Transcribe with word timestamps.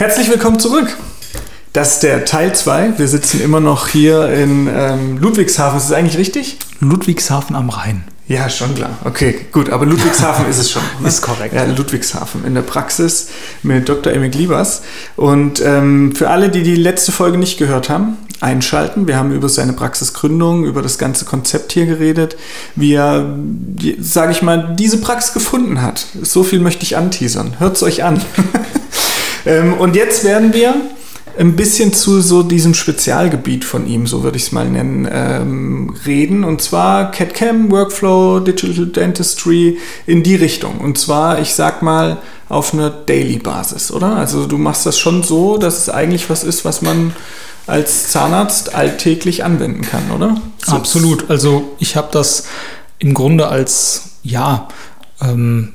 Herzlich 0.00 0.30
willkommen 0.30 0.58
zurück. 0.58 0.96
Das 1.74 1.96
ist 1.96 2.02
der 2.04 2.24
Teil 2.24 2.54
2. 2.54 2.94
Wir 2.96 3.06
sitzen 3.06 3.38
immer 3.42 3.60
noch 3.60 3.86
hier 3.86 4.30
in 4.30 4.66
ähm, 4.66 5.18
Ludwigshafen. 5.18 5.76
Ist 5.76 5.90
das 5.90 5.92
eigentlich 5.92 6.16
richtig? 6.16 6.56
Ludwigshafen 6.80 7.54
am 7.54 7.68
Rhein. 7.68 8.04
Ja, 8.26 8.48
schon 8.48 8.74
klar. 8.74 8.96
Okay, 9.04 9.38
gut. 9.52 9.68
Aber 9.68 9.84
Ludwigshafen 9.84 10.48
ist 10.48 10.56
es 10.56 10.70
schon. 10.70 10.80
Ne? 11.02 11.08
Ist 11.08 11.20
korrekt. 11.20 11.54
Ja, 11.54 11.64
Ludwigshafen 11.64 12.46
in 12.46 12.54
der 12.54 12.62
Praxis 12.62 13.28
mit 13.62 13.90
Dr. 13.90 14.14
Emil 14.14 14.30
Liebers. 14.30 14.80
Und 15.16 15.60
ähm, 15.60 16.14
für 16.16 16.30
alle, 16.30 16.48
die 16.48 16.62
die 16.62 16.76
letzte 16.76 17.12
Folge 17.12 17.36
nicht 17.36 17.58
gehört 17.58 17.90
haben, 17.90 18.16
einschalten. 18.40 19.06
Wir 19.06 19.18
haben 19.18 19.32
über 19.32 19.50
seine 19.50 19.74
Praxisgründung, 19.74 20.64
über 20.64 20.80
das 20.80 20.96
ganze 20.96 21.26
Konzept 21.26 21.72
hier 21.72 21.84
geredet, 21.84 22.38
wie 22.74 22.94
er, 22.94 23.36
sage 24.00 24.32
ich 24.32 24.40
mal, 24.40 24.74
diese 24.78 24.96
Praxis 24.96 25.34
gefunden 25.34 25.82
hat. 25.82 26.06
So 26.22 26.42
viel 26.42 26.60
möchte 26.60 26.84
ich 26.84 26.96
anteasern. 26.96 27.56
Hört 27.58 27.76
es 27.76 27.82
euch 27.82 28.02
an. 28.02 28.18
ähm, 29.46 29.74
und 29.74 29.96
jetzt 29.96 30.24
werden 30.24 30.52
wir 30.52 30.74
ein 31.38 31.56
bisschen 31.56 31.92
zu 31.92 32.20
so 32.20 32.42
diesem 32.42 32.74
Spezialgebiet 32.74 33.64
von 33.64 33.86
ihm, 33.86 34.06
so 34.06 34.22
würde 34.22 34.36
ich 34.36 34.44
es 34.44 34.52
mal 34.52 34.68
nennen, 34.68 35.08
ähm, 35.10 35.94
reden. 36.04 36.44
Und 36.44 36.60
zwar 36.60 37.10
CAD-CAM, 37.10 37.70
Workflow, 37.70 38.40
Digital 38.40 38.86
Dentistry 38.86 39.78
in 40.06 40.22
die 40.22 40.34
Richtung. 40.34 40.78
Und 40.78 40.98
zwar, 40.98 41.40
ich 41.40 41.54
sag 41.54 41.82
mal, 41.82 42.18
auf 42.48 42.74
einer 42.74 42.90
Daily-Basis, 42.90 43.92
oder? 43.92 44.16
Also 44.16 44.46
du 44.46 44.58
machst 44.58 44.84
das 44.84 44.98
schon 44.98 45.22
so, 45.22 45.56
dass 45.56 45.78
es 45.78 45.88
eigentlich 45.88 46.28
was 46.28 46.42
ist, 46.42 46.64
was 46.64 46.82
man 46.82 47.14
als 47.66 48.10
Zahnarzt 48.10 48.74
alltäglich 48.74 49.44
anwenden 49.44 49.82
kann, 49.82 50.10
oder? 50.10 50.40
So 50.58 50.72
Absolut. 50.72 51.30
Also 51.30 51.76
ich 51.78 51.96
habe 51.96 52.08
das 52.10 52.48
im 52.98 53.14
Grunde 53.14 53.48
als, 53.48 54.16
ja, 54.24 54.68
ähm, 55.22 55.74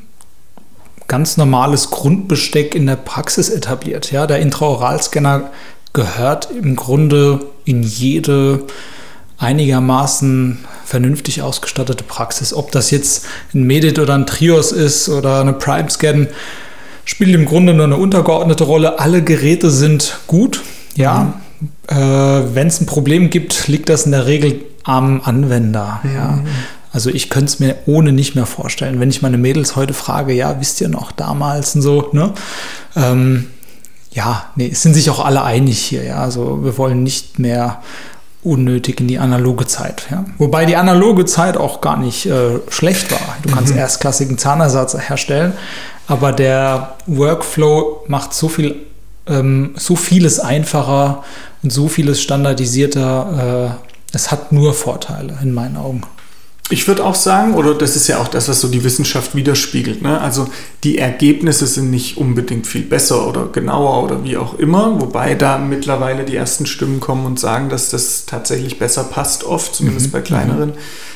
ganz 1.08 1.38
normales 1.38 1.92
Grundbesteck 1.92 2.75
in 2.75 2.88
der 2.88 2.95
Praxis 2.95 3.50
etabliert. 3.50 4.11
Ja, 4.11 4.28
der 4.28 4.39
Intraoralscanner 4.39 5.52
gehört 5.94 6.50
im 6.52 6.75
Grunde 6.75 7.39
in 7.64 7.84
jede 7.84 8.66
einigermaßen 9.38 10.59
vernünftig 10.86 11.42
ausgestattete 11.42 12.03
Praxis. 12.03 12.53
Ob 12.53 12.72
das 12.72 12.92
jetzt 12.92 13.26
ein 13.53 13.64
Medit 13.64 14.00
oder 14.00 14.14
ein 14.14 14.26
Trios 14.26 14.72
ist 14.72 15.09
oder 15.09 15.42
eine 15.42 15.53
Prime 15.53 15.89
Scan, 15.89 16.28
spielt 17.06 17.33
im 17.36 17.45
Grunde 17.45 17.73
nur 17.73 17.86
eine 17.86 17.98
untergeordnete 17.98 18.64
Rolle. 18.64 19.00
Alle 19.00 19.23
Geräte 19.23 19.70
sind 19.70 20.20
gut. 20.28 20.64
Ja, 20.95 21.33
mhm. 21.59 21.67
äh, 21.88 22.56
wenn 22.56 22.67
es 22.67 22.81
ein 22.81 22.86
Problem 22.86 23.30
gibt, 23.30 23.67
liegt 23.67 23.89
das 23.89 24.06
in 24.06 24.11
der 24.11 24.26
Regel 24.26 24.61
am 24.83 25.22
Anwender. 25.23 26.00
Mhm. 26.03 26.16
Ja. 26.16 26.39
Also 26.95 27.09
ich 27.09 27.29
könnte 27.29 27.47
es 27.47 27.59
mir 27.59 27.75
ohne 27.88 28.13
nicht 28.13 28.35
mehr 28.35 28.45
vorstellen. 28.45 29.01
Wenn 29.01 29.09
ich 29.09 29.21
meine 29.21 29.38
Mädels 29.38 29.75
heute 29.75 29.93
frage, 29.93 30.31
ja, 30.31 30.61
wisst 30.61 30.79
ihr 30.79 30.88
noch 30.88 31.11
damals 31.11 31.75
und 31.75 31.81
so, 31.81 32.07
ne? 32.13 32.33
Ähm, 32.95 33.47
ja, 34.11 34.45
nee, 34.55 34.69
es 34.71 34.81
sind 34.81 34.93
sich 34.93 35.09
auch 35.09 35.23
alle 35.23 35.43
einig 35.43 35.77
hier, 35.77 36.05
ja. 36.05 36.19
Also 36.19 36.63
wir 36.63 36.77
wollen 36.77 37.03
nicht 37.03 37.37
mehr 37.37 37.81
unnötig 38.43 39.02
in 39.02 39.09
die 39.09 39.19
analoge 39.19 39.67
Zeit. 39.67 40.07
Ja. 40.09 40.23
Wobei 40.37 40.63
die 40.63 40.77
analoge 40.77 41.25
Zeit 41.25 41.57
auch 41.57 41.81
gar 41.81 41.97
nicht 41.97 42.27
äh, 42.27 42.59
schlecht 42.69 43.11
war. 43.11 43.35
Du 43.43 43.52
kannst 43.53 43.73
mhm. 43.73 43.80
erstklassigen 43.80 44.37
Zahnersatz 44.37 44.97
herstellen, 44.97 45.52
aber 46.07 46.31
der 46.31 46.95
Workflow 47.07 48.05
macht 48.07 48.33
so 48.33 48.47
viel, 48.47 48.73
ähm, 49.27 49.73
so 49.75 49.97
vieles 49.97 50.39
einfacher 50.39 51.25
und 51.61 51.73
so 51.73 51.89
vieles 51.89 52.21
standardisierter. 52.21 53.75
Äh, 53.81 54.15
es 54.15 54.31
hat 54.31 54.53
nur 54.53 54.73
Vorteile 54.73 55.37
in 55.41 55.53
meinen 55.53 55.75
Augen. 55.75 56.03
Ich 56.69 56.88
würde 56.88 57.05
auch 57.05 57.13
sagen, 57.13 57.53
oder 57.53 57.75
das 57.75 57.95
ist 57.95 58.08
ja 58.08 58.17
auch 58.17 58.27
das, 58.27 58.49
was 58.49 58.59
so 58.59 58.67
die 58.67 58.83
Wissenschaft 58.83 59.35
widerspiegelt. 59.35 60.02
Ne? 60.02 60.20
Also 60.20 60.48
die 60.83 60.98
Ergebnisse 60.98 61.67
sind 61.67 61.92
nicht 61.92 62.17
unbedingt 62.17 62.65
viel 62.65 62.81
besser 62.81 63.27
oder 63.27 63.45
genauer 63.48 64.03
oder 64.03 64.23
wie 64.23 64.36
auch 64.36 64.58
immer, 64.58 64.99
wobei 64.99 65.36
da 65.36 65.59
mittlerweile 65.59 66.23
die 66.26 66.36
ersten 66.36 66.65
Stimmen 66.65 66.99
kommen 66.99 67.27
und 67.27 67.39
sagen, 67.39 67.70
dass 67.70 67.89
das 67.89 68.26
tatsächlich 68.26 68.80
besser 68.80 69.03
passt, 69.03 69.43
oft, 69.43 69.76
zumindest 69.76 70.08
mhm. 70.08 70.11
bei 70.11 70.21
kleineren 70.21 70.73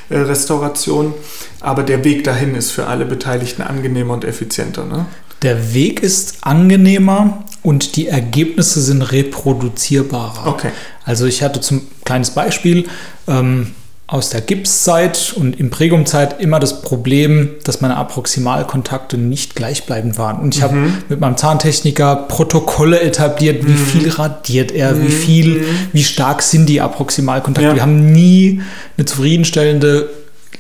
äh, 0.10 0.20
Restaurationen. 0.20 1.14
Aber 1.62 1.81
der 1.81 2.04
Weg 2.04 2.26
dahin 2.26 2.54
ist 2.54 2.70
für 2.70 2.86
alle 2.86 3.06
Beteiligten 3.06 3.64
angenehmer 3.64 4.14
und 4.14 4.26
effizienter. 4.26 4.86
Ne? 4.86 5.08
Der 5.42 5.74
Weg 5.74 6.04
ist 6.04 6.38
angenehmer 6.42 7.44
und 7.64 7.96
die 7.96 8.08
Ergebnisse 8.08 8.81
sind 8.81 9.02
reproduzierbarer. 9.02 10.46
Okay. 10.46 10.70
Also 11.06 11.26
ich 11.26 11.42
hatte 11.42 11.60
zum 11.60 11.88
kleines 12.06 12.31
Beispiel. 12.31 12.88
Ähm, 13.28 13.74
aus 14.09 14.31
der 14.31 14.42
Gipszeit 14.42 15.34
und 15.36 15.59
Imprägumzeit 15.59 16.42
immer 16.42 16.59
das 16.59 16.81
Problem, 16.81 17.52
dass 17.64 17.80
meine 17.80 17.96
Approximalkontakte 17.96 19.20
nicht 19.20 19.56
gleichbleibend 19.56 20.18
waren. 20.18 20.40
Und 20.40 20.56
ich 20.56 20.62
mhm. 20.62 20.64
habe 20.64 20.92
mit 21.09 21.20
meinem 21.20 21.38
Zahntechniker 21.38 22.16
Protokolle 22.16 23.02
etabliert, 23.02 23.68
wie 23.68 23.74
mhm. 23.74 23.78
viel 23.78 24.09
radiert 24.09 24.72
er, 24.72 24.96
mhm. 24.96 25.06
wie 25.06 25.12
viel, 25.12 25.66
wie 25.94 26.03
stark 26.03 26.42
sind 26.42 26.68
die 26.68 26.81
Approximalkontakte. 26.81 27.69
Ja. 27.69 27.75
Wir 27.75 27.81
haben 27.84 28.12
nie 28.12 28.64
eine 28.98 29.06
zufriedenstellende 29.06 30.09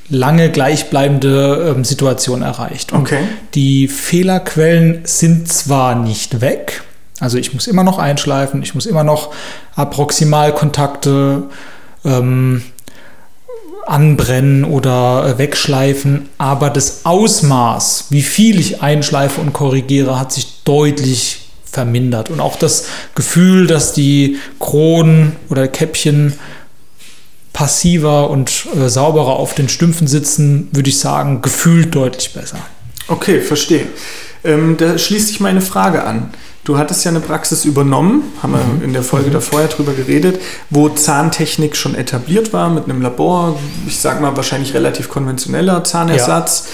lange 0.09 0.51
gleichbleibende 0.51 1.73
ähm, 1.75 1.83
Situation 1.83 2.43
erreicht. 2.43 2.91
Und 2.91 3.01
okay. 3.01 3.21
die 3.55 3.87
Fehlerquellen 3.87 5.01
sind 5.05 5.51
zwar 5.51 5.95
nicht 5.95 6.41
weg, 6.41 6.83
also 7.19 7.37
ich 7.37 7.53
muss 7.53 7.67
immer 7.67 7.83
noch 7.83 7.97
einschleifen, 7.97 8.63
ich 8.63 8.75
muss 8.75 8.85
immer 8.85 9.03
noch 9.03 9.33
Approximalkontakte 9.75 11.43
ähm, 12.05 12.63
anbrennen 13.89 14.63
oder 14.63 15.25
äh, 15.25 15.37
wegschleifen, 15.37 16.29
aber 16.37 16.69
das 16.69 17.05
Ausmaß, 17.05 18.05
wie 18.09 18.21
viel 18.21 18.59
ich 18.59 18.81
einschleife 18.81 19.41
und 19.41 19.53
korrigiere, 19.53 20.19
hat 20.19 20.31
sich 20.31 20.63
deutlich 20.63 21.49
vermindert. 21.65 22.29
Und 22.29 22.39
auch 22.39 22.57
das 22.57 22.85
Gefühl, 23.15 23.67
dass 23.67 23.93
die 23.93 24.37
Kronen 24.59 25.35
oder 25.49 25.67
Käppchen 25.67 26.33
passiver 27.53 28.29
und 28.29 28.67
äh, 28.75 28.89
sauberer 28.89 29.37
auf 29.37 29.55
den 29.55 29.69
Stümpfen 29.69 30.07
sitzen, 30.07 30.69
würde 30.71 30.89
ich 30.89 30.99
sagen, 30.99 31.41
gefühlt 31.41 31.93
deutlich 31.93 32.33
besser. 32.33 32.59
Okay, 33.07 33.41
verstehe. 33.41 33.87
Ähm, 34.43 34.77
da 34.77 34.97
schließt 34.97 35.27
sich 35.27 35.39
meine 35.39 35.61
Frage 35.61 36.03
an. 36.03 36.29
Du 36.63 36.77
hattest 36.77 37.05
ja 37.05 37.11
eine 37.11 37.21
Praxis 37.21 37.65
übernommen, 37.65 38.23
haben 38.43 38.53
wir 38.53 38.59
mhm. 38.59 38.83
in 38.83 38.93
der 38.93 39.01
Folge 39.01 39.29
mhm. 39.29 39.33
davor 39.33 39.61
ja 39.61 39.67
drüber 39.67 39.93
geredet, 39.93 40.41
wo 40.69 40.89
Zahntechnik 40.89 41.75
schon 41.75 41.95
etabliert 41.95 42.53
war 42.53 42.69
mit 42.69 42.83
einem 42.85 43.01
Labor, 43.01 43.57
ich 43.87 43.99
sag 43.99 44.21
mal 44.21 44.35
wahrscheinlich 44.35 44.73
relativ 44.73 45.09
konventioneller 45.09 45.83
Zahnersatz. 45.83 46.67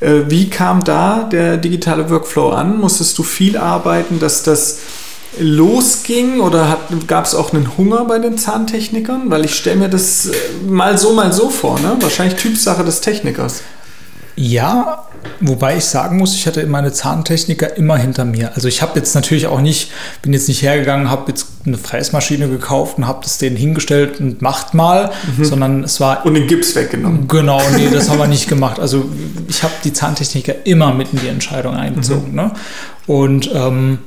Ja. 0.00 0.08
Äh, 0.08 0.30
wie 0.30 0.50
kam 0.50 0.84
da 0.84 1.28
der 1.30 1.56
digitale 1.56 2.10
Workflow 2.10 2.50
an? 2.50 2.78
Musstest 2.80 3.16
du 3.18 3.22
viel 3.22 3.56
arbeiten, 3.56 4.18
dass 4.18 4.42
das 4.42 4.78
losging 5.38 6.40
oder 6.40 6.78
gab 7.06 7.24
es 7.24 7.34
auch 7.34 7.52
einen 7.52 7.76
Hunger 7.78 8.04
bei 8.06 8.18
den 8.18 8.36
Zahntechnikern? 8.36 9.30
Weil 9.30 9.44
ich 9.44 9.54
stelle 9.54 9.76
mir 9.76 9.88
das 9.88 10.26
äh, 10.26 10.32
mal 10.66 10.98
so, 10.98 11.12
mal 11.12 11.32
so 11.32 11.50
vor, 11.50 11.78
ne? 11.80 11.96
Wahrscheinlich 12.00 12.40
Typsache 12.40 12.84
des 12.84 13.00
Technikers. 13.00 13.62
Ja, 14.40 15.04
Wobei 15.40 15.76
ich 15.78 15.84
sagen 15.84 16.18
muss, 16.18 16.34
ich 16.34 16.46
hatte 16.46 16.66
meine 16.66 16.92
Zahntechniker 16.92 17.76
immer 17.76 17.96
hinter 17.96 18.24
mir. 18.24 18.52
Also 18.54 18.68
ich 18.68 18.82
habe 18.82 18.98
jetzt 18.98 19.14
natürlich 19.14 19.46
auch 19.46 19.60
nicht, 19.60 19.90
bin 20.22 20.32
jetzt 20.32 20.48
nicht 20.48 20.62
hergegangen, 20.62 21.10
habe 21.10 21.24
jetzt 21.28 21.46
eine 21.64 21.78
Fräsmaschine 21.78 22.48
gekauft 22.48 22.98
und 22.98 23.06
habe 23.06 23.20
das 23.22 23.38
denen 23.38 23.56
hingestellt 23.56 24.20
und 24.20 24.42
macht 24.42 24.74
mal, 24.74 25.12
mhm. 25.36 25.44
sondern 25.44 25.84
es 25.84 25.98
war... 26.00 26.24
Und 26.26 26.34
den 26.34 26.46
Gips 26.46 26.74
weggenommen. 26.74 27.26
Genau, 27.26 27.60
nee, 27.76 27.88
das 27.90 28.10
haben 28.10 28.18
wir 28.18 28.26
nicht 28.26 28.48
gemacht. 28.50 28.78
Also 28.78 29.10
ich 29.48 29.62
habe 29.62 29.72
die 29.82 29.92
Zahntechniker 29.92 30.54
immer 30.64 30.92
mit 30.92 31.12
in 31.12 31.20
die 31.20 31.28
Entscheidung 31.28 31.74
einbezogen. 31.74 32.30
Mhm. 32.30 32.36
Ne? 32.36 32.52
Und 33.06 33.50
ähm, 33.54 33.98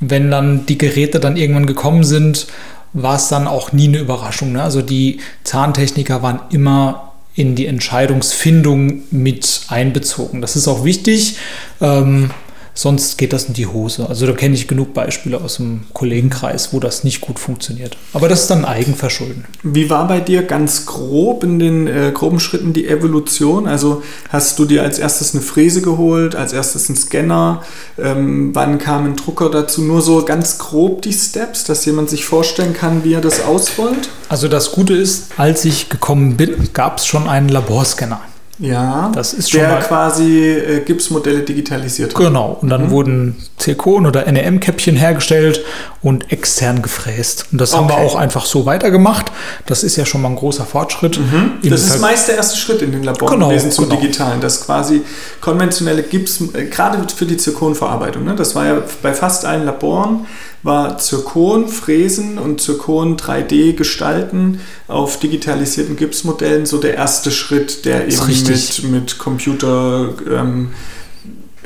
wenn 0.00 0.30
dann 0.30 0.66
die 0.66 0.78
Geräte 0.78 1.20
dann 1.20 1.36
irgendwann 1.36 1.66
gekommen 1.66 2.04
sind, 2.04 2.46
war 2.94 3.16
es 3.16 3.28
dann 3.28 3.46
auch 3.46 3.72
nie 3.72 3.88
eine 3.88 3.98
Überraschung. 3.98 4.52
Ne? 4.52 4.62
Also 4.62 4.80
die 4.80 5.20
Zahntechniker 5.44 6.22
waren 6.22 6.40
immer 6.50 7.05
in 7.36 7.54
die 7.54 7.66
Entscheidungsfindung 7.66 9.02
mit 9.10 9.62
einbezogen. 9.68 10.40
Das 10.40 10.56
ist 10.56 10.66
auch 10.66 10.84
wichtig. 10.84 11.36
Ähm, 11.80 12.30
sonst 12.76 13.16
geht 13.18 13.32
das 13.32 13.46
in 13.46 13.54
die 13.54 13.66
Hose. 13.66 14.08
Also 14.08 14.26
da 14.26 14.32
kenne 14.32 14.54
ich 14.54 14.68
genug 14.68 14.94
Beispiele 14.94 15.40
aus 15.40 15.56
dem 15.56 15.84
Kollegenkreis, 15.92 16.72
wo 16.72 16.78
das 16.78 17.02
nicht 17.02 17.20
gut 17.20 17.38
funktioniert. 17.38 17.96
Aber 18.12 18.28
das 18.28 18.42
ist 18.42 18.50
dann 18.50 18.64
Eigenverschulden. 18.64 19.44
Wie 19.62 19.90
war 19.90 20.06
bei 20.06 20.20
dir 20.20 20.42
ganz 20.42 20.86
grob 20.86 21.42
in 21.42 21.58
den 21.58 21.86
äh, 21.88 22.12
groben 22.14 22.38
Schritten 22.38 22.72
die 22.72 22.86
Evolution? 22.86 23.66
Also 23.66 24.02
hast 24.28 24.58
du 24.58 24.66
dir 24.66 24.82
als 24.82 24.98
erstes 24.98 25.34
eine 25.34 25.42
Fräse 25.42 25.82
geholt, 25.82 26.36
als 26.36 26.52
erstes 26.52 26.88
einen 26.88 26.96
Scanner? 26.96 27.62
Ähm, 27.98 28.54
wann 28.54 28.78
kam 28.78 29.06
ein 29.06 29.16
Drucker 29.16 29.50
dazu? 29.50 29.82
Nur 29.82 30.02
so 30.02 30.24
ganz 30.24 30.58
grob 30.58 31.02
die 31.02 31.14
Steps, 31.14 31.64
dass 31.64 31.84
jemand 31.86 32.10
sich 32.10 32.26
vorstellen 32.26 32.74
kann, 32.74 33.02
wie 33.04 33.14
er 33.14 33.20
das 33.22 33.42
ausrollt? 33.42 34.10
Also 34.28 34.48
das 34.48 34.72
Gute 34.72 34.94
ist, 34.94 35.30
als 35.38 35.64
ich 35.64 35.88
gekommen 35.88 36.36
bin, 36.36 36.68
gab 36.74 36.98
es 36.98 37.06
schon 37.06 37.28
einen 37.28 37.48
Laborscanner. 37.48 38.20
Ja, 38.58 39.12
Das 39.14 39.34
ist 39.34 39.50
schon 39.50 39.60
der 39.60 39.68
mal- 39.72 39.80
quasi 39.82 40.48
äh, 40.50 40.80
Gipsmodelle 40.80 41.40
digitalisiert 41.40 42.14
hat. 42.14 42.18
Genau. 42.20 42.56
Und 42.62 42.70
dann 42.70 42.86
Mhm. 42.86 42.90
wurden 42.90 43.36
Zirkon- 43.58 44.06
oder 44.06 44.24
NEM-Käppchen 44.30 44.96
hergestellt 44.96 45.60
und 46.02 46.32
extern 46.32 46.80
gefräst. 46.80 47.46
Und 47.52 47.60
das 47.60 47.74
haben 47.76 47.88
wir 47.88 47.94
Okay. 47.94 48.06
auch 48.06 48.14
einfach 48.14 48.46
so 48.46 48.64
weitergemacht. 48.64 49.30
Das 49.66 49.82
ist 49.84 49.96
ja 49.96 50.06
schon 50.06 50.22
mal 50.22 50.30
ein 50.30 50.36
großer 50.36 50.64
Fortschritt. 50.64 51.16
Im 51.18 51.70
Das 51.70 51.82
ist 51.82 51.92
Ver- 51.94 51.98
meist 52.00 52.28
der 52.28 52.36
erste 52.36 52.56
Schritt 52.56 52.80
in 52.80 52.92
den 52.92 53.02
Laboren 53.02 53.34
Genau, 53.34 53.48
gewesen 53.48 53.70
zum 53.70 53.88
genau. 53.90 54.00
Digitalen, 54.00 54.40
dass 54.40 54.64
quasi 54.64 55.02
konventionelle 55.42 56.02
Gips, 56.02 56.40
äh, 56.54 56.64
gerade 56.64 56.98
für 57.14 57.26
die 57.26 57.36
Zirkonverarbeitung, 57.36 58.24
ne, 58.24 58.34
das 58.34 58.54
war 58.54 58.64
ja 58.66 58.82
bei 59.02 59.12
fast 59.12 59.44
allen 59.44 59.66
Laboren, 59.66 60.26
war 60.66 60.98
Zirkon, 60.98 61.68
Fräsen 61.68 62.38
und 62.38 62.60
Zirkon 62.60 63.16
3D 63.16 63.74
gestalten 63.74 64.60
auf 64.88 65.18
digitalisierten 65.18 65.96
Gipsmodellen 65.96 66.66
so 66.66 66.78
der 66.78 66.94
erste 66.94 67.30
Schritt, 67.30 67.84
der 67.84 68.08
eben 68.08 68.20
richtig. 68.22 68.82
mit, 68.82 68.92
mit 68.92 69.18
Computer 69.18 70.10
ähm, 70.30 70.72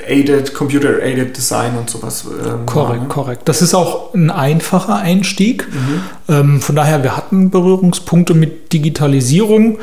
aided, 0.07 0.55
Computer 0.55 1.03
aided 1.03 1.37
Design 1.37 1.77
und 1.77 1.91
sowas. 1.91 2.25
Ähm, 2.27 2.67
Korrekt, 2.67 3.03
ne? 3.03 3.09
korrekt. 3.09 3.49
Das 3.49 3.63
ist 3.63 3.75
auch 3.75 4.15
ein 4.15 4.31
einfacher 4.31 4.97
Einstieg. 4.97 5.67
Mhm. 5.69 6.03
Ähm, 6.29 6.61
von 6.61 6.77
daher, 6.77 7.03
wir 7.03 7.17
hatten 7.17 7.51
Berührungspunkte 7.51 8.35
mit 8.35 8.73
Digitalisierung. 8.73 9.79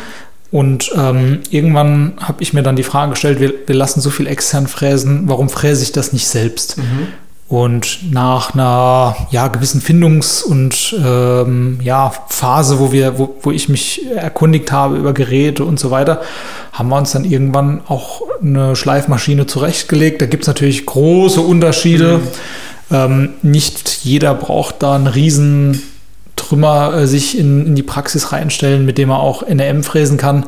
Und 0.50 0.92
ähm, 0.96 1.40
irgendwann 1.50 2.14
habe 2.22 2.42
ich 2.42 2.54
mir 2.54 2.64
dann 2.64 2.78
die 2.78 2.84
Frage 2.84 3.12
gestellt, 3.12 3.42
wir, 3.42 3.54
wir 3.66 3.76
lassen 3.76 4.00
so 4.00 4.10
viel 4.10 4.28
extern 4.28 4.68
fräsen, 4.68 5.24
warum 5.26 5.50
fräse 5.50 5.84
ich 5.84 5.92
das 5.92 6.14
nicht 6.14 6.28
selbst? 6.28 6.78
Mhm. 6.78 7.08
Und 7.50 8.12
nach 8.12 8.54
einer 8.54 9.16
ja, 9.32 9.48
gewissen 9.48 9.80
Findungs- 9.80 10.44
und 10.44 10.94
ähm, 11.02 11.80
ja, 11.82 12.12
Phase, 12.28 12.78
wo, 12.78 12.92
wir, 12.92 13.18
wo, 13.18 13.38
wo 13.42 13.52
ich 13.52 13.70
mich 13.70 14.06
erkundigt 14.14 14.74
habe 14.74 14.98
über 14.98 15.14
Geräte 15.14 15.64
und 15.64 15.80
so 15.80 15.90
weiter, 15.90 16.22
haben 16.74 16.90
wir 16.90 16.98
uns 16.98 17.14
dann 17.14 17.24
irgendwann 17.24 17.82
auch 17.88 18.22
eine 18.42 18.76
Schleifmaschine 18.76 19.48
zurechtgelegt. 19.48 20.22
Da 20.22 20.26
gibt 20.26 20.44
es 20.44 20.48
natürlich 20.48 20.86
große 20.86 21.40
Unterschiede. 21.40 22.20
Ähm, 22.92 23.30
nicht 23.44 24.04
jeder 24.04 24.34
braucht 24.34 24.84
da 24.84 24.96
einen 24.96 25.08
riesen 25.08 25.82
Trümmer 26.36 26.94
äh, 26.94 27.08
sich 27.08 27.38
in, 27.38 27.66
in 27.66 27.76
die 27.76 27.84
Praxis 27.84 28.34
reinstellen, 28.34 28.86
mit 28.86 28.98
dem 28.98 29.10
er 29.10 29.20
auch 29.20 29.42
NRM 29.42 29.84
fräsen 29.84 30.18
kann. 30.18 30.46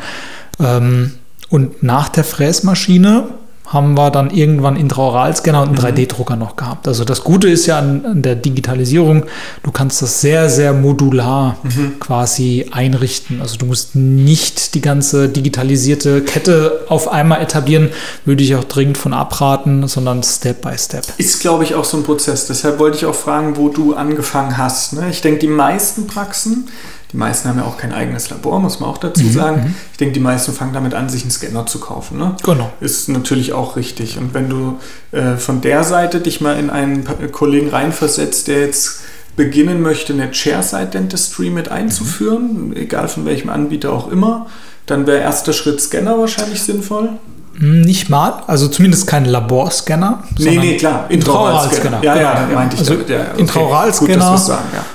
Ähm, 0.59 1.13
und 1.49 1.81
nach 1.81 2.09
der 2.09 2.25
Fräsmaschine 2.25 3.29
haben 3.69 3.95
wir 3.95 4.09
dann 4.11 4.31
irgendwann 4.31 4.75
Intraoralscanner 4.75 5.61
und 5.61 5.69
einen 5.69 5.95
3D-Drucker 5.95 6.35
noch 6.35 6.55
gehabt. 6.55 6.87
Also 6.87 7.05
das 7.05 7.23
Gute 7.23 7.47
ist 7.47 7.65
ja 7.67 7.79
an, 7.79 8.05
an 8.05 8.21
der 8.21 8.35
Digitalisierung, 8.35 9.25
du 9.63 9.71
kannst 9.71 10.01
das 10.01 10.21
sehr, 10.21 10.49
sehr 10.49 10.73
modular 10.73 11.57
quasi 11.99 12.65
einrichten. 12.71 13.41
Also 13.41 13.57
du 13.57 13.65
musst 13.65 13.95
nicht 13.95 14.73
die 14.73 14.81
ganze 14.81 15.29
digitalisierte 15.29 16.21
Kette 16.21 16.85
auf 16.89 17.11
einmal 17.11 17.41
etablieren, 17.41 17.89
würde 18.25 18.43
ich 18.43 18.55
auch 18.55 18.63
dringend 18.63 18.97
von 18.97 19.13
abraten, 19.13 19.87
sondern 19.87 20.23
Step 20.23 20.61
by 20.61 20.77
Step. 20.77 21.05
Ist, 21.17 21.39
glaube 21.39 21.63
ich, 21.63 21.75
auch 21.75 21.85
so 21.85 21.97
ein 21.97 22.03
Prozess. 22.03 22.47
Deshalb 22.47 22.79
wollte 22.79 22.97
ich 22.97 23.05
auch 23.05 23.15
fragen, 23.15 23.55
wo 23.57 23.69
du 23.69 23.93
angefangen 23.93 24.57
hast. 24.57 24.93
Ne? 24.93 25.09
Ich 25.11 25.21
denke, 25.21 25.39
die 25.39 25.47
meisten 25.47 26.07
Praxen, 26.07 26.69
die 27.11 27.17
meisten 27.17 27.49
haben 27.49 27.57
ja 27.57 27.65
auch 27.65 27.77
kein 27.77 27.91
eigenes 27.91 28.29
Labor, 28.29 28.59
muss 28.59 28.79
man 28.79 28.89
auch 28.89 28.97
dazu 28.99 29.23
Mhm, 29.23 29.31
sagen. 29.33 29.75
Ich 29.91 29.97
denke, 29.97 30.13
die 30.13 30.19
meisten 30.19 30.53
fangen 30.53 30.73
damit 30.73 30.93
an, 30.93 31.09
sich 31.09 31.23
einen 31.23 31.31
Scanner 31.31 31.65
zu 31.65 31.79
kaufen. 31.79 32.17
Ne? 32.19 32.35
Genau. 32.43 32.69
Ist 32.81 33.09
natürlich 33.09 33.53
auch 33.53 33.75
richtig. 33.75 34.17
Und 34.19 34.33
wenn 34.35 34.47
du 34.49 34.77
äh, 35.11 35.35
von 35.37 35.61
der 35.61 35.83
Seite 35.83 36.19
dich 36.21 36.39
mal 36.39 36.57
in 36.59 36.69
einen 36.69 37.03
Pa- 37.05 37.15
Kollegen 37.31 37.69
reinversetzt, 37.69 38.47
der 38.47 38.59
jetzt 38.61 38.99
beginnen 39.35 39.81
möchte, 39.81 40.13
eine 40.13 40.29
Chairside-Dentistry 40.31 41.49
mit 41.49 41.69
einzuführen, 41.69 42.75
egal 42.75 43.07
von 43.07 43.25
welchem 43.25 43.49
Anbieter 43.49 43.91
auch 43.91 44.11
immer, 44.11 44.47
dann 44.85 45.07
wäre 45.07 45.19
erster 45.19 45.53
Schritt 45.53 45.81
Scanner 45.81 46.17
wahrscheinlich 46.19 46.61
sinnvoll. 46.61 47.09
Hm, 47.57 47.81
Nicht 47.81 48.09
mal, 48.09 48.43
also 48.47 48.67
zumindest 48.67 49.07
kein 49.07 49.25
Laborscanner. 49.25 50.23
Nee, 50.37 50.57
nee, 50.57 50.77
klar. 50.77 51.05
Intraoralscanner. 51.09 51.99
Ja, 52.03 52.15
ja, 52.15 52.43
Genau, 52.45 52.55
meinte 52.55 52.75
ich 52.75 52.81
also 52.81 52.93
damit. 52.93 53.09
Ja, 53.09 53.21
okay. 53.31 53.41
Intraoralscanner. 53.41 54.13
Gut, 54.13 54.21
dass 54.23 54.45
sagen, 54.47 54.67
ja. 54.73 54.85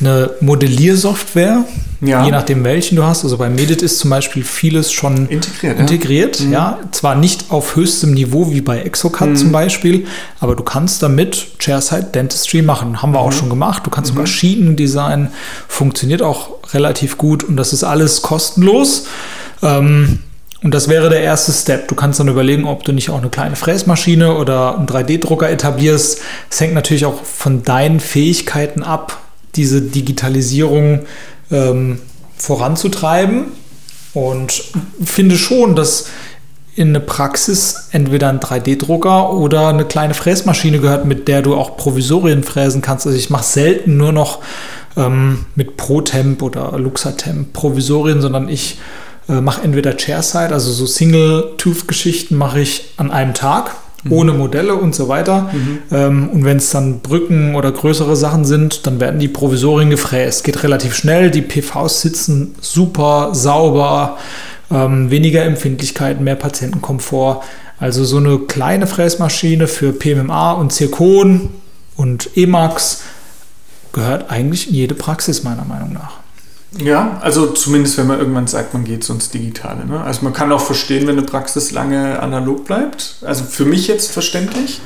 Eine 0.00 0.30
Modelliersoftware, 0.40 1.64
Ja. 2.00 2.24
je 2.24 2.30
nachdem 2.30 2.64
welchen 2.64 2.96
du 2.96 3.04
hast. 3.04 3.22
Also 3.24 3.36
bei 3.36 3.50
Medit 3.50 3.82
ist 3.82 3.98
zum 3.98 4.08
Beispiel 4.10 4.42
vieles 4.44 4.90
schon 4.92 5.28
Integriert, 5.28 5.74
ja. 5.76 5.80
integriert. 5.80 6.40
Ja. 6.50 6.78
Zwar 6.92 7.14
nicht 7.16 7.50
auf 7.50 7.76
höchstem 7.76 8.12
Niveau 8.14 8.50
wie 8.50 8.62
bei 8.62 8.80
Exocad 8.80 9.28
Mhm. 9.30 9.36
zum 9.36 9.52
Beispiel, 9.52 10.06
aber 10.40 10.56
du 10.56 10.62
kannst 10.62 11.02
damit 11.02 11.48
Chairside 11.58 12.04
Dentistry 12.14 12.62
machen. 12.62 13.02
Haben 13.02 13.12
wir 13.12 13.20
Mhm. 13.20 13.26
auch 13.26 13.32
schon 13.32 13.50
gemacht. 13.50 13.82
Du 13.84 13.90
kannst 13.90 14.10
sogar 14.10 14.26
Schienen 14.26 14.76
designen. 14.76 15.28
Funktioniert 15.68 16.22
auch 16.22 16.48
relativ 16.72 17.18
gut 17.18 17.44
und 17.44 17.56
das 17.56 17.72
ist 17.74 17.84
alles 17.84 18.22
kostenlos. 18.22 19.04
Ähm, 19.62 20.20
und 20.62 20.72
das 20.72 20.88
wäre 20.88 21.10
der 21.10 21.20
erste 21.20 21.52
Step. 21.52 21.88
Du 21.88 21.94
kannst 21.94 22.18
dann 22.20 22.28
überlegen, 22.28 22.64
ob 22.64 22.84
du 22.84 22.92
nicht 22.92 23.10
auch 23.10 23.18
eine 23.18 23.28
kleine 23.28 23.56
Fräsmaschine 23.56 24.34
oder 24.36 24.76
einen 24.78 24.86
3D-Drucker 24.86 25.50
etablierst. 25.50 26.20
Es 26.50 26.60
hängt 26.60 26.72
natürlich 26.74 27.04
auch 27.04 27.22
von 27.24 27.62
deinen 27.62 28.00
Fähigkeiten 28.00 28.82
ab, 28.82 29.18
diese 29.56 29.82
Digitalisierung 29.82 31.00
ähm, 31.50 31.98
voranzutreiben. 32.36 33.46
Und 34.12 34.64
finde 35.04 35.36
schon, 35.36 35.76
dass 35.76 36.06
in 36.74 36.88
eine 36.88 37.00
Praxis 37.00 37.88
entweder 37.92 38.28
ein 38.28 38.40
3D-Drucker 38.40 39.32
oder 39.32 39.68
eine 39.68 39.84
kleine 39.84 40.14
Fräsmaschine 40.14 40.80
gehört, 40.80 41.04
mit 41.04 41.28
der 41.28 41.42
du 41.42 41.54
auch 41.54 41.76
Provisorien 41.76 42.42
fräsen 42.42 42.80
kannst. 42.80 43.06
Also 43.06 43.18
ich 43.18 43.30
mache 43.30 43.44
selten 43.44 43.96
nur 43.96 44.12
noch 44.12 44.40
ähm, 44.96 45.46
mit 45.54 45.76
ProTemp 45.76 46.42
oder 46.42 46.78
Luxatemp 46.78 47.52
Provisorien, 47.52 48.20
sondern 48.20 48.48
ich 48.48 48.78
äh, 49.28 49.40
mache 49.40 49.62
entweder 49.62 49.96
Chairside, 49.96 50.52
also 50.52 50.72
so 50.72 50.86
Single-Tooth-Geschichten 50.86 52.36
mache 52.36 52.60
ich 52.60 52.92
an 52.96 53.10
einem 53.10 53.34
Tag, 53.34 53.76
ohne 54.08 54.32
Modelle 54.32 54.74
und 54.74 54.94
so 54.94 55.08
weiter. 55.08 55.50
Ähm, 55.92 56.30
und 56.30 56.44
wenn 56.44 56.56
es 56.56 56.70
dann 56.70 57.00
Brücken 57.00 57.54
oder 57.54 57.70
größere 57.70 58.16
Sachen 58.16 58.44
sind, 58.44 58.86
dann 58.86 59.00
werden 59.00 59.20
die 59.20 59.28
Provisorien 59.28 59.90
gefräst. 59.90 60.44
Geht 60.44 60.62
relativ 60.62 60.94
schnell, 60.94 61.30
die 61.30 61.42
PVs 61.42 62.00
sitzen 62.00 62.54
super 62.60 63.30
sauber, 63.34 64.16
ähm, 64.70 65.10
weniger 65.10 65.44
Empfindlichkeit, 65.44 66.20
mehr 66.20 66.36
Patientenkomfort. 66.36 67.42
Also 67.78 68.04
so 68.04 68.18
eine 68.18 68.38
kleine 68.38 68.86
Fräsmaschine 68.86 69.66
für 69.66 69.92
PMMA 69.92 70.52
und 70.52 70.72
Zirkon 70.72 71.50
und 71.96 72.30
Emax 72.36 73.02
gehört 73.92 74.30
eigentlich 74.30 74.68
in 74.68 74.74
jede 74.74 74.94
Praxis 74.94 75.42
meiner 75.42 75.64
Meinung 75.64 75.92
nach. 75.92 76.20
Ja, 76.78 77.18
also 77.20 77.48
zumindest 77.48 77.98
wenn 77.98 78.06
man 78.06 78.20
irgendwann 78.20 78.46
sagt, 78.46 78.74
man 78.74 78.84
geht 78.84 79.02
so 79.02 79.12
ins 79.12 79.30
Digitale. 79.30 79.84
Ne? 79.86 80.00
Also 80.00 80.22
man 80.22 80.32
kann 80.32 80.52
auch 80.52 80.60
verstehen, 80.60 81.06
wenn 81.08 81.18
eine 81.18 81.26
Praxis 81.26 81.72
lange 81.72 82.20
analog 82.20 82.64
bleibt. 82.64 83.16
Also 83.22 83.44
für 83.44 83.64
mich 83.64 83.88
jetzt 83.88 84.12
verständlich. 84.12 84.80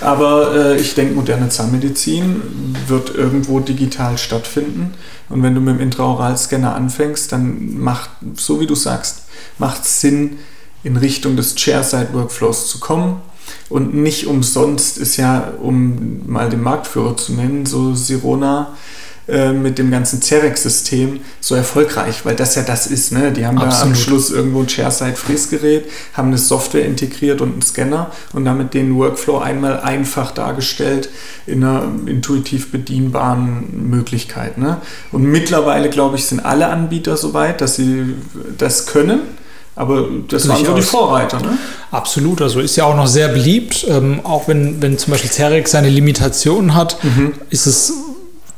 Aber 0.00 0.54
äh, 0.54 0.80
ich 0.80 0.94
denke, 0.94 1.14
moderne 1.14 1.48
Zahnmedizin 1.48 2.76
wird 2.86 3.14
irgendwo 3.14 3.58
digital 3.58 4.18
stattfinden. 4.18 4.94
Und 5.28 5.42
wenn 5.42 5.54
du 5.54 5.60
mit 5.60 5.76
dem 5.76 5.80
Intraoralscanner 5.80 6.76
anfängst, 6.76 7.32
dann 7.32 7.80
macht, 7.80 8.10
so 8.36 8.60
wie 8.60 8.66
du 8.66 8.76
sagst, 8.76 9.24
macht 9.58 9.82
es 9.82 10.00
Sinn, 10.00 10.38
in 10.84 10.96
Richtung 10.96 11.34
des 11.36 11.56
Chairside-Workflows 11.56 12.68
zu 12.68 12.78
kommen. 12.78 13.20
Und 13.68 13.94
nicht 13.94 14.28
umsonst 14.28 14.98
ist 14.98 15.16
ja, 15.16 15.52
um 15.60 16.22
mal 16.30 16.48
den 16.48 16.62
Marktführer 16.62 17.16
zu 17.16 17.32
nennen, 17.32 17.66
so 17.66 17.94
Sirona 17.94 18.76
äh, 19.28 19.52
mit 19.52 19.76
dem 19.78 19.90
ganzen 19.90 20.22
Cerex-System 20.22 21.18
so 21.40 21.56
erfolgreich, 21.56 22.24
weil 22.24 22.36
das 22.36 22.54
ja 22.54 22.62
das 22.62 22.86
ist. 22.86 23.10
Ne? 23.10 23.32
Die 23.32 23.44
haben 23.44 23.56
da 23.56 23.64
am 23.64 23.68
Absolut. 23.70 23.96
Schluss 23.96 24.30
irgendwo 24.30 24.60
ein 24.60 24.68
Chairside-Fräsgerät, 24.68 25.86
haben 26.14 26.28
eine 26.28 26.38
Software 26.38 26.84
integriert 26.84 27.40
und 27.40 27.52
einen 27.52 27.62
Scanner 27.62 28.12
und 28.34 28.44
damit 28.44 28.72
den 28.72 28.96
Workflow 28.96 29.38
einmal 29.38 29.80
einfach 29.80 30.30
dargestellt 30.30 31.08
in 31.44 31.64
einer 31.64 31.88
intuitiv 32.06 32.70
bedienbaren 32.70 33.90
Möglichkeit. 33.90 34.58
Ne? 34.58 34.80
Und 35.10 35.24
mittlerweile, 35.24 35.90
glaube 35.90 36.14
ich, 36.14 36.26
sind 36.26 36.38
alle 36.38 36.68
Anbieter 36.68 37.16
so 37.16 37.34
weit, 37.34 37.60
dass 37.60 37.74
sie 37.74 38.14
das 38.56 38.86
können. 38.86 39.22
Aber 39.74 40.06
das 40.28 40.48
waren 40.48 40.58
so 40.58 40.62
die 40.62 40.68
Durchaus. 40.68 40.90
Vorreiter. 40.90 41.40
Ne? 41.40 41.58
Absolut, 41.90 42.40
also 42.40 42.60
ist 42.60 42.76
ja 42.76 42.84
auch 42.84 42.96
noch 42.96 43.08
sehr 43.08 43.26
beliebt. 43.26 43.84
Ähm, 43.88 44.20
auch 44.22 44.46
wenn, 44.46 44.80
wenn 44.80 44.96
zum 44.98 45.10
Beispiel 45.10 45.32
Cerex 45.32 45.72
seine 45.72 45.90
Limitationen 45.90 46.74
hat, 46.74 46.96
ist 47.50 47.66
es 47.66 47.92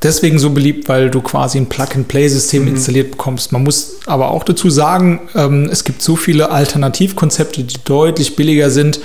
deswegen 0.03 0.39
so 0.39 0.51
beliebt, 0.51 0.89
weil 0.89 1.11
du 1.11 1.21
quasi 1.21 1.59
ein 1.59 1.67
Plug-and-Play-System 1.69 2.69
installiert 2.69 3.11
bekommst. 3.13 3.53
Man 3.53 3.65
muss 3.65 3.97
aber 4.07 4.31
auch 4.31 4.45
dazu 4.45 4.71
sagen, 4.71 5.29
ähm, 5.35 5.69
es 5.71 5.85
gibt 5.85 6.03
so 6.03 6.15
viele 6.17 6.51
Alternativkonzepte, 6.51 7.65
die 7.65 7.77
deutlich 7.85 8.37
billiger 8.37 8.71
sind, 8.71 9.01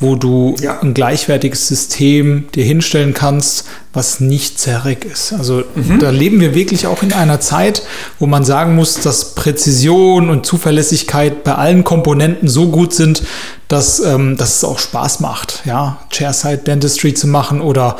wo 0.00 0.16
du 0.16 0.54
Ja. 0.60 0.80
ein 0.80 0.92
gleichwertiges 0.92 1.66
System 1.68 2.48
dir 2.54 2.64
hinstellen 2.64 3.14
kannst, 3.14 3.66
was 3.94 4.20
nicht 4.20 4.58
Cerec 4.58 5.04
ist. 5.04 5.32
Also 5.32 5.62
da 6.00 6.10
leben 6.10 6.40
wir 6.40 6.54
wirklich 6.54 6.86
auch 6.88 7.02
in 7.02 7.12
einer 7.12 7.40
Zeit, 7.40 7.82
wo 8.18 8.26
man 8.26 8.44
sagen 8.44 8.74
muss, 8.74 9.00
dass 9.00 9.34
Präzision 9.34 10.28
und 10.30 10.44
Zuverlässigkeit 10.44 11.44
bei 11.44 11.54
allen 11.54 11.84
Komponenten 11.84 12.48
so 12.48 12.68
gut 12.68 12.92
sind, 12.92 13.22
dass, 13.68 14.00
ähm, 14.00 14.36
dass 14.36 14.56
es 14.56 14.64
auch 14.64 14.78
Spaß 14.78 15.20
macht, 15.20 15.62
ja, 15.64 16.00
Chairside 16.10 16.58
Dentistry 16.58 17.14
zu 17.14 17.28
machen 17.28 17.60
oder 17.60 17.96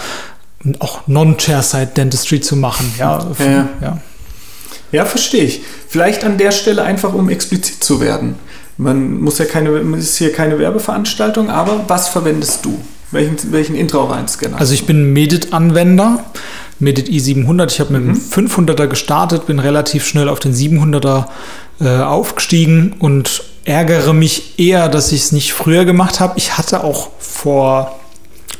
auch 0.78 1.06
Non-Chairside 1.06 1.92
Dentistry 1.96 2.40
zu 2.40 2.56
machen. 2.56 2.92
Ja, 2.98 3.18
Ja, 3.38 3.44
ja. 3.44 3.68
ja. 3.80 3.98
Ja, 4.92 5.04
verstehe 5.04 5.42
ich. 5.42 5.60
Vielleicht 5.88 6.22
an 6.22 6.38
der 6.38 6.52
Stelle 6.52 6.84
einfach, 6.84 7.14
um 7.14 7.28
explizit 7.28 7.82
zu 7.82 8.00
werden. 8.00 8.36
Man 8.76 9.20
muss 9.20 9.38
ja 9.38 9.44
keine, 9.44 9.70
ist 9.96 10.18
hier 10.18 10.32
keine 10.32 10.58
Werbeveranstaltung, 10.58 11.50
aber 11.50 11.84
was 11.88 12.08
verwendest 12.08 12.64
du? 12.64 12.80
Welchen, 13.10 13.52
welchen 13.52 13.74
intraoralen 13.74 14.28
Scanner? 14.28 14.58
Also 14.58 14.72
ich 14.72 14.86
bin 14.86 15.12
Medit-Anwender, 15.12 16.24
Medit 16.78 17.08
i700. 17.08 17.70
Ich 17.70 17.80
habe 17.80 17.92
mit 17.92 18.04
mhm. 18.04 18.14
dem 18.14 18.48
500er 18.48 18.86
gestartet, 18.86 19.46
bin 19.46 19.58
relativ 19.58 20.06
schnell 20.06 20.28
auf 20.28 20.38
den 20.38 20.54
700er 20.54 21.26
äh, 21.80 21.98
aufgestiegen 21.98 22.94
und 22.98 23.42
ärgere 23.64 24.12
mich 24.12 24.58
eher, 24.58 24.88
dass 24.88 25.10
ich 25.10 25.22
es 25.22 25.32
nicht 25.32 25.52
früher 25.52 25.84
gemacht 25.84 26.20
habe. 26.20 26.34
Ich 26.36 26.56
hatte 26.56 26.84
auch 26.84 27.10
vor 27.18 27.98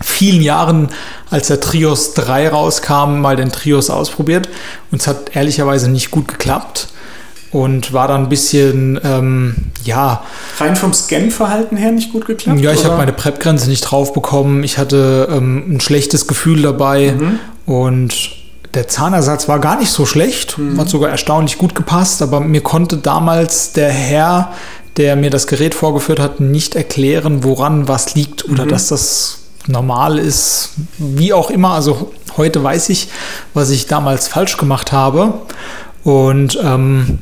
vielen 0.01 0.43
Jahren, 0.43 0.89
als 1.35 1.49
der 1.49 1.61
Trios 1.61 2.15
3 2.15 2.49
rauskam, 2.51 3.21
mal 3.21 3.35
den 3.35 3.51
Trios 3.51 3.91
ausprobiert 3.91 4.49
und 4.93 5.01
es 5.01 5.09
hat 5.09 5.35
ehrlicherweise 5.35 5.91
nicht 5.91 6.13
gut 6.13 6.29
geklappt 6.29 6.87
und 7.51 7.93
war 7.93 8.07
dann 8.07 8.23
ein 8.23 8.29
bisschen, 8.29 9.01
ähm, 9.03 9.57
ja. 9.83 10.23
Rein 10.59 10.77
vom 10.77 10.93
Scan-Verhalten 10.93 11.77
her 11.77 11.91
nicht 11.91 12.13
gut 12.13 12.27
geklappt? 12.27 12.61
Ja, 12.61 12.71
ich 12.71 12.85
habe 12.85 12.97
meine 12.97 13.13
Prep-Grenze 13.13 13.69
nicht 13.69 13.81
drauf 13.81 14.13
bekommen. 14.13 14.63
Ich 14.63 14.79
hatte 14.79 15.29
ähm, 15.29 15.75
ein 15.75 15.81
schlechtes 15.81 16.29
Gefühl 16.29 16.63
dabei 16.63 17.17
mhm. 17.19 17.41
und 17.67 18.15
der 18.75 18.87
Zahnersatz 18.87 19.49
war 19.49 19.59
gar 19.59 19.79
nicht 19.81 19.91
so 19.91 20.07
schlecht, 20.07 20.57
mhm. 20.57 20.79
hat 20.79 20.89
sogar 20.89 21.11
erstaunlich 21.11 21.59
gut 21.59 21.75
gepasst, 21.75 22.23
aber 22.23 22.39
mir 22.39 22.61
konnte 22.61 22.97
damals 22.97 23.73
der 23.73 23.91
Herr, 23.91 24.53
der 24.99 25.17
mir 25.17 25.31
das 25.31 25.49
Gerät 25.49 25.75
vorgeführt 25.75 26.21
hat, 26.21 26.39
nicht 26.39 26.77
erklären, 26.77 27.43
woran 27.43 27.89
was 27.89 28.15
liegt 28.15 28.49
oder 28.49 28.67
mhm. 28.67 28.69
dass 28.69 28.87
das 28.87 29.44
normal 29.67 30.19
ist, 30.19 30.71
wie 30.99 31.33
auch 31.33 31.51
immer. 31.51 31.71
Also 31.71 32.13
heute 32.37 32.63
weiß 32.63 32.89
ich, 32.91 33.09
was 33.55 33.71
ich 33.71 33.87
damals 33.87 34.29
falsch 34.29 34.57
gemacht 34.57 34.93
habe. 34.93 35.35
Und 36.03 36.59
ähm, 36.63 37.19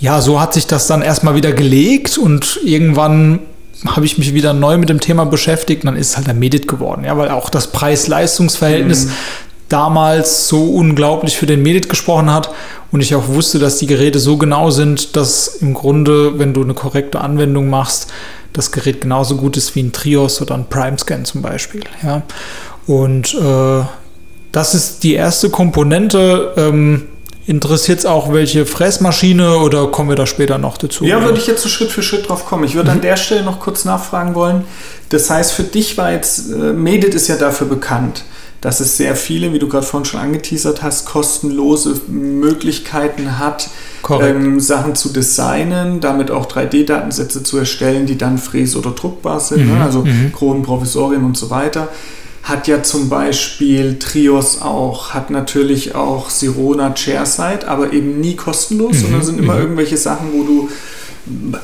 ja, 0.00 0.20
so 0.20 0.40
hat 0.40 0.54
sich 0.54 0.66
das 0.66 0.86
dann 0.86 1.02
erstmal 1.02 1.34
wieder 1.34 1.52
gelegt 1.52 2.18
und 2.18 2.58
irgendwann 2.64 3.40
habe 3.86 4.06
ich 4.06 4.18
mich 4.18 4.34
wieder 4.34 4.52
neu 4.52 4.78
mit 4.78 4.88
dem 4.88 5.00
Thema 5.00 5.24
beschäftigt 5.24 5.84
und 5.84 5.86
dann 5.86 5.96
ist 5.96 6.10
es 6.10 6.16
halt 6.16 6.26
der 6.26 6.34
Medit 6.34 6.68
geworden, 6.68 7.04
ja, 7.04 7.16
weil 7.16 7.30
auch 7.30 7.48
das 7.48 7.68
Preis-Leistungs-Verhältnis 7.68 9.06
mhm. 9.06 9.10
damals 9.68 10.48
so 10.48 10.64
unglaublich 10.64 11.38
für 11.38 11.46
den 11.46 11.62
Medit 11.62 11.88
gesprochen 11.88 12.32
hat 12.32 12.50
und 12.92 13.00
ich 13.00 13.14
auch 13.14 13.28
wusste, 13.28 13.58
dass 13.58 13.78
die 13.78 13.86
Geräte 13.86 14.18
so 14.18 14.36
genau 14.36 14.70
sind, 14.70 15.16
dass 15.16 15.48
im 15.48 15.74
Grunde, 15.74 16.38
wenn 16.38 16.52
du 16.52 16.62
eine 16.62 16.74
korrekte 16.74 17.20
Anwendung 17.20 17.70
machst, 17.70 18.08
das 18.52 18.72
Gerät 18.72 19.00
genauso 19.02 19.36
gut 19.36 19.56
ist 19.56 19.74
wie 19.74 19.82
ein 19.82 19.92
Trios 19.92 20.40
oder 20.40 20.54
ein 20.54 20.68
Prime-Scan 20.68 21.24
zum 21.24 21.42
Beispiel, 21.42 21.84
ja. 22.02 22.22
Und 22.86 23.34
äh, 23.34 23.84
das 24.52 24.74
ist 24.74 25.02
die 25.04 25.14
erste 25.14 25.50
Komponente. 25.50 26.54
Ähm, 26.56 27.06
Interessiert 27.50 27.98
es 27.98 28.06
auch, 28.06 28.32
welche 28.32 28.64
Fressmaschine 28.64 29.56
oder 29.56 29.88
kommen 29.88 30.08
wir 30.08 30.14
da 30.14 30.24
später 30.24 30.56
noch 30.56 30.78
dazu? 30.78 31.04
Ja, 31.04 31.24
würde 31.24 31.38
ich 31.38 31.48
jetzt 31.48 31.62
so 31.62 31.68
Schritt 31.68 31.90
für 31.90 32.00
Schritt 32.00 32.28
drauf 32.28 32.46
kommen. 32.46 32.62
Ich 32.62 32.76
würde 32.76 32.90
mhm. 32.90 32.98
an 32.98 33.00
der 33.00 33.16
Stelle 33.16 33.42
noch 33.42 33.58
kurz 33.58 33.84
nachfragen 33.84 34.36
wollen. 34.36 34.64
Das 35.08 35.30
heißt, 35.30 35.50
für 35.50 35.64
dich 35.64 35.98
war 35.98 36.12
jetzt, 36.12 36.52
äh, 36.52 36.72
Medit 36.72 37.12
ist 37.14 37.26
ja 37.26 37.34
dafür 37.34 37.66
bekannt, 37.66 38.22
dass 38.60 38.78
es 38.78 38.96
sehr 38.96 39.16
viele, 39.16 39.52
wie 39.52 39.58
du 39.58 39.68
gerade 39.68 39.84
vorhin 39.84 40.04
schon 40.04 40.20
angeteasert 40.20 40.82
hast, 40.82 41.06
kostenlose 41.06 42.00
Möglichkeiten 42.06 43.40
hat, 43.40 43.68
ähm, 44.20 44.60
Sachen 44.60 44.94
zu 44.94 45.10
designen, 45.10 46.00
damit 46.00 46.30
auch 46.30 46.46
3D-Datensätze 46.46 47.42
zu 47.42 47.58
erstellen, 47.58 48.06
die 48.06 48.18
dann 48.18 48.38
fräs- 48.38 48.76
oder 48.76 48.90
druckbar 48.90 49.40
sind, 49.40 49.66
ne? 49.66 49.72
mhm. 49.72 49.78
ne? 49.78 49.84
also 49.84 50.04
mhm. 50.04 50.32
Kronen, 50.32 50.62
Provisorien 50.62 51.24
und 51.24 51.36
so 51.36 51.50
weiter 51.50 51.88
hat 52.42 52.68
ja 52.68 52.82
zum 52.82 53.08
Beispiel 53.08 53.98
Trios 53.98 54.62
auch, 54.62 55.10
hat 55.10 55.30
natürlich 55.30 55.94
auch 55.94 56.30
Sirona 56.30 56.94
Chairside, 56.94 57.68
aber 57.68 57.92
eben 57.92 58.20
nie 58.20 58.34
kostenlos, 58.34 58.96
mhm. 58.96 59.00
sondern 59.00 59.22
sind 59.22 59.38
immer 59.38 59.54
mhm. 59.54 59.60
irgendwelche 59.60 59.96
Sachen, 59.96 60.28
wo 60.32 60.42
du 60.42 60.68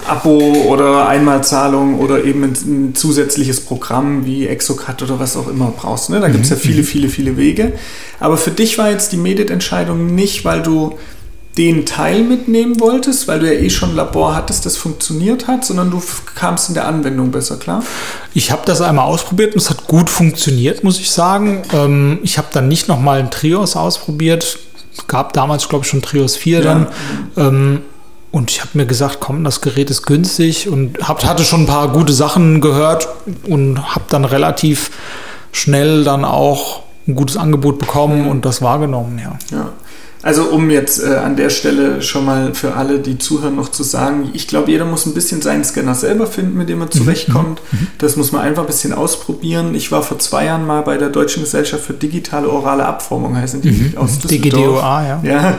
Abo 0.06 0.38
oder 0.68 1.08
Einmalzahlung 1.08 1.98
oder 1.98 2.24
eben 2.24 2.44
ein, 2.44 2.94
zusätzliches 2.94 3.60
Programm 3.60 4.26
wie 4.26 4.46
Exocad 4.46 5.02
oder 5.02 5.18
was 5.18 5.36
auch 5.36 5.48
immer 5.48 5.72
brauchst. 5.74 6.10
Ne? 6.10 6.20
Da 6.20 6.28
gibt 6.28 6.44
es 6.44 6.50
ja 6.50 6.56
mhm. 6.56 6.60
viele, 6.60 6.82
viele, 6.82 7.08
viele 7.08 7.36
Wege. 7.36 7.72
Aber 8.20 8.36
für 8.36 8.50
dich 8.50 8.76
war 8.76 8.90
jetzt 8.90 9.12
die 9.12 9.16
Medit-Entscheidung 9.16 10.14
nicht, 10.14 10.44
weil 10.44 10.62
du 10.62 10.98
den 11.58 11.86
Teil 11.86 12.22
mitnehmen 12.22 12.80
wolltest, 12.80 13.28
weil 13.28 13.40
du 13.40 13.52
ja 13.52 13.58
eh 13.58 13.70
schon 13.70 13.90
ein 13.90 13.96
Labor 13.96 14.34
hattest, 14.34 14.66
das 14.66 14.76
funktioniert 14.76 15.46
hat, 15.46 15.64
sondern 15.64 15.90
du 15.90 16.02
kamst 16.34 16.68
in 16.68 16.74
der 16.74 16.86
Anwendung 16.86 17.30
besser 17.30 17.56
klar? 17.56 17.82
Ich 18.34 18.50
habe 18.50 18.62
das 18.66 18.82
einmal 18.82 19.06
ausprobiert 19.06 19.54
und 19.54 19.62
es 19.62 19.70
hat 19.70 19.86
gut 19.86 20.10
funktioniert, 20.10 20.84
muss 20.84 21.00
ich 21.00 21.10
sagen. 21.10 21.62
Ähm, 21.72 22.18
ich 22.22 22.36
habe 22.36 22.48
dann 22.52 22.68
nicht 22.68 22.88
nochmal 22.88 23.20
ein 23.20 23.30
Trios 23.30 23.74
ausprobiert. 23.74 24.58
Es 24.96 25.06
gab 25.06 25.32
damals, 25.32 25.68
glaube 25.68 25.84
ich, 25.84 25.90
schon 25.90 26.02
Trios 26.02 26.36
4 26.36 26.58
ja. 26.58 26.64
dann. 26.64 26.86
Ähm, 27.36 27.80
und 28.32 28.50
ich 28.50 28.60
habe 28.60 28.70
mir 28.74 28.84
gesagt, 28.84 29.18
komm, 29.20 29.44
das 29.44 29.62
Gerät 29.62 29.88
ist 29.88 30.02
günstig 30.02 30.68
und 30.68 31.08
hab, 31.08 31.24
hatte 31.24 31.42
schon 31.42 31.62
ein 31.62 31.66
paar 31.66 31.88
gute 31.88 32.12
Sachen 32.12 32.60
gehört 32.60 33.08
und 33.44 33.94
habe 33.94 34.04
dann 34.10 34.26
relativ 34.26 34.90
schnell 35.52 36.04
dann 36.04 36.26
auch 36.26 36.82
ein 37.08 37.14
gutes 37.14 37.38
Angebot 37.38 37.78
bekommen 37.78 38.28
und 38.28 38.44
das 38.44 38.60
wahrgenommen, 38.60 39.18
ja. 39.18 39.38
ja. 39.56 39.65
Also 40.26 40.46
um 40.46 40.70
jetzt 40.70 41.00
äh, 41.04 41.14
an 41.14 41.36
der 41.36 41.50
Stelle 41.50 42.02
schon 42.02 42.24
mal 42.24 42.52
für 42.52 42.74
alle, 42.74 42.98
die 42.98 43.16
zuhören, 43.16 43.54
noch 43.54 43.68
zu 43.68 43.84
sagen, 43.84 44.30
ich 44.32 44.48
glaube, 44.48 44.72
jeder 44.72 44.84
muss 44.84 45.06
ein 45.06 45.14
bisschen 45.14 45.40
seinen 45.40 45.62
Scanner 45.62 45.94
selber 45.94 46.26
finden, 46.26 46.58
mit 46.58 46.68
dem 46.68 46.80
er 46.80 46.86
mhm. 46.86 46.90
zurechtkommt. 46.90 47.60
Mhm. 47.70 47.86
Das 47.98 48.16
muss 48.16 48.32
man 48.32 48.42
einfach 48.42 48.64
ein 48.64 48.66
bisschen 48.66 48.92
ausprobieren. 48.92 49.76
Ich 49.76 49.92
war 49.92 50.02
vor 50.02 50.18
zwei 50.18 50.46
Jahren 50.46 50.66
mal 50.66 50.80
bei 50.80 50.96
der 50.96 51.10
Deutschen 51.10 51.44
Gesellschaft 51.44 51.84
für 51.84 51.92
digitale 51.92 52.50
orale 52.50 52.86
Abformung, 52.86 53.36
heißen 53.36 53.60
die 53.62 53.70
mhm. 53.70 53.92
aus 53.98 54.18
DGDOA, 54.18 55.06
ja. 55.06 55.20
Ja, 55.22 55.58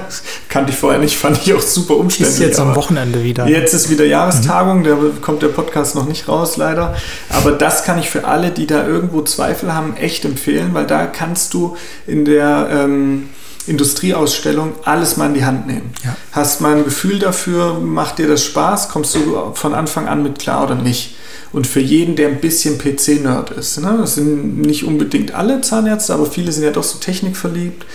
kannte 0.49 0.73
ich 0.73 0.77
vorher 0.77 0.99
nicht, 0.99 1.17
fand 1.17 1.37
ich 1.41 1.53
auch 1.53 1.61
super 1.61 1.95
umständlich. 1.95 2.35
Ist 2.35 2.41
jetzt 2.41 2.59
am 2.59 2.75
Wochenende 2.75 3.23
wieder. 3.23 3.47
Jetzt 3.47 3.73
ist 3.73 3.89
wieder 3.89 4.03
Jahrestagung, 4.03 4.79
mhm. 4.79 4.83
da 4.83 4.97
kommt 5.21 5.43
der 5.43 5.47
Podcast 5.47 5.95
noch 5.95 6.09
nicht 6.09 6.27
raus, 6.27 6.57
leider. 6.57 6.97
Aber 7.29 7.53
das 7.53 7.85
kann 7.85 7.99
ich 7.99 8.09
für 8.09 8.25
alle, 8.25 8.51
die 8.51 8.67
da 8.67 8.85
irgendwo 8.85 9.21
Zweifel 9.21 9.73
haben, 9.73 9.95
echt 9.95 10.25
empfehlen, 10.25 10.71
weil 10.73 10.85
da 10.85 11.05
kannst 11.05 11.53
du 11.53 11.77
in 12.05 12.25
der... 12.25 12.67
Ähm, 12.69 13.29
Industrieausstellung 13.67 14.73
alles 14.83 15.17
mal 15.17 15.27
in 15.27 15.33
die 15.33 15.45
Hand 15.45 15.67
nehmen. 15.67 15.91
Ja. 16.03 16.15
Hast 16.31 16.61
mal 16.61 16.77
ein 16.77 16.83
Gefühl 16.83 17.19
dafür, 17.19 17.79
macht 17.79 18.17
dir 18.17 18.27
das 18.27 18.43
Spaß, 18.43 18.89
kommst 18.89 19.15
du 19.15 19.51
von 19.53 19.73
Anfang 19.73 20.07
an 20.07 20.23
mit 20.23 20.39
klar 20.39 20.63
oder 20.63 20.75
nicht? 20.75 21.15
Und 21.53 21.65
für 21.67 21.79
jeden, 21.79 22.15
der 22.15 22.27
ein 22.27 22.41
bisschen 22.41 22.77
PC-Nerd 22.77 23.51
ist, 23.51 23.79
ne? 23.79 23.97
das 23.99 24.15
sind 24.15 24.61
nicht 24.61 24.83
unbedingt 24.83 25.33
alle 25.33 25.61
Zahnärzte, 25.61 26.13
aber 26.13 26.25
viele 26.25 26.51
sind 26.51 26.63
ja 26.63 26.71
doch 26.71 26.83
so 26.83 26.97
technikverliebt, 26.97 27.85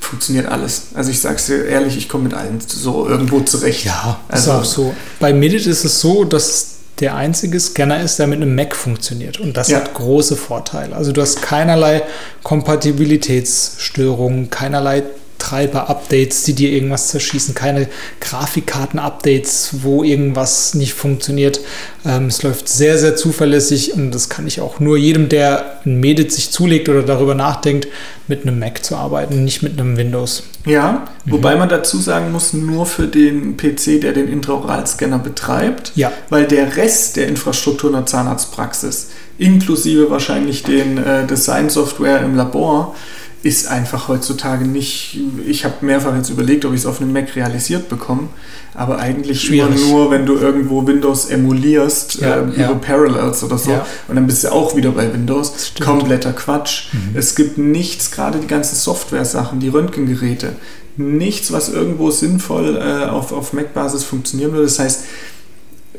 funktioniert 0.00 0.46
alles. 0.46 0.88
Also 0.94 1.10
ich 1.10 1.20
sage 1.20 1.36
es 1.36 1.46
dir 1.46 1.64
ehrlich, 1.64 1.96
ich 1.96 2.08
komme 2.08 2.24
mit 2.24 2.34
allen 2.34 2.58
so 2.66 3.08
irgendwo 3.08 3.40
zurecht. 3.40 3.84
Ja, 3.84 4.20
also, 4.28 4.50
ist 4.50 4.56
auch 4.56 4.64
so. 4.64 4.94
Bei 5.20 5.32
Medit 5.32 5.66
ist 5.66 5.84
es 5.84 6.00
so, 6.00 6.24
dass 6.24 6.75
der 7.00 7.14
einzige 7.14 7.60
Scanner 7.60 8.00
ist, 8.00 8.18
der 8.18 8.26
mit 8.26 8.40
einem 8.40 8.54
Mac 8.54 8.74
funktioniert. 8.74 9.38
Und 9.38 9.54
das 9.56 9.68
ja. 9.68 9.78
hat 9.78 9.94
große 9.94 10.36
Vorteile. 10.36 10.96
Also 10.96 11.12
du 11.12 11.20
hast 11.20 11.42
keinerlei 11.42 12.02
Kompatibilitätsstörungen, 12.42 14.50
keinerlei 14.50 15.02
Treiber-Updates, 15.38 16.44
die 16.44 16.54
dir 16.54 16.70
irgendwas 16.70 17.08
zerschießen, 17.08 17.54
keine 17.54 17.88
Grafikkarten-Updates, 18.20 19.70
wo 19.82 20.02
irgendwas 20.02 20.74
nicht 20.74 20.94
funktioniert. 20.94 21.60
Ähm, 22.04 22.26
es 22.26 22.42
läuft 22.42 22.68
sehr, 22.68 22.98
sehr 22.98 23.16
zuverlässig 23.16 23.94
und 23.94 24.12
das 24.12 24.28
kann 24.28 24.46
ich 24.46 24.60
auch 24.60 24.80
nur 24.80 24.96
jedem, 24.96 25.28
der 25.28 25.80
ein 25.84 26.00
Medit 26.00 26.32
sich 26.32 26.50
zulegt 26.50 26.88
oder 26.88 27.02
darüber 27.02 27.34
nachdenkt, 27.34 27.88
mit 28.28 28.42
einem 28.42 28.58
Mac 28.58 28.84
zu 28.84 28.96
arbeiten, 28.96 29.44
nicht 29.44 29.62
mit 29.62 29.78
einem 29.78 29.96
Windows. 29.96 30.42
Ja, 30.64 31.06
mhm. 31.24 31.32
wobei 31.32 31.56
man 31.56 31.68
dazu 31.68 31.98
sagen 31.98 32.32
muss, 32.32 32.52
nur 32.52 32.86
für 32.86 33.06
den 33.06 33.56
PC, 33.56 34.00
der 34.00 34.12
den 34.12 34.28
Intraoral-Scanner 34.28 35.18
betreibt, 35.18 35.92
ja. 35.94 36.12
weil 36.28 36.46
der 36.46 36.76
Rest 36.76 37.16
der 37.16 37.28
Infrastruktur 37.28 37.90
in 37.90 37.96
der 37.96 38.06
Zahnarztpraxis, 38.06 39.10
inklusive 39.38 40.10
wahrscheinlich 40.10 40.62
den 40.64 40.98
äh, 40.98 41.26
Design-Software 41.26 42.22
im 42.22 42.34
Labor, 42.34 42.96
ist 43.46 43.68
einfach 43.68 44.08
heutzutage 44.08 44.66
nicht. 44.66 45.20
Ich 45.46 45.64
habe 45.64 45.74
mehrfach 45.82 46.16
jetzt 46.16 46.30
überlegt, 46.30 46.64
ob 46.64 46.72
ich 46.72 46.80
es 46.80 46.86
auf 46.86 47.00
einem 47.00 47.12
Mac 47.12 47.36
realisiert 47.36 47.88
bekomme, 47.88 48.28
aber 48.74 48.98
eigentlich 48.98 49.42
Schwierig. 49.42 49.76
immer 49.76 49.88
nur, 49.88 50.10
wenn 50.10 50.26
du 50.26 50.34
irgendwo 50.34 50.84
Windows 50.84 51.26
emulierst, 51.26 52.16
ja, 52.16 52.40
äh, 52.40 52.60
ja. 52.60 52.70
über 52.70 52.74
Parallels 52.74 53.44
oder 53.44 53.56
so, 53.56 53.70
ja. 53.70 53.86
und 54.08 54.16
dann 54.16 54.26
bist 54.26 54.42
du 54.42 54.52
auch 54.52 54.74
wieder 54.74 54.90
bei 54.90 55.12
Windows. 55.12 55.72
Kompletter 55.80 56.32
Quatsch. 56.32 56.92
Mhm. 56.92 57.16
Es 57.16 57.36
gibt 57.36 57.56
nichts, 57.56 58.10
gerade 58.10 58.40
die 58.40 58.48
ganzen 58.48 58.74
Software-Sachen, 58.74 59.60
die 59.60 59.68
Röntgengeräte, 59.68 60.56
nichts, 60.96 61.52
was 61.52 61.68
irgendwo 61.68 62.10
sinnvoll 62.10 62.76
äh, 62.76 63.06
auf, 63.06 63.32
auf 63.32 63.52
Mac-Basis 63.52 64.02
funktionieren 64.02 64.50
würde. 64.52 64.64
Das 64.64 64.80
heißt, 64.80 65.04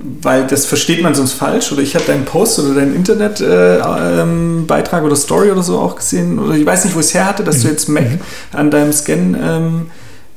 weil 0.01 0.47
das 0.47 0.65
versteht 0.65 1.01
man 1.01 1.15
sonst 1.15 1.33
falsch. 1.33 1.71
Oder 1.71 1.81
ich 1.81 1.95
habe 1.95 2.05
deinen 2.05 2.25
Post 2.25 2.59
oder 2.59 2.75
deinen 2.75 2.95
Internetbeitrag 2.95 4.93
äh, 4.93 4.97
ähm, 4.97 5.05
oder 5.05 5.15
Story 5.15 5.51
oder 5.51 5.63
so 5.63 5.79
auch 5.79 5.95
gesehen. 5.95 6.39
Oder 6.39 6.55
ich 6.55 6.65
weiß 6.65 6.85
nicht, 6.85 6.95
wo 6.95 6.99
ich 6.99 7.07
es 7.07 7.13
her 7.13 7.25
hatte, 7.25 7.43
dass 7.43 7.61
du 7.61 7.67
mhm. 7.67 7.71
jetzt 7.71 7.89
Mac 7.89 8.09
mhm. 8.09 8.19
an 8.53 8.71
deinem 8.71 8.93
Scan 8.93 9.35
ähm, 9.41 9.85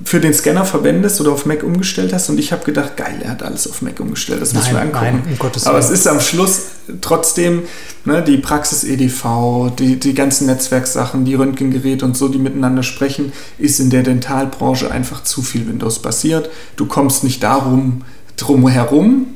für 0.02 0.18
den 0.18 0.32
Scanner 0.32 0.64
verwendest 0.64 1.20
oder 1.20 1.32
auf 1.32 1.44
Mac 1.44 1.62
umgestellt 1.62 2.12
hast. 2.14 2.30
Und 2.30 2.38
ich 2.38 2.52
habe 2.52 2.64
gedacht, 2.64 2.96
geil, 2.96 3.20
er 3.22 3.32
hat 3.32 3.42
alles 3.42 3.68
auf 3.68 3.82
Mac 3.82 4.00
umgestellt. 4.00 4.40
Das 4.40 4.54
nein, 4.54 4.62
muss 4.62 4.72
man 4.72 4.82
angucken. 4.82 5.22
Nein, 5.24 5.32
um 5.32 5.38
Gottes 5.38 5.66
Aber 5.66 5.78
es 5.78 5.90
ist 5.90 6.06
am 6.06 6.20
Schluss 6.20 6.62
trotzdem 7.02 7.64
ne, 8.06 8.22
die 8.22 8.38
Praxis 8.38 8.84
EDV, 8.84 9.70
die, 9.78 10.00
die 10.00 10.14
ganzen 10.14 10.46
Netzwerksachen, 10.46 11.26
die 11.26 11.34
Röntgengeräte 11.34 12.06
und 12.06 12.16
so, 12.16 12.28
die 12.28 12.38
miteinander 12.38 12.82
sprechen, 12.82 13.32
ist 13.58 13.78
in 13.78 13.90
der 13.90 14.02
Dentalbranche 14.02 14.90
einfach 14.90 15.22
zu 15.22 15.42
viel 15.42 15.68
Windows 15.68 15.98
basiert. 15.98 16.48
Du 16.76 16.86
kommst 16.86 17.22
nicht 17.22 17.42
darum 17.42 18.02
drum 18.40 18.66
herum 18.68 19.26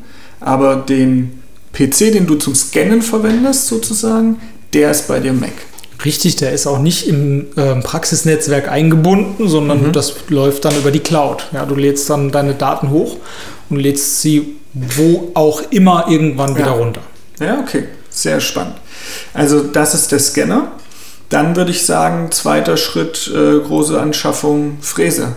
aber 0.44 0.76
den 0.76 1.42
PC, 1.72 2.12
den 2.12 2.26
du 2.26 2.36
zum 2.36 2.54
Scannen 2.54 3.02
verwendest, 3.02 3.66
sozusagen, 3.66 4.40
der 4.72 4.90
ist 4.90 5.08
bei 5.08 5.20
dir 5.20 5.32
Mac. 5.32 5.52
Richtig, 6.04 6.36
der 6.36 6.52
ist 6.52 6.66
auch 6.66 6.80
nicht 6.80 7.08
im 7.08 7.46
äh, 7.56 7.76
Praxisnetzwerk 7.76 8.68
eingebunden, 8.68 9.48
sondern 9.48 9.88
mhm. 9.88 9.92
das 9.92 10.14
läuft 10.28 10.64
dann 10.64 10.76
über 10.76 10.90
die 10.90 11.00
Cloud. 11.00 11.48
Ja, 11.52 11.64
du 11.64 11.74
lädst 11.74 12.10
dann 12.10 12.30
deine 12.30 12.54
Daten 12.54 12.90
hoch 12.90 13.16
und 13.70 13.78
lädst 13.78 14.20
sie 14.20 14.56
wo 14.74 15.30
auch 15.34 15.62
immer 15.70 16.06
irgendwann 16.08 16.52
ja. 16.52 16.58
wieder 16.58 16.70
runter. 16.72 17.00
Ja, 17.40 17.60
okay. 17.60 17.84
Sehr 18.10 18.40
spannend. 18.40 18.76
Also 19.32 19.62
das 19.62 19.94
ist 19.94 20.12
der 20.12 20.18
Scanner. 20.18 20.72
Dann 21.28 21.56
würde 21.56 21.70
ich 21.70 21.86
sagen, 21.86 22.30
zweiter 22.30 22.76
Schritt, 22.76 23.30
äh, 23.34 23.60
große 23.60 24.00
Anschaffung, 24.00 24.78
Fräse. 24.80 25.36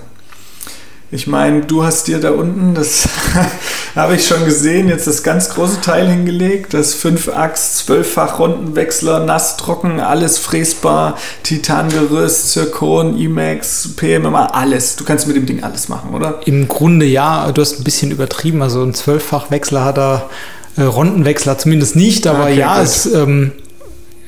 Ich 1.10 1.26
meine, 1.26 1.62
du 1.62 1.86
hast 1.86 2.10
dir 2.10 2.20
da 2.20 2.32
unten, 2.32 2.76
das 2.76 3.08
habe 3.96 4.16
ich 4.16 4.28
schon 4.28 4.44
gesehen, 4.44 4.90
jetzt 4.90 5.08
das 5.08 5.24
ganz 5.24 5.50
große 5.50 5.80
Teil 5.80 6.10
hingelegt. 6.10 6.74
Das 6.74 7.02
5-Achs, 7.02 7.86
12-fach 7.88 8.40
Rundenwechsler, 8.40 9.22
nass, 9.22 9.56
trocken, 9.56 10.02
alles 10.02 10.38
fräsbar, 10.38 11.18
Titangerüst, 11.44 12.52
Zirkon, 12.52 13.18
Emax, 13.18 13.96
PMMA, 13.96 14.48
alles. 14.48 14.98
Du 14.98 15.06
kannst 15.06 15.28
mit 15.28 15.38
dem 15.38 15.46
Ding 15.46 15.64
alles 15.64 15.88
machen, 15.88 16.14
oder? 16.14 16.42
Im 16.46 16.68
Grunde 16.68 17.06
ja, 17.06 17.54
du 17.54 17.62
hast 17.62 17.80
ein 17.80 17.86
bisschen 17.86 18.12
übertrieben. 18.12 18.62
Also 18.62 18.84
ein 18.84 18.94
12-fach 18.94 19.50
Wechsler 19.50 19.86
hat 19.86 19.98
er, 19.98 20.30
äh, 20.76 20.84
Rundenwechsler 20.84 21.58
zumindest 21.58 21.96
nicht, 21.96 22.28
aber 22.28 22.44
okay, 22.44 22.60
ja, 22.60 22.82
es 22.82 23.06
ähm, 23.06 23.54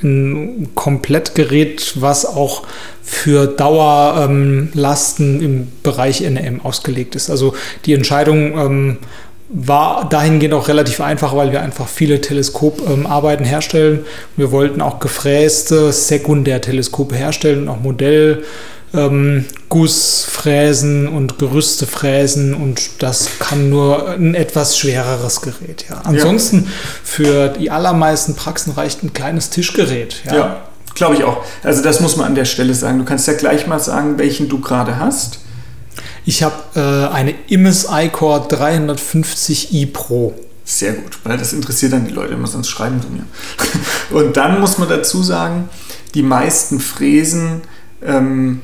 ein 0.03 0.69
Komplettgerät, 0.75 1.93
was 1.95 2.25
auch 2.25 2.63
für 3.03 3.47
Dauerlasten 3.47 5.35
ähm, 5.39 5.45
im 5.45 5.67
Bereich 5.83 6.21
NM 6.21 6.61
ausgelegt 6.61 7.15
ist. 7.15 7.29
Also 7.29 7.53
die 7.85 7.93
Entscheidung 7.93 8.57
ähm, 8.57 8.97
war 9.49 10.07
dahingehend 10.07 10.53
auch 10.53 10.67
relativ 10.67 11.01
einfach, 11.01 11.35
weil 11.35 11.51
wir 11.51 11.61
einfach 11.61 11.87
viele 11.87 12.21
Teleskoparbeiten 12.21 13.45
ähm, 13.45 13.49
herstellen. 13.49 14.05
Wir 14.37 14.51
wollten 14.51 14.79
auch 14.81 14.99
gefräste 14.99 15.91
Sekundärteleskope 15.91 17.15
herstellen 17.15 17.63
und 17.63 17.69
auch 17.69 17.81
Modell 17.81 18.43
ähm, 18.93 19.45
Gussfräsen 19.69 21.07
und 21.07 21.37
Gerüste 21.37 21.85
fräsen 21.85 22.53
und 22.53 22.89
das 22.99 23.29
kann 23.39 23.69
nur 23.69 24.09
ein 24.09 24.35
etwas 24.35 24.77
schwereres 24.77 25.41
Gerät. 25.41 25.85
Ja. 25.89 26.01
Ansonsten 26.03 26.63
ja. 26.63 26.71
für 27.03 27.47
die 27.49 27.69
allermeisten 27.69 28.35
Praxen 28.35 28.73
reicht 28.73 29.03
ein 29.03 29.13
kleines 29.13 29.49
Tischgerät. 29.49 30.21
Ja, 30.25 30.35
ja 30.35 30.61
glaube 30.99 31.15
ich 31.15 31.23
auch. 31.23 31.43
Also 31.63 31.81
das 31.81 31.99
muss 31.99 32.15
man 32.17 32.27
an 32.27 32.35
der 32.35 32.45
Stelle 32.45 32.73
sagen. 32.75 32.99
Du 32.99 33.05
kannst 33.05 33.27
ja 33.27 33.33
gleich 33.33 33.65
mal 33.65 33.79
sagen, 33.79 34.19
welchen 34.19 34.49
du 34.49 34.59
gerade 34.59 34.99
hast. 34.99 35.39
Ich 36.25 36.43
habe 36.43 36.55
äh, 36.75 37.13
eine 37.13 37.33
Imis 37.47 37.87
iCore 37.89 38.47
350i 38.49 39.91
Pro. 39.91 40.33
Sehr 40.63 40.93
gut, 40.93 41.17
weil 41.23 41.37
das 41.37 41.53
interessiert 41.53 41.93
dann 41.93 42.05
die 42.05 42.13
Leute 42.13 42.33
immer, 42.33 42.47
sonst 42.47 42.69
schreiben 42.69 43.01
sie 43.01 43.07
mir. 43.09 43.25
Und 44.23 44.37
dann 44.37 44.59
muss 44.59 44.77
man 44.77 44.87
dazu 44.87 45.23
sagen, 45.23 45.69
die 46.13 46.21
meisten 46.21 46.79
Fräsen 46.79 47.61
ähm, 48.05 48.61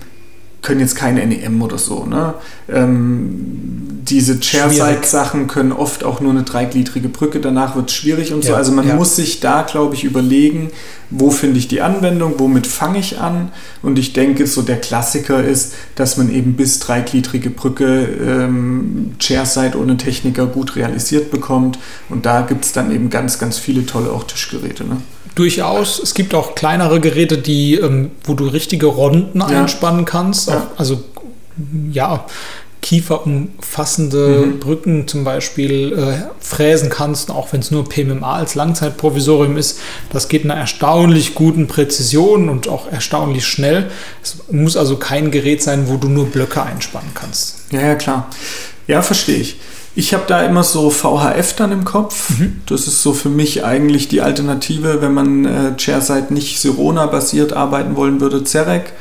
können 0.66 0.82
jetzt 0.82 0.96
keine 0.96 1.26
NEM 1.26 1.62
oder 1.62 1.78
so. 1.78 2.06
Ne? 2.06 2.34
Ähm, 2.68 4.02
diese 4.04 4.40
Chairside-Sachen 4.40 5.48
können 5.48 5.72
oft 5.72 6.04
auch 6.04 6.20
nur 6.20 6.32
eine 6.32 6.44
dreigliedrige 6.44 7.08
Brücke, 7.08 7.40
danach 7.40 7.76
wird 7.76 7.90
es 7.90 7.96
schwierig 7.96 8.34
und 8.34 8.44
ja, 8.44 8.52
so. 8.52 8.56
Also 8.56 8.72
man 8.72 8.88
ja. 8.88 8.96
muss 8.96 9.16
sich 9.16 9.40
da, 9.40 9.62
glaube 9.62 9.96
ich, 9.96 10.04
überlegen, 10.04 10.72
wo 11.10 11.32
finde 11.32 11.60
ich 11.60 11.68
die 11.68 11.82
Anwendung, 11.82 12.34
womit 12.38 12.68
fange 12.68 13.00
ich 13.00 13.20
an. 13.20 13.52
Und 13.82 14.00
ich 14.00 14.14
denke, 14.14 14.48
so 14.48 14.64
der 14.64 14.82
Klassiker 14.82 15.44
ist, 15.44 15.74
dass 15.96 16.18
man 16.18 16.30
eben 16.34 16.56
bis 16.56 16.80
dreigliedrige 16.80 17.52
Brücke 17.52 18.04
ähm, 18.04 19.16
Chairside 19.20 19.78
ohne 19.78 19.98
Techniker 19.98 20.48
gut 20.48 20.76
realisiert 20.76 21.32
bekommt. 21.32 21.80
Und 22.10 22.26
da 22.26 22.42
gibt 22.42 22.66
es 22.66 22.74
dann 22.74 22.92
eben 22.92 23.10
ganz, 23.10 23.40
ganz 23.40 23.58
viele 23.58 23.86
tolle 23.86 24.12
auch 24.12 24.24
Tischgeräte. 24.24 24.84
Ne? 24.84 24.98
Durchaus. 25.36 26.00
Es 26.00 26.14
gibt 26.14 26.34
auch 26.34 26.56
kleinere 26.56 27.00
Geräte, 27.00 27.38
die, 27.38 27.76
ähm, 27.76 28.12
wo 28.24 28.34
du 28.34 28.48
richtige 28.48 28.88
Ronden 28.88 29.40
ja. 29.40 29.48
einspannen 29.48 30.06
kannst. 30.06 30.50
Ja. 30.50 30.72
also 30.78 31.04
ja, 31.92 32.26
kieferumfassende 32.86 34.46
mhm. 34.46 34.60
Brücken 34.60 35.08
zum 35.08 35.24
Beispiel 35.24 35.92
äh, 35.94 36.30
fräsen 36.40 36.90
kannst, 36.90 37.32
auch 37.32 37.52
wenn 37.52 37.62
es 37.62 37.72
nur 37.72 37.90
PMMA 37.90 38.36
als 38.36 38.54
Langzeitprovisorium 38.54 39.58
ist. 39.58 39.80
Das 40.12 40.28
geht 40.28 40.44
in 40.44 40.52
einer 40.52 40.62
erstaunlich 40.62 41.34
guten 41.34 41.66
Präzision 41.66 42.48
und 42.48 42.68
auch 42.68 42.92
erstaunlich 42.92 43.48
schnell. 43.48 43.90
Es 44.22 44.38
muss 44.52 44.78
also 44.78 44.98
kein 44.98 45.32
Gerät 45.32 45.64
sein, 45.64 45.88
wo 45.88 45.98
du 45.98 46.10
nur 46.10 46.28
Blöcke 46.28 46.62
einspannen 46.62 47.10
kannst. 47.16 47.56
Ja, 47.72 47.82
ja, 47.82 47.96
klar. 47.96 48.30
Ja, 48.88 49.02
verstehe 49.02 49.38
ich. 49.38 49.58
Ich 49.96 50.14
habe 50.14 50.26
da 50.28 50.44
immer 50.44 50.64
so 50.64 50.90
VHF 50.90 51.56
dann 51.56 51.72
im 51.72 51.86
Kopf. 51.86 52.38
Mhm. 52.38 52.62
Das 52.66 52.88
ist 52.88 53.02
so 53.02 53.14
für 53.14 53.30
mich 53.30 53.64
eigentlich 53.64 54.08
die 54.08 54.22
Alternative, 54.22 55.02
wenn 55.02 55.14
man 55.14 55.46
äh, 55.46 55.78
Chairside 55.78 56.34
nicht 56.34 56.60
Sirona-basiert 56.60 57.54
arbeiten 57.54 57.96
wollen 57.96 58.20
würde, 58.20 58.44
Zerek 58.44 58.94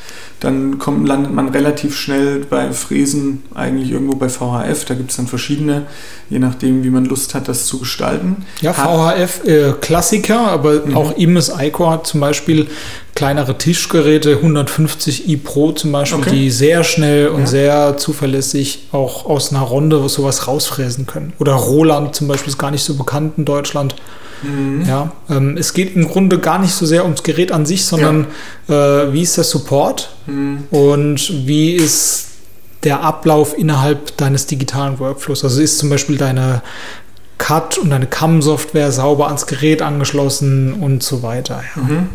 dann 0.44 0.78
kommt, 0.78 1.08
landet 1.08 1.32
man 1.32 1.48
relativ 1.48 1.96
schnell 1.96 2.44
bei 2.48 2.72
Fräsen 2.72 3.42
eigentlich 3.54 3.90
irgendwo 3.90 4.16
bei 4.16 4.28
VHF. 4.28 4.84
Da 4.84 4.94
gibt 4.94 5.10
es 5.10 5.16
dann 5.16 5.26
verschiedene, 5.26 5.86
je 6.28 6.38
nachdem, 6.38 6.84
wie 6.84 6.90
man 6.90 7.06
Lust 7.06 7.34
hat, 7.34 7.48
das 7.48 7.66
zu 7.66 7.78
gestalten. 7.78 8.44
Ja, 8.60 8.72
VHF 8.74 9.44
äh, 9.46 9.72
Klassiker, 9.80 10.40
aber 10.48 10.84
mhm. 10.84 10.96
auch 10.96 11.16
Imes 11.16 11.52
Icore 11.58 11.92
hat 11.92 12.06
zum 12.06 12.20
Beispiel 12.20 12.68
kleinere 13.14 13.56
Tischgeräte, 13.56 14.36
150 14.36 15.28
i 15.28 15.36
Pro 15.36 15.72
zum 15.72 15.92
Beispiel, 15.92 16.20
okay. 16.20 16.30
die 16.30 16.50
sehr 16.50 16.82
schnell 16.82 17.28
und 17.28 17.42
ja. 17.42 17.46
sehr 17.46 17.96
zuverlässig 17.96 18.88
auch 18.92 19.26
aus 19.26 19.52
einer 19.52 19.62
Runde 19.62 20.08
sowas 20.08 20.48
rausfräsen 20.48 21.06
können. 21.06 21.32
Oder 21.38 21.52
Roland 21.52 22.14
zum 22.14 22.26
Beispiel 22.26 22.48
ist 22.48 22.58
gar 22.58 22.70
nicht 22.70 22.82
so 22.82 22.94
bekannt 22.94 23.34
in 23.36 23.44
Deutschland. 23.44 23.94
Mhm. 24.42 24.84
Ja, 24.86 25.12
ähm, 25.30 25.56
es 25.56 25.72
geht 25.72 25.94
im 25.94 26.08
Grunde 26.08 26.38
gar 26.38 26.58
nicht 26.58 26.72
so 26.72 26.86
sehr 26.86 27.04
ums 27.04 27.22
Gerät 27.22 27.52
an 27.52 27.66
sich, 27.66 27.84
sondern 27.84 28.26
ja. 28.68 29.04
äh, 29.04 29.12
wie 29.12 29.22
ist 29.22 29.36
der 29.36 29.44
Support 29.44 30.10
mhm. 30.26 30.64
und 30.70 31.46
wie 31.46 31.72
ist 31.72 32.28
der 32.82 33.00
Ablauf 33.00 33.56
innerhalb 33.56 34.16
deines 34.16 34.46
digitalen 34.46 34.98
Workflows. 34.98 35.44
Also 35.44 35.62
ist 35.62 35.78
zum 35.78 35.88
Beispiel 35.88 36.18
deine 36.18 36.62
CAD 37.38 37.78
und 37.78 37.90
deine 37.90 38.06
CAM-Software 38.06 38.92
sauber 38.92 39.26
ans 39.26 39.46
Gerät 39.46 39.82
angeschlossen 39.82 40.74
und 40.74 41.02
so 41.02 41.22
weiter. 41.22 41.62
Ja. 41.76 41.82
Mhm. 41.82 42.08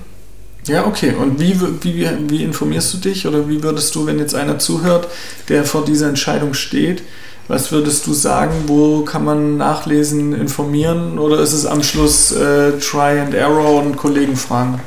Ja, 0.70 0.86
okay. 0.86 1.14
Und 1.20 1.40
wie, 1.40 1.60
wie, 1.82 2.08
wie 2.28 2.44
informierst 2.44 2.94
du 2.94 2.98
dich 2.98 3.26
oder 3.26 3.50
wie 3.50 3.64
würdest 3.64 3.96
du, 3.96 4.06
wenn 4.06 4.20
jetzt 4.20 4.36
einer 4.36 4.60
zuhört, 4.60 5.08
der 5.48 5.66
vor 5.66 5.84
dieser 5.84 6.08
Entscheidung 6.08 6.54
steht, 6.54 7.02
was 7.48 7.72
würdest 7.72 8.06
du 8.06 8.14
sagen, 8.14 8.54
wo 8.68 9.02
kann 9.02 9.26
man 9.26 9.58
nachlesen, 9.58 10.34
informieren 10.34 11.18
oder 11.18 11.40
ist 11.40 11.54
es 11.54 11.66
am 11.66 11.82
Schluss 11.82 12.32
äh, 12.32 12.74
Try 12.80 13.20
and 13.20 13.34
Error 13.34 13.84
und 13.84 13.98
Kollegen 13.98 14.36
fragen? 14.36 14.80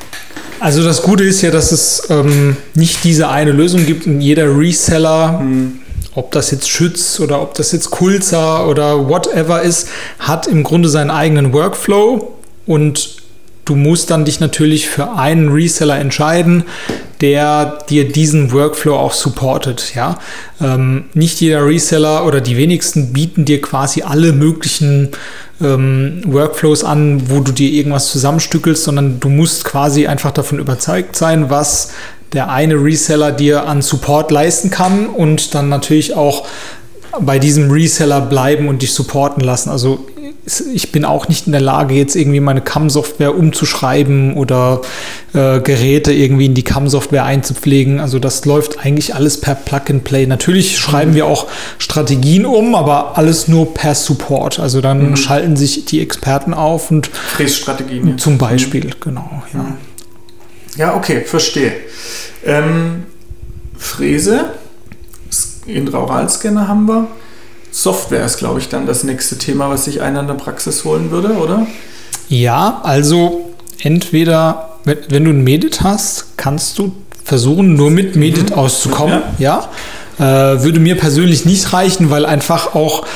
Also 0.61 0.85
das 0.85 1.03
Gute 1.03 1.25
ist 1.25 1.43
ja, 1.43 1.51
dass 1.51 1.73
es 1.73 2.05
ähm, 2.09 2.57
nicht 2.75 3.03
diese 3.03 3.29
eine 3.29 3.51
Lösung 3.51 3.85
gibt 3.85 4.07
und 4.07 4.21
jeder 4.21 4.57
Reseller, 4.57 5.41
hm. 5.41 5.81
ob 6.15 6.31
das 6.31 6.53
jetzt 6.53 6.71
Schütz 6.71 7.19
oder 7.19 7.43
ob 7.43 7.55
das 7.55 7.73
jetzt 7.73 7.91
Kulza 7.91 8.65
oder 8.67 9.09
whatever 9.09 9.63
ist, 9.63 9.89
hat 10.21 10.47
im 10.47 10.63
Grunde 10.63 10.89
seinen 10.89 11.11
eigenen 11.11 11.53
Workflow 11.53 12.33
und 12.67 13.22
du 13.65 13.77
musst 13.77 14.11
dann 14.11 14.25
dich 14.25 14.41
natürlich 14.41 14.89
für 14.89 15.13
einen 15.13 15.51
Reseller 15.51 15.99
entscheiden, 15.99 16.65
der 17.21 17.79
dir 17.89 18.09
diesen 18.09 18.53
Workflow 18.53 18.97
auch 18.97 19.13
supportet. 19.13 19.95
Ja? 19.95 20.19
Ähm, 20.61 21.05
nicht 21.15 21.41
jeder 21.41 21.65
Reseller 21.65 22.27
oder 22.27 22.41
die 22.41 22.57
wenigsten 22.57 23.13
bieten 23.13 23.45
dir 23.45 23.61
quasi 23.61 24.03
alle 24.03 24.33
möglichen 24.33 25.11
ähm, 25.61 26.23
Workflows 26.27 26.83
an, 26.83 27.31
wo 27.31 27.41
du 27.41 27.53
dir 27.53 27.71
irgendwas 27.71 28.11
zusammenstückelst, 28.11 28.83
sondern 28.83 29.21
du 29.21 29.29
musst 29.29 29.65
quasi 29.65 30.09
einfach 30.09 30.33
davon 30.33 30.59
überzeugt 30.59 31.15
sein, 31.15 31.49
was 31.49 31.91
der 32.33 32.51
eine 32.51 32.75
Reseller 32.75 33.31
dir 33.31 33.67
an 33.67 33.83
Support 33.83 34.31
leisten 34.31 34.71
kann 34.71 35.07
und 35.07 35.55
dann 35.55 35.69
natürlich 35.69 36.15
auch 36.15 36.47
bei 37.21 37.39
diesem 37.39 37.71
Reseller 37.71 38.23
bleiben 38.23 38.69
und 38.69 38.83
dich 38.83 38.93
supporten 38.93 39.45
lassen. 39.45 39.71
Also 39.71 40.07
ich 40.45 40.91
bin 40.91 41.05
auch 41.05 41.29
nicht 41.29 41.47
in 41.47 41.53
der 41.53 41.61
Lage, 41.61 41.95
jetzt 41.95 42.17
irgendwie 42.17 42.41
meine 42.41 42.61
CAM-Software 42.61 43.37
umzuschreiben 43.37 44.35
oder 44.35 44.81
äh, 45.35 45.61
Geräte 45.61 46.13
irgendwie 46.13 46.47
in 46.47 46.55
die 46.55 46.65
CAM-Software 46.65 47.25
einzupflegen. 47.25 48.01
Also 48.01 48.19
das 48.19 48.45
läuft 48.45 48.85
eigentlich 48.85 49.15
alles 49.15 49.41
per 49.41 49.55
Plug-and-Play. 49.55 50.27
Natürlich 50.27 50.79
schreiben 50.79 51.13
mhm. 51.13 51.15
wir 51.15 51.27
auch 51.27 51.47
Strategien 51.79 52.45
um, 52.45 52.75
aber 52.75 53.17
alles 53.17 53.47
nur 53.47 53.73
per 53.73 53.95
Support. 53.95 54.59
Also 54.59 54.81
dann 54.81 55.11
mhm. 55.11 55.17
schalten 55.17 55.57
sich 55.57 55.85
die 55.85 56.01
Experten 56.01 56.55
auf 56.55 56.91
und 56.91 57.07
Frässtrategien. 57.07 58.09
Ja. 58.09 58.17
Zum 58.17 58.39
Beispiel, 58.39 58.87
mhm. 58.87 58.95
genau. 59.01 59.43
Ja. 59.55 59.77
ja, 60.77 60.97
okay, 60.97 61.21
verstehe. 61.21 61.73
Ähm, 62.45 63.05
Fräse, 63.79 64.55
Intraoralscanner 65.67 66.67
haben 66.67 66.89
wir. 66.89 67.07
Software 67.73 68.25
ist, 68.25 68.37
glaube 68.37 68.61
ich, 68.61 68.69
dann 68.69 68.87
das 68.87 69.03
nächste 69.03 69.39
Thema, 69.39 69.71
was 69.71 69.87
sich 69.87 70.03
einer 70.03 70.21
in 70.21 70.27
der 70.27 70.35
Praxis 70.35 70.85
holen 70.85 71.11
würde, 71.11 71.33
oder? 71.33 71.67
Ja, 72.29 72.81
also 72.85 73.51
entweder, 73.81 74.77
wenn, 74.85 74.99
wenn 75.09 75.25
du 75.25 75.31
ein 75.31 75.43
Medit 75.43 75.81
hast, 75.83 76.37
kannst 76.37 76.79
du 76.79 76.93
versuchen, 77.25 77.75
nur 77.75 77.91
mit 77.91 78.15
Medit 78.15 78.51
mhm. 78.51 78.57
auszukommen. 78.57 79.23
Ja. 79.39 79.69
ja. 80.19 80.53
Äh, 80.55 80.63
würde 80.63 80.81
mir 80.81 80.97
persönlich 80.97 81.47
nicht 81.47 81.73
reichen, 81.73 82.11
weil 82.11 82.27
einfach 82.27 82.75
auch 82.75 83.07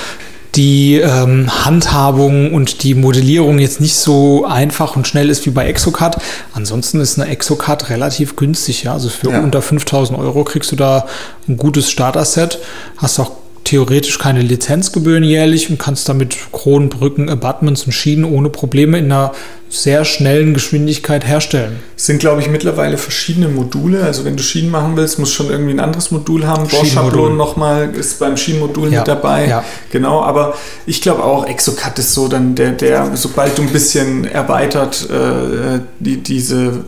die 0.55 0.95
ähm, 0.95 1.51
Handhabung 1.67 2.55
und 2.55 2.83
die 2.83 2.95
Modellierung 2.95 3.59
jetzt 3.59 3.81
nicht 3.81 3.97
so 3.97 4.47
einfach 4.47 4.97
und 4.97 5.07
schnell 5.07 5.29
ist 5.29 5.45
wie 5.45 5.51
bei 5.51 5.67
Exocad. 5.67 6.17
Ansonsten 6.55 7.01
ist 7.01 7.21
eine 7.21 7.31
Exocad 7.31 7.91
relativ 7.91 8.37
günstig. 8.37 8.85
Ja? 8.85 8.95
Also 8.95 9.11
für 9.11 9.31
Ja. 9.31 9.41
unter 9.41 9.61
5000 9.61 10.19
Euro 10.19 10.45
kriegst 10.45 10.73
du 10.73 10.77
da 10.77 11.07
ein 11.47 11.59
gutes 11.59 11.91
Starter-Set. 11.91 12.59
Hast 12.97 13.19
auch 13.21 13.33
theoretisch 13.67 14.19
keine 14.19 14.41
Lizenzgebühren 14.41 15.25
jährlich 15.25 15.69
und 15.69 15.79
kannst 15.79 16.09
damit 16.09 16.37
Kronen, 16.53 16.89
Brücken, 16.89 17.29
Abutments 17.29 17.85
und 17.85 17.93
Schienen 17.93 18.25
ohne 18.25 18.49
Probleme 18.49 18.99
in 18.99 19.07
einer 19.07 19.33
sehr 19.69 20.05
schnellen 20.05 20.55
Geschwindigkeit 20.55 21.27
herstellen. 21.27 21.81
Es 21.97 22.07
sind, 22.07 22.21
glaube 22.21 22.41
ich, 22.41 22.49
mittlerweile 22.49 22.97
verschiedene 22.97 23.49
Module. 23.49 24.05
Also 24.05 24.25
wenn 24.25 24.37
du 24.37 24.43
Schienen 24.43 24.71
machen 24.71 24.97
willst, 24.97 25.19
musst 25.19 25.33
du 25.33 25.43
schon 25.43 25.51
irgendwie 25.51 25.73
ein 25.73 25.81
anderes 25.81 26.13
Modul 26.13 26.47
haben. 26.47 26.69
Bosch-Schablon 26.69 27.37
nochmal 27.37 27.93
ist 27.95 28.21
beim 28.21 28.37
Schienenmodul 28.37 28.93
Ja, 28.93 29.01
mit 29.01 29.09
dabei. 29.09 29.49
ja. 29.49 29.65
Genau, 29.91 30.23
aber 30.23 30.55
ich 30.87 31.03
glaube 31.03 31.25
auch, 31.25 31.47
Exocad 31.47 31.99
ist 31.99 32.15
so 32.15 32.29
dann 32.29 32.55
der, 32.55 32.73
der, 32.73 33.17
sobald 33.17 33.59
du 33.59 33.63
ein 33.63 33.71
bisschen 33.71 34.25
erweitert 34.25 35.09
äh, 35.11 35.81
die, 35.99 36.19
diese 36.19 36.85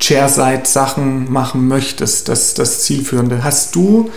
Chair-Side-Sachen 0.00 1.30
machen 1.30 1.68
möchtest, 1.68 2.28
das 2.28 2.54
das 2.54 2.80
Zielführende. 2.84 3.44
Hast 3.44 3.74
du 3.74 4.10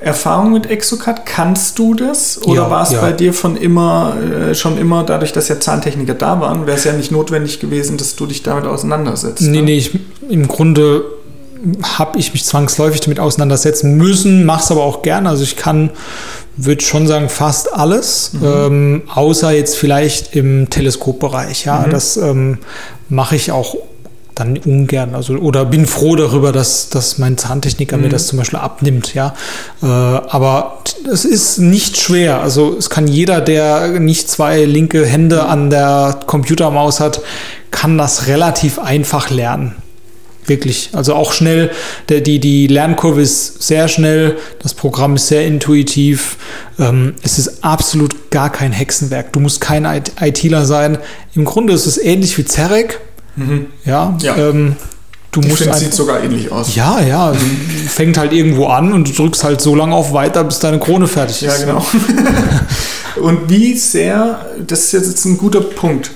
Erfahrung 0.00 0.52
mit 0.52 0.70
Exocad? 0.70 1.26
Kannst 1.26 1.78
du 1.78 1.94
das? 1.94 2.40
Oder 2.44 2.54
Ja, 2.62 2.70
war 2.70 2.82
es 2.84 2.92
ja. 2.92 3.00
bei 3.00 3.12
dir 3.12 3.32
von 3.34 3.56
immer, 3.56 4.16
äh, 4.50 4.54
schon 4.54 4.78
immer, 4.78 5.02
dadurch, 5.04 5.32
dass 5.32 5.48
ja 5.48 5.58
Zahntechniker 5.58 6.14
da 6.14 6.40
waren, 6.40 6.66
wäre 6.66 6.76
es 6.76 6.84
ja 6.84 6.92
nicht 6.92 7.10
notwendig 7.10 7.58
gewesen, 7.60 7.96
dass 7.96 8.14
du 8.14 8.26
dich 8.26 8.42
damit 8.42 8.64
auseinandersetzt? 8.64 9.42
Nee, 9.42 9.58
ne? 9.58 9.62
nee, 9.62 9.76
ich, 9.78 9.98
im 10.28 10.46
Grunde 10.46 11.04
habe 11.82 12.18
ich 12.20 12.32
mich 12.32 12.44
zwangsläufig 12.44 13.00
damit 13.00 13.18
auseinandersetzen 13.18 13.96
müssen, 13.96 14.44
mache 14.44 14.62
es 14.62 14.70
aber 14.70 14.84
auch 14.84 15.02
gerne. 15.02 15.28
Also 15.28 15.42
ich 15.42 15.56
kann, 15.56 15.90
würde 16.56 16.84
schon 16.84 17.08
sagen, 17.08 17.28
fast 17.28 17.72
alles, 17.72 18.30
ähm, 18.40 19.02
außer 19.12 19.50
jetzt 19.50 19.76
vielleicht 19.76 20.36
im 20.36 20.70
Teleskopbereich. 20.70 21.64
Ja, 21.64 21.84
Mhm. 21.86 21.90
das 21.90 22.16
ähm, 22.16 22.58
mache 23.08 23.34
ich 23.34 23.50
auch 23.50 23.74
dann 24.38 24.56
ungern. 24.58 25.14
Also 25.14 25.34
oder 25.34 25.64
bin 25.64 25.86
froh 25.86 26.16
darüber, 26.16 26.52
dass, 26.52 26.88
dass 26.88 27.18
mein 27.18 27.36
Zahntechniker 27.38 27.96
mir 27.96 28.06
Mhm. 28.06 28.10
das 28.10 28.26
zum 28.28 28.38
Beispiel 28.38 28.58
abnimmt. 28.58 29.14
Ja, 29.14 29.34
äh, 29.82 29.86
aber 29.86 30.78
es 31.10 31.24
ist 31.24 31.58
nicht 31.58 31.96
schwer. 31.98 32.40
Also 32.40 32.76
es 32.78 32.90
kann 32.90 33.06
jeder, 33.06 33.40
der 33.40 34.00
nicht 34.00 34.30
zwei 34.30 34.64
linke 34.64 35.04
Hände 35.06 35.44
an 35.46 35.70
der 35.70 36.20
Computermaus 36.26 37.00
hat, 37.00 37.20
kann 37.70 37.98
das 37.98 38.26
relativ 38.26 38.78
einfach 38.78 39.30
lernen. 39.30 39.74
Wirklich. 40.46 40.88
Also 40.94 41.14
auch 41.14 41.32
schnell. 41.32 41.70
Der, 42.08 42.22
die, 42.22 42.40
die 42.40 42.68
Lernkurve 42.68 43.20
ist 43.20 43.62
sehr 43.62 43.86
schnell. 43.86 44.38
Das 44.62 44.72
Programm 44.72 45.16
ist 45.16 45.28
sehr 45.28 45.44
intuitiv. 45.46 46.38
Ähm, 46.78 47.14
es 47.22 47.38
ist 47.38 47.62
absolut 47.62 48.30
gar 48.30 48.50
kein 48.50 48.72
Hexenwerk. 48.72 49.30
Du 49.34 49.40
musst 49.40 49.60
kein 49.60 49.84
IT 49.84 50.12
ITler 50.18 50.64
sein. 50.64 50.96
Im 51.34 51.44
Grunde 51.44 51.74
ist 51.74 51.84
es 51.84 51.98
ähnlich 51.98 52.38
wie 52.38 52.46
Zerek. 52.46 52.98
Mhm. 53.38 53.66
Ja. 53.84 54.16
Ja. 54.20 54.36
Ähm, 54.36 54.76
du 55.30 55.40
Ich 55.40 55.48
musst 55.48 55.62
einfach- 55.62 55.76
sieht 55.78 55.94
sogar 55.94 56.22
ähnlich 56.22 56.50
aus. 56.50 56.74
ja, 56.74 57.00
ja, 57.00 57.26
also 57.26 57.40
fängt 57.88 58.18
halt 58.18 58.32
irgendwo 58.32 58.66
an 58.66 58.92
und 58.92 59.08
du 59.08 59.12
drückst 59.12 59.44
halt 59.44 59.60
so 59.60 59.74
lange 59.74 59.94
auf 59.94 60.12
weiter, 60.12 60.44
bis 60.44 60.58
deine 60.58 60.78
Krone 60.78 61.06
fertig 61.06 61.40
Ja, 61.42 61.52
ist. 61.52 61.60
genau. 61.66 61.84
Und 63.22 63.50
wie 63.50 63.74
sehr, 63.76 64.46
das 64.64 64.92
ist 64.94 65.06
jetzt 65.08 65.24
ein 65.24 65.38
guter 65.38 65.60
Punkt. 65.60 66.12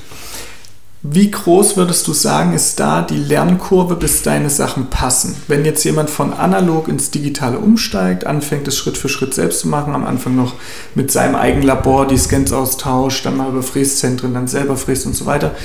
Wie 1.04 1.32
groß 1.32 1.76
würdest 1.76 2.06
du 2.06 2.12
sagen, 2.12 2.52
ist 2.52 2.78
da 2.78 3.02
die 3.02 3.16
Lernkurve, 3.16 3.96
bis 3.96 4.22
deine 4.22 4.48
Sachen 4.48 4.86
passen? 4.86 5.34
Wenn 5.48 5.64
jetzt 5.64 5.82
jemand 5.82 6.10
von 6.10 6.32
analog 6.32 6.86
ins 6.86 7.10
Digitale 7.10 7.58
umsteigt, 7.58 8.24
anfängt 8.24 8.68
es 8.68 8.78
Schritt 8.78 8.96
für 8.96 9.08
Schritt 9.08 9.34
selbst 9.34 9.58
zu 9.58 9.68
machen, 9.68 9.96
am 9.96 10.06
Anfang 10.06 10.36
noch 10.36 10.54
mit 10.94 11.10
seinem 11.10 11.34
eigenen 11.34 11.66
Labor 11.66 12.06
die 12.06 12.16
Scans 12.16 12.52
austauscht, 12.52 13.26
dann 13.26 13.36
mal 13.36 13.48
über 13.48 13.64
Fräszentren, 13.64 14.32
dann 14.32 14.46
selber 14.46 14.76
fräst 14.76 15.04
und 15.06 15.16
so 15.16 15.26
weiter. 15.26 15.56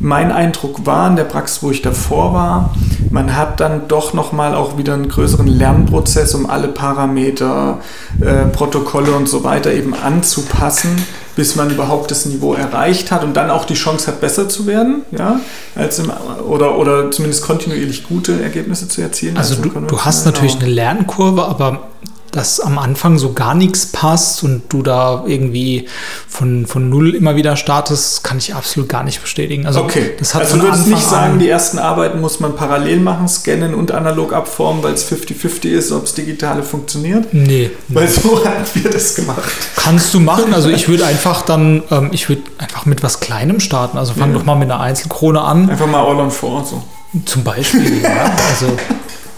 Mein 0.00 0.32
Eindruck 0.32 0.86
war 0.86 1.10
in 1.10 1.16
der 1.16 1.24
Praxis, 1.24 1.62
wo 1.62 1.70
ich 1.70 1.82
davor 1.82 2.32
war, 2.32 2.74
man 3.10 3.36
hat 3.36 3.60
dann 3.60 3.88
doch 3.88 4.14
nochmal 4.14 4.54
auch 4.54 4.78
wieder 4.78 4.94
einen 4.94 5.10
größeren 5.10 5.48
Lernprozess, 5.48 6.34
um 6.34 6.48
alle 6.48 6.68
Parameter, 6.68 7.80
äh, 8.22 8.46
Protokolle 8.46 9.12
und 9.12 9.28
so 9.28 9.44
weiter 9.44 9.70
eben 9.70 9.92
anzupassen, 9.92 10.96
bis 11.38 11.54
man 11.54 11.70
überhaupt 11.70 12.10
das 12.10 12.26
Niveau 12.26 12.54
erreicht 12.54 13.12
hat 13.12 13.22
und 13.22 13.34
dann 13.34 13.48
auch 13.48 13.64
die 13.64 13.74
Chance 13.74 14.08
hat, 14.08 14.20
besser 14.20 14.48
zu 14.48 14.66
werden, 14.66 15.02
ja, 15.12 15.38
als 15.76 16.00
im, 16.00 16.10
oder, 16.48 16.76
oder 16.76 17.12
zumindest 17.12 17.44
kontinuierlich 17.44 18.08
gute 18.08 18.42
Ergebnisse 18.42 18.88
zu 18.88 19.02
erzielen. 19.02 19.36
Also 19.36 19.54
du, 19.54 19.68
du 19.68 20.00
hast 20.00 20.26
natürlich 20.26 20.56
eine 20.56 20.66
Lernkurve, 20.66 21.44
aber 21.44 21.90
dass 22.32 22.60
am 22.60 22.78
Anfang 22.78 23.18
so 23.18 23.32
gar 23.32 23.54
nichts 23.54 23.86
passt 23.86 24.42
und 24.42 24.62
du 24.68 24.82
da 24.82 25.24
irgendwie 25.26 25.88
von, 26.28 26.66
von 26.66 26.88
null 26.90 27.14
immer 27.14 27.36
wieder 27.36 27.56
startest, 27.56 28.22
kann 28.24 28.38
ich 28.38 28.54
absolut 28.54 28.88
gar 28.88 29.02
nicht 29.02 29.20
bestätigen. 29.22 29.66
Also 29.66 29.80
Okay, 29.80 30.12
das 30.18 30.34
hat 30.34 30.42
also 30.42 30.56
du 30.56 30.62
würdest 30.64 30.80
Anfang 30.84 30.94
nicht 30.94 31.08
sagen, 31.08 31.38
die 31.38 31.48
ersten 31.48 31.78
Arbeiten 31.78 32.20
muss 32.20 32.38
man 32.40 32.54
parallel 32.54 33.00
machen, 33.00 33.28
scannen 33.28 33.74
und 33.74 33.92
analog 33.92 34.32
abformen, 34.32 34.82
weil 34.82 34.92
es 34.94 35.10
50-50 35.10 35.68
ist, 35.68 35.90
ob 35.92 36.04
es 36.04 36.14
digitale 36.14 36.62
funktioniert? 36.62 37.32
Nee, 37.32 37.70
Weil 37.88 38.08
so 38.08 38.44
haben 38.44 38.64
wir 38.74 38.90
das 38.90 39.14
gemacht. 39.14 39.42
kannst 39.76 40.12
du 40.12 40.20
machen. 40.20 40.52
Also 40.52 40.68
ich 40.68 40.88
würde 40.88 41.06
einfach 41.06 41.42
dann, 41.42 41.82
ähm, 41.90 42.10
ich 42.12 42.28
würde 42.28 42.42
einfach 42.58 42.84
mit 42.86 43.02
was 43.02 43.20
Kleinem 43.20 43.60
starten. 43.60 43.96
Also 43.98 44.12
fang 44.14 44.32
Ja. 44.32 44.38
doch 44.38 44.44
mal 44.44 44.54
mit 44.54 44.70
einer 44.70 44.80
Einzelkrone 44.80 45.40
an, 45.40 45.70
Einfach 45.70 45.86
mal 45.86 46.00
all 46.04 46.16
on 46.20 46.30
four 46.30 46.64
so. 46.64 46.82
zum 47.24 47.42
Beispiel. 47.44 48.02
ja. 48.02 48.30
Also 48.50 48.76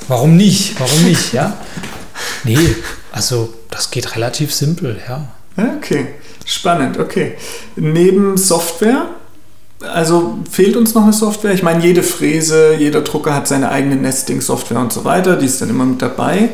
warum 0.09 0.37
nicht? 0.37 0.79
Warum 0.81 1.05
nicht? 1.05 1.33
Ja. 1.33 1.57
Nee, 2.45 2.59
also 3.13 3.53
das 3.71 3.91
geht 3.91 4.15
relativ 4.17 4.53
simpel, 4.55 4.99
ja. 5.09 5.29
Ja, 5.57 5.75
Okay, 5.77 6.07
spannend, 6.45 6.99
okay. 6.99 7.35
Neben 7.77 8.37
Software, 8.37 9.07
also 9.81 10.39
fehlt 10.51 10.77
uns 10.77 10.95
noch 10.95 11.03
eine 11.05 11.13
Software? 11.13 11.53
Ich 11.53 11.63
meine, 11.63 11.83
jede 11.85 12.03
Fräse, 12.03 12.75
jeder 12.75 13.01
Drucker 13.03 13.35
hat 13.35 13.49
seine 13.49 13.71
eigene 13.71 13.97
Nesting-Software 13.97 14.79
und 14.79 14.93
so 14.93 15.05
weiter, 15.05 15.37
die 15.37 15.47
ist 15.47 15.61
dann 15.61 15.71
immer 15.71 15.85
mit 15.85 16.01
dabei. 16.03 16.51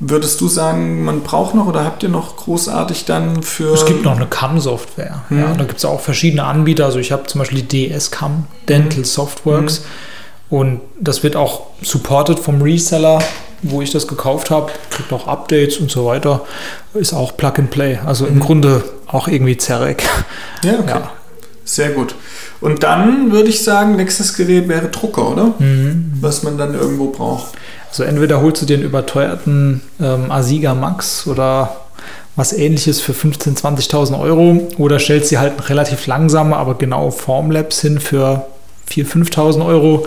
Würdest 0.00 0.40
du 0.40 0.48
sagen, 0.48 1.04
man 1.04 1.20
braucht 1.22 1.54
noch 1.54 1.66
oder 1.66 1.84
habt 1.84 2.02
ihr 2.02 2.08
noch 2.08 2.36
großartig 2.36 3.04
dann 3.04 3.42
für. 3.44 3.72
Es 3.72 3.86
gibt 3.86 4.02
noch 4.04 4.16
eine 4.16 4.26
CAM-Software. 4.26 5.22
Ja, 5.30 5.36
Mhm. 5.36 5.56
da 5.58 5.64
gibt 5.64 5.78
es 5.78 5.84
auch 5.84 6.00
verschiedene 6.00 6.44
Anbieter. 6.44 6.84
Also 6.86 6.98
ich 6.98 7.12
habe 7.12 7.24
zum 7.26 7.38
Beispiel 7.38 7.62
die 7.62 7.88
DS-CAM, 7.88 8.46
Dental 8.68 8.98
Mhm. 9.00 9.04
Softworks. 9.04 9.82
Und 10.50 10.80
das 11.00 11.22
wird 11.22 11.36
auch 11.36 11.68
supported 11.80 12.38
vom 12.40 12.60
Reseller, 12.60 13.22
wo 13.64 13.82
ich 13.82 13.90
das 13.90 14.06
gekauft 14.06 14.50
habe. 14.50 14.70
Kriegt 14.90 15.12
auch 15.12 15.26
Updates 15.26 15.78
und 15.78 15.90
so 15.90 16.06
weiter. 16.06 16.42
Ist 16.94 17.12
auch 17.12 17.36
Plug 17.36 17.52
and 17.58 17.70
Play. 17.70 17.98
Also 18.04 18.26
im 18.26 18.36
Mhm. 18.36 18.40
Grunde 18.40 18.84
auch 19.06 19.28
irgendwie 19.28 19.56
Zerek. 19.56 20.02
Ja, 20.62 20.74
okay. 20.78 20.88
Ja. 20.90 21.10
Sehr 21.64 21.90
gut. 21.90 22.14
Und 22.60 22.82
dann 22.82 23.32
würde 23.32 23.48
ich 23.48 23.62
sagen, 23.64 23.96
nächstes 23.96 24.34
Gerät 24.34 24.68
wäre 24.68 24.88
Drucker, 24.88 25.30
oder? 25.30 25.54
Mhm. 25.58 26.12
Was 26.20 26.42
man 26.42 26.58
dann 26.58 26.74
irgendwo 26.74 27.06
braucht. 27.10 27.52
Also 27.88 28.02
entweder 28.04 28.40
holst 28.42 28.60
du 28.62 28.66
den 28.66 28.82
überteuerten 28.82 29.80
ähm, 30.00 30.30
Asiga 30.30 30.74
Max 30.74 31.26
oder 31.26 31.76
was 32.36 32.52
ähnliches 32.52 33.00
für 33.00 33.12
15.000, 33.12 33.60
20.000 33.88 34.20
Euro 34.20 34.68
oder 34.78 34.98
stellst 34.98 35.30
dir 35.30 35.40
halt 35.40 35.68
relativ 35.70 36.06
langsame, 36.06 36.56
aber 36.56 36.74
genaue 36.76 37.12
Formlabs 37.12 37.80
hin 37.80 38.00
für 38.00 38.44
4.000, 38.90 39.30
5.000 39.30 39.64
Euro, 39.64 40.06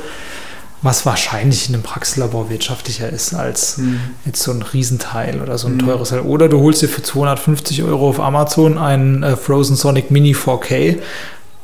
was 0.81 1.05
wahrscheinlich 1.05 1.67
in 1.69 1.73
einem 1.75 1.83
Praxislabor 1.83 2.49
wirtschaftlicher 2.49 3.09
ist 3.09 3.33
als 3.33 3.79
jetzt 4.25 4.43
so 4.43 4.51
ein 4.51 4.61
Riesenteil 4.61 5.41
oder 5.41 5.57
so 5.57 5.67
ein 5.67 5.75
Mhm. 5.77 5.79
teures 5.79 6.09
Teil. 6.09 6.19
Oder 6.21 6.49
du 6.49 6.59
holst 6.61 6.81
dir 6.81 6.87
für 6.89 7.01
250 7.01 7.83
Euro 7.83 8.09
auf 8.09 8.19
Amazon 8.19 8.77
einen 8.77 9.23
äh, 9.23 9.35
Frozen 9.35 9.75
Sonic 9.75 10.11
Mini 10.11 10.33
4K 10.35 10.97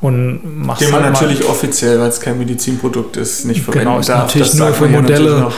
und 0.02 0.66
machst 0.66 0.82
Den 0.82 0.92
man 0.92 1.04
halt 1.04 1.14
natürlich 1.14 1.46
offiziell, 1.48 2.00
weil 2.00 2.10
es 2.10 2.20
kein 2.20 2.38
Medizinprodukt 2.38 3.16
ist, 3.18 3.46
nicht 3.46 3.62
verwenden 3.62 3.86
Genau, 3.88 4.00
ist 4.00 4.10
darf. 4.10 4.24
natürlich 4.26 4.50
Das 4.50 4.58
nur 4.60 4.74
für 4.74 4.88
Modelle. 4.88 5.52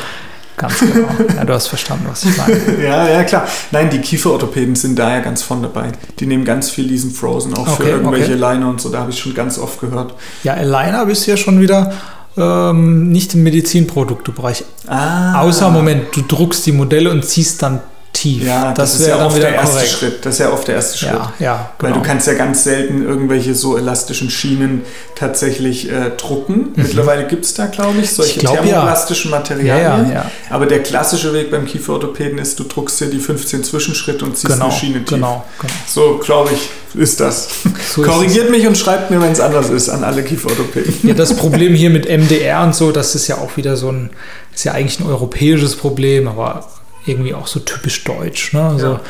Ganz 0.58 0.80
genau. 0.80 1.08
Ja, 1.36 1.44
du 1.44 1.54
hast 1.54 1.68
verstanden, 1.68 2.06
was 2.10 2.24
ich 2.24 2.38
meine. 2.38 2.56
Ja, 2.84 3.10
ja, 3.10 3.24
klar. 3.26 3.46
Nein, 3.72 3.90
die 3.90 4.00
Kieferorthopäden 4.00 4.76
sind 4.76 4.98
da 4.98 5.14
ja 5.16 5.20
ganz 5.20 5.42
von 5.44 5.62
dabei. 5.62 5.92
Die 6.20 6.26
nehmen 6.26 6.46
ganz 6.46 6.70
viel 6.70 6.88
diesen 6.88 7.12
Frozen, 7.12 7.54
auch 7.56 7.68
für 7.68 7.84
Okay, 7.84 7.92
irgendwelche 7.92 8.26
okay. 8.34 8.34
Liner 8.36 8.70
und 8.70 8.80
so. 8.80 8.88
Da 8.90 9.00
habe 9.00 9.12
ich 9.12 9.20
schon 9.20 9.34
ganz 9.34 9.58
oft 9.58 9.82
gehört. 9.82 10.14
Ja, 10.44 10.54
Aligner 10.54 11.06
bist 11.08 11.28
du 11.28 11.32
ja 11.32 11.38
schon 11.38 11.60
wieder 11.60 11.92
ähm, 12.38 13.10
nicht 13.10 13.34
im 13.34 13.44
Medizinproduktebereich. 13.44 14.64
Ah. 14.88 15.42
Außer, 15.42 15.70
Moment, 15.70 16.16
du 16.16 16.22
druckst 16.22 16.66
die 16.66 16.72
Modelle 16.72 17.12
und 17.12 17.26
ziehst 17.26 17.62
dann 17.62 17.82
tief. 18.16 18.44
Ja, 18.44 18.74
das, 18.74 18.96
ist 18.96 19.06
wäre 19.08 19.20
ja 19.20 19.26
oft 19.26 19.36
wieder 19.36 19.48
der 19.50 19.56
erste 19.56 19.76
korrekt. 19.76 19.92
Schritt. 19.92 20.26
Das 20.26 20.34
ist 20.36 20.40
ja 20.40 20.52
oft 20.52 20.68
der 20.68 20.76
erste 20.76 20.98
Schritt. 20.98 21.10
Ja, 21.12 21.34
ja, 21.40 21.70
Weil 21.80 21.92
genau. 21.92 22.02
du 22.04 22.08
kannst 22.10 22.28
ja 22.28 22.34
ganz 22.34 22.64
selten 22.64 23.04
irgendwelche 23.06 23.54
so 23.54 23.78
elastischen 23.78 24.30
Schienen 24.30 24.82
tatsächlich 25.16 25.90
äh, 25.92 26.12
drucken. 26.18 26.70
Mittlerweile 26.76 27.28
gibt 27.28 27.46
es 27.46 27.54
da, 27.54 27.68
glaube 27.68 28.00
ich, 28.02 28.12
solche 28.12 28.32
Mhm. 28.34 28.38
Ich 28.38 28.42
glaub, 28.42 28.64
thermoplastischen 28.64 29.32
ja, 29.32 29.38
Materialien. 29.38 30.12
ja. 30.12 30.32
Aber 30.50 30.66
der 30.66 30.82
klassische 30.84 31.34
Weg 31.34 31.52
beim 31.52 31.66
Kieferorthopäden 31.66 32.38
ist, 32.40 32.60
du 32.60 32.64
druckst 32.64 33.00
dir 33.02 33.08
die 33.08 33.20
15 33.20 33.64
Zwischenschritte 33.64 34.26
und 34.26 34.38
ziehst 34.38 34.52
Genau, 34.54 34.66
eine 34.66 34.74
Schiene 34.74 35.00
tief. 35.00 35.10
genau, 35.16 35.44
genau. 35.60 35.74
So, 35.88 36.18
glaube 36.24 36.52
ich, 36.54 36.70
ist 37.00 37.20
das. 37.20 37.50
So 37.94 38.04
ist 38.04 38.10
Korrigiert 38.10 38.50
mich 38.52 38.66
und 38.68 38.78
schreibt 38.78 39.12
mir, 39.12 39.22
wenn 39.22 39.32
es 39.32 39.40
anders 39.40 39.70
ist, 39.70 39.90
an 39.90 40.04
alle 40.04 40.24
Kieferorthopäden. 40.24 40.94
Ja, 41.04 41.14
das 41.14 41.36
Problem 41.36 41.74
hier 41.76 41.90
mit 41.90 42.06
MDR 42.08 42.64
und 42.64 42.74
so, 42.76 42.92
das 42.92 43.16
ist 43.16 43.28
ja 43.28 43.38
auch 43.38 43.58
wieder 43.58 43.76
so 43.78 43.92
ein, 43.92 44.10
ist 44.54 44.64
ja 44.64 44.72
eigentlich 44.74 45.00
ein 45.00 45.08
europäisches 45.08 45.76
Problem, 45.76 46.28
aber 46.28 46.66
irgendwie 47.06 47.34
auch 47.34 47.48
so 47.48 47.60
typisch 47.60 48.04
deutsch. 48.04 48.54
Ne? 48.54 48.64
Also 48.64 48.88
Ja. 48.94 49.02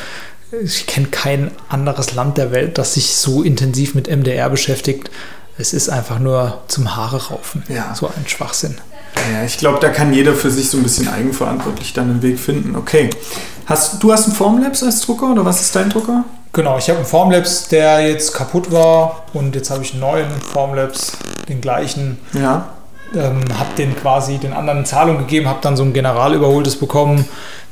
ich 0.62 0.86
kenne 0.86 1.08
kein 1.08 1.50
anderes 1.68 2.14
Land 2.14 2.38
der 2.38 2.50
Welt, 2.50 2.78
das 2.78 2.94
sich 2.94 3.16
so 3.16 3.42
intensiv 3.42 3.94
mit 3.94 4.08
MDR 4.08 4.48
beschäftigt. 4.50 5.10
Es 5.58 5.72
ist 5.72 5.88
einfach 5.88 6.18
nur 6.18 6.62
zum 6.68 6.94
Haare 6.96 7.28
raufen. 7.28 7.62
Ja. 7.68 7.94
So 7.94 8.06
ein 8.08 8.26
Schwachsinn. 8.26 8.76
Ja, 9.32 9.44
ich 9.44 9.56
glaube, 9.56 9.78
da 9.80 9.88
kann 9.88 10.12
jeder 10.12 10.34
für 10.34 10.50
sich 10.50 10.68
so 10.68 10.76
ein 10.76 10.82
bisschen 10.82 11.08
eigenverantwortlich 11.08 11.94
dann 11.94 12.10
einen 12.10 12.22
Weg 12.22 12.38
finden. 12.38 12.76
Okay. 12.76 13.08
Hast, 13.64 14.02
du 14.02 14.12
hast 14.12 14.26
einen 14.26 14.34
Formlabs 14.36 14.82
als 14.82 15.00
Drucker 15.00 15.32
oder 15.32 15.44
was 15.44 15.62
ist 15.62 15.74
dein 15.74 15.88
Drucker? 15.88 16.24
Genau, 16.52 16.78
ich 16.78 16.88
habe 16.88 16.98
einen 16.98 17.08
Formlabs, 17.08 17.68
der 17.68 18.06
jetzt 18.08 18.32
kaputt 18.34 18.70
war 18.70 19.24
und 19.32 19.54
jetzt 19.54 19.70
habe 19.70 19.82
ich 19.82 19.92
einen 19.92 20.00
neuen 20.00 20.30
Formlabs, 20.52 21.12
den 21.48 21.60
gleichen. 21.60 22.18
Ja. 22.34 22.68
Ähm, 23.14 23.40
habe 23.58 23.74
den 23.78 23.96
quasi 23.96 24.36
den 24.38 24.52
anderen 24.52 24.80
in 24.80 24.84
Zahlung 24.86 25.18
gegeben, 25.18 25.48
habe 25.48 25.60
dann 25.62 25.76
so 25.76 25.82
ein 25.82 25.92
Generalüberholtes 25.92 26.76
bekommen. 26.76 27.24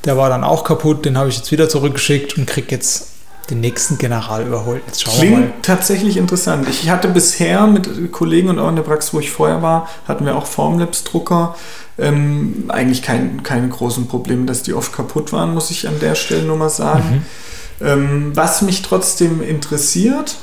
Der 0.04 0.16
war 0.16 0.28
dann 0.28 0.44
auch 0.44 0.64
kaputt, 0.64 1.04
den 1.04 1.16
habe 1.16 1.28
ich 1.28 1.36
jetzt 1.36 1.50
wieder 1.50 1.68
zurückgeschickt 1.68 2.36
und 2.36 2.46
kriege 2.46 2.68
jetzt 2.70 3.08
den 3.50 3.60
nächsten 3.60 3.98
General 3.98 4.46
überholt. 4.46 4.82
Jetzt 4.86 5.02
schauen 5.02 5.14
Klingt 5.18 5.32
wir 5.36 5.40
mal. 5.46 5.52
tatsächlich 5.62 6.16
interessant. 6.16 6.66
Ich 6.68 6.88
hatte 6.88 7.08
bisher 7.08 7.66
mit 7.66 8.12
Kollegen 8.12 8.48
und 8.48 8.58
auch 8.58 8.68
in 8.68 8.76
der 8.76 8.82
Praxis, 8.82 9.12
wo 9.12 9.20
ich 9.20 9.30
vorher 9.30 9.62
war, 9.62 9.88
hatten 10.08 10.24
wir 10.24 10.36
auch 10.36 10.46
Formlabs-Drucker. 10.46 11.54
Ähm, 11.98 12.64
eigentlich 12.68 13.02
kein, 13.02 13.42
keine 13.42 13.68
großen 13.68 14.08
Probleme, 14.08 14.46
dass 14.46 14.62
die 14.62 14.74
oft 14.74 14.92
kaputt 14.92 15.32
waren, 15.32 15.54
muss 15.54 15.70
ich 15.70 15.86
an 15.86 16.00
der 16.00 16.14
Stelle 16.14 16.42
nur 16.42 16.56
mal 16.56 16.70
sagen. 16.70 17.26
Ähm, 17.80 18.32
was 18.34 18.62
mich 18.62 18.82
trotzdem 18.82 19.42
interessiert, 19.42 20.36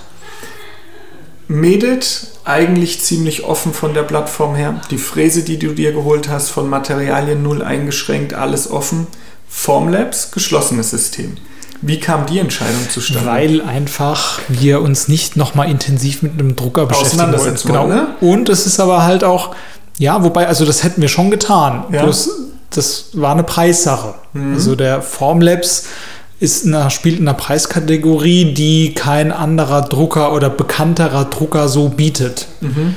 Medit 1.48 2.28
eigentlich 2.46 3.02
ziemlich 3.02 3.44
offen 3.44 3.74
von 3.74 3.94
der 3.94 4.04
Plattform 4.04 4.56
her. 4.56 4.80
Die 4.90 4.98
Fräse, 4.98 5.44
die 5.44 5.60
du 5.60 5.74
dir 5.74 5.92
geholt 5.92 6.30
hast, 6.30 6.50
von 6.50 6.70
Materialien 6.70 7.44
null 7.44 7.62
eingeschränkt, 7.62 8.34
alles 8.34 8.70
offen. 8.72 9.08
Formlabs, 9.54 10.32
geschlossenes 10.32 10.92
System. 10.92 11.38
Wie 11.82 12.00
kam 12.00 12.26
die 12.26 12.40
Entscheidung 12.40 12.90
zustande? 12.90 13.26
Weil 13.28 13.62
einfach 13.62 14.40
wir 14.48 14.82
uns 14.82 15.08
nicht 15.08 15.36
nochmal 15.36 15.70
intensiv 15.70 16.22
mit 16.22 16.34
einem 16.34 16.56
Drucker 16.56 16.86
beschäftigen 16.86 17.20
wollen. 17.20 17.34
Auseinandersetzen 17.36 17.68
Genau. 17.68 17.88
ne? 17.88 18.08
Und 18.22 18.50
es 18.50 18.66
ist 18.66 18.80
aber 18.80 19.04
halt 19.04 19.24
auch, 19.24 19.56
ja, 19.98 20.24
wobei, 20.24 20.48
also 20.48 20.66
das 20.66 20.84
hätten 20.84 21.02
wir 21.02 21.10
schon 21.10 21.32
getan. 21.32 21.86
Ja. 21.92 22.04
Bloß 22.04 22.30
das 22.70 23.10
war 23.14 23.34
eine 23.34 23.44
Preissache. 23.44 24.14
Mhm. 24.34 24.54
Also 24.54 24.76
der 24.76 25.02
Formlabs 25.02 25.86
ist 26.40 26.66
in 26.66 26.74
einer, 26.74 26.90
spielt 26.90 27.20
in 27.20 27.28
einer 27.28 27.38
Preiskategorie, 27.38 28.54
die 28.54 28.94
kein 28.96 29.32
anderer 29.32 29.82
Drucker 29.82 30.34
oder 30.34 30.50
bekannterer 30.50 31.26
Drucker 31.26 31.68
so 31.68 31.90
bietet. 31.90 32.48
Mhm. 32.62 32.96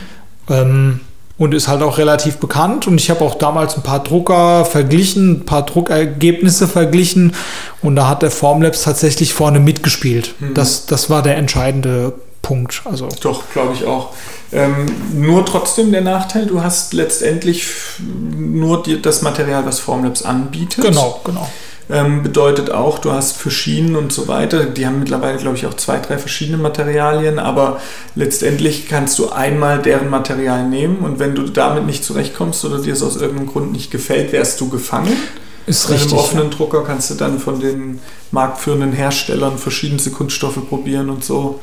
Ähm, 0.49 1.01
und 1.37 1.53
ist 1.53 1.68
halt 1.68 1.83
auch 1.83 1.99
relativ 1.99 2.37
bekannt. 2.37 2.87
Und 2.87 3.01
ich 3.01 3.11
habe 3.11 3.25
auch 3.25 3.35
damals 3.35 3.77
ein 3.77 3.83
paar 3.83 4.03
Drucker 4.03 4.64
verglichen, 4.64 5.40
ein 5.40 5.44
paar 5.44 5.66
Druckergebnisse 5.66 6.68
verglichen. 6.68 7.35
Und 7.83 7.97
da 7.97 8.09
hat 8.09 8.23
der 8.23 8.31
Formlabs 8.31 8.83
tatsächlich 8.83 9.35
vorne 9.35 9.61
mitgespielt. 9.61 10.35
Mhm. 10.38 10.55
Das, 10.55 10.87
das 10.87 11.11
war 11.11 11.23
der 11.23 11.37
entscheidende 11.37 12.14
Punkt. 12.42 12.83
Also 12.85 13.09
Doch, 13.20 13.42
glaube 13.53 13.75
ich 13.75 13.85
auch. 13.85 14.11
Ähm, 14.53 14.87
nur 15.14 15.44
trotzdem 15.44 15.90
der 15.90 16.03
Nachteil, 16.03 16.47
du 16.47 16.62
hast 16.62 16.94
letztendlich 16.94 17.66
nur 17.99 18.83
die, 18.83 19.03
das 19.03 19.23
Material, 19.23 19.66
was 19.66 19.81
Formlabs 19.81 20.23
anbietet. 20.23 20.85
genau, 20.85 21.20
genau. 21.25 21.49
Ähm, 21.90 22.23
bedeutet 22.23 22.70
auch, 22.70 22.99
du 22.99 23.12
hast 23.12 23.37
für 23.37 23.51
Schienen 23.51 23.94
und 23.94 24.11
so 24.11 24.27
weiter, 24.27 24.64
die 24.64 24.87
haben 24.87 25.01
mittlerweile, 25.01 25.37
glaube 25.37 25.57
ich, 25.57 25.66
auch 25.66 25.75
zwei, 25.75 25.99
drei 25.99 26.16
verschiedene 26.16 26.57
Materialien, 26.57 27.38
aber 27.38 27.79
letztendlich 28.14 28.88
kannst 28.88 29.18
du 29.18 29.31
einmal 29.31 29.83
deren 29.83 30.09
Material 30.09 30.66
nehmen 30.66 30.99
und 30.99 31.18
wenn 31.18 31.35
du 31.35 31.42
damit 31.42 31.85
nicht 31.85 32.03
zurechtkommst 32.03 32.64
oder 32.64 32.79
dir 32.79 32.94
es 32.94 33.03
aus 33.03 33.16
irgendeinem 33.16 33.49
Grund 33.49 33.73
nicht 33.73 33.90
gefällt, 33.90 34.33
wärst 34.33 34.61
du 34.62 34.70
gefangen. 34.70 35.14
Ist 35.66 35.88
Bei 35.88 35.94
einem 35.94 36.03
richtig. 36.03 36.18
offenen 36.18 36.51
Drucker 36.51 36.85
kannst 36.85 37.11
du 37.11 37.14
dann 37.14 37.38
von 37.38 37.61
den 37.61 38.01
marktführenden 38.31 38.92
Herstellern 38.92 39.59
verschiedenste 39.59 40.11
Kunststoffe 40.11 40.59
probieren 40.68 41.09
und 41.09 41.25
so. 41.25 41.61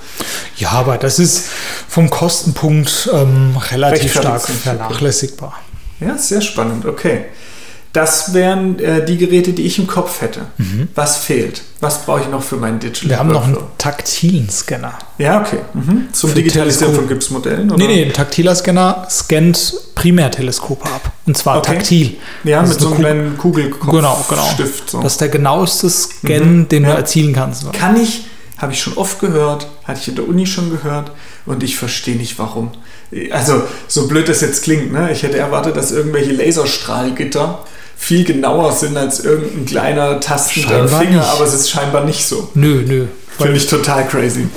Ja, 0.58 0.72
aber 0.72 0.98
das 0.98 1.20
ist 1.20 1.50
vom 1.88 2.10
Kostenpunkt 2.10 3.10
ähm, 3.14 3.56
relativ 3.72 4.14
stark 4.14 4.42
vernachlässigbar. 4.42 5.60
Ja, 6.00 6.18
sehr 6.18 6.42
spannend. 6.42 6.86
Okay. 6.86 7.26
Das 7.94 8.34
wären 8.34 8.80
äh, 8.80 9.04
die 9.06 9.18
Geräte, 9.18 9.52
die 9.52 9.64
ich 9.64 9.78
im 9.78 9.86
Kopf 9.86 10.22
hätte. 10.22 10.42
Was 10.96 11.18
fehlt? 11.18 11.62
Was 11.82 12.06
brauche 12.06 12.22
ich 12.22 12.28
noch 12.30 12.42
für 12.42 12.56
meinen 12.56 12.80
Digital 12.80 13.06
Mhm. 13.06 13.10
Wir 13.10 13.20
haben 13.20 13.32
noch 13.34 13.44
einen 13.44 13.56
Workflow? 13.56 13.72
taktilen 13.78 14.50
Scanner. 14.50 14.94
Ja, 15.18 15.42
okay. 15.42 15.58
Mhm. 15.74 16.08
Zum 16.14 16.30
Für 16.30 16.36
Digitalisieren 16.38 16.96
von 16.96 17.08
Gipsmodellen? 17.10 17.70
Oder? 17.70 17.78
Nee, 17.78 17.88
nee, 17.88 18.06
ein 18.06 18.14
taktiler 18.14 18.56
Scanner 18.56 19.06
scannt 19.10 19.74
Primärteleskope 19.96 20.86
ab. 20.86 21.12
Und 21.26 21.38
zwar 21.38 21.58
Okay. 21.58 21.74
taktil. 21.76 22.16
Ja, 22.46 22.62
Das 22.62 22.70
mit 22.70 22.80
so 22.80 22.86
einem 22.88 22.94
eine 22.96 23.04
kleinen 23.04 23.38
Kugelkopf 23.38 23.92
Genau, 23.92 24.26
genau. 24.30 24.50
Stift. 24.54 24.90
So. 24.90 25.02
Das 25.02 25.14
ist 25.14 25.22
der 25.22 25.30
genaueste 25.30 25.90
Scan, 25.90 26.68
den 26.70 26.84
Mhm. 26.84 26.88
Ja. 26.88 26.92
du 26.94 26.98
erzielen 26.98 27.34
kannst. 27.34 27.72
Kann 27.74 27.98
ich, 28.02 28.26
habe 28.58 28.72
ich 28.72 28.82
schon 28.82 28.94
oft 28.94 29.20
gehört, 29.20 29.68
hatte 29.84 30.00
ich 30.02 30.08
in 30.08 30.16
der 30.16 30.30
Uni 30.30 30.46
schon 30.46 30.70
gehört 30.70 31.12
und 31.46 31.62
ich 31.62 31.78
verstehe 31.78 32.16
nicht 32.16 32.40
warum. 32.40 32.72
Also, 33.32 33.64
so 33.90 34.08
blöd 34.08 34.30
das 34.30 34.40
jetzt 34.40 34.64
klingt, 34.64 34.94
ne? 34.94 35.12
ich 35.12 35.24
hätte 35.24 35.38
erwartet, 35.38 35.76
dass 35.76 35.92
irgendwelche 35.92 36.32
Laserstrahlgitter 36.32 37.66
viel 38.02 38.24
genauer 38.26 38.72
sind 38.72 38.98
als 38.98 39.20
irgendein 39.20 39.66
kleiner 39.66 40.20
tastender 40.20 40.70
Scheinbar 40.70 41.00
Finger, 41.00 41.18
nicht. 41.20 41.30
aber 41.30 41.46
es 41.46 41.54
ist 41.54 41.70
scheinbar 41.70 42.04
nicht 42.04 42.26
so. 42.26 42.50
Nö, 42.56 42.84
nö. 42.86 43.06
Finde 43.38 43.58
ich 43.58 43.68
total 43.68 44.08
crazy. 44.08 44.48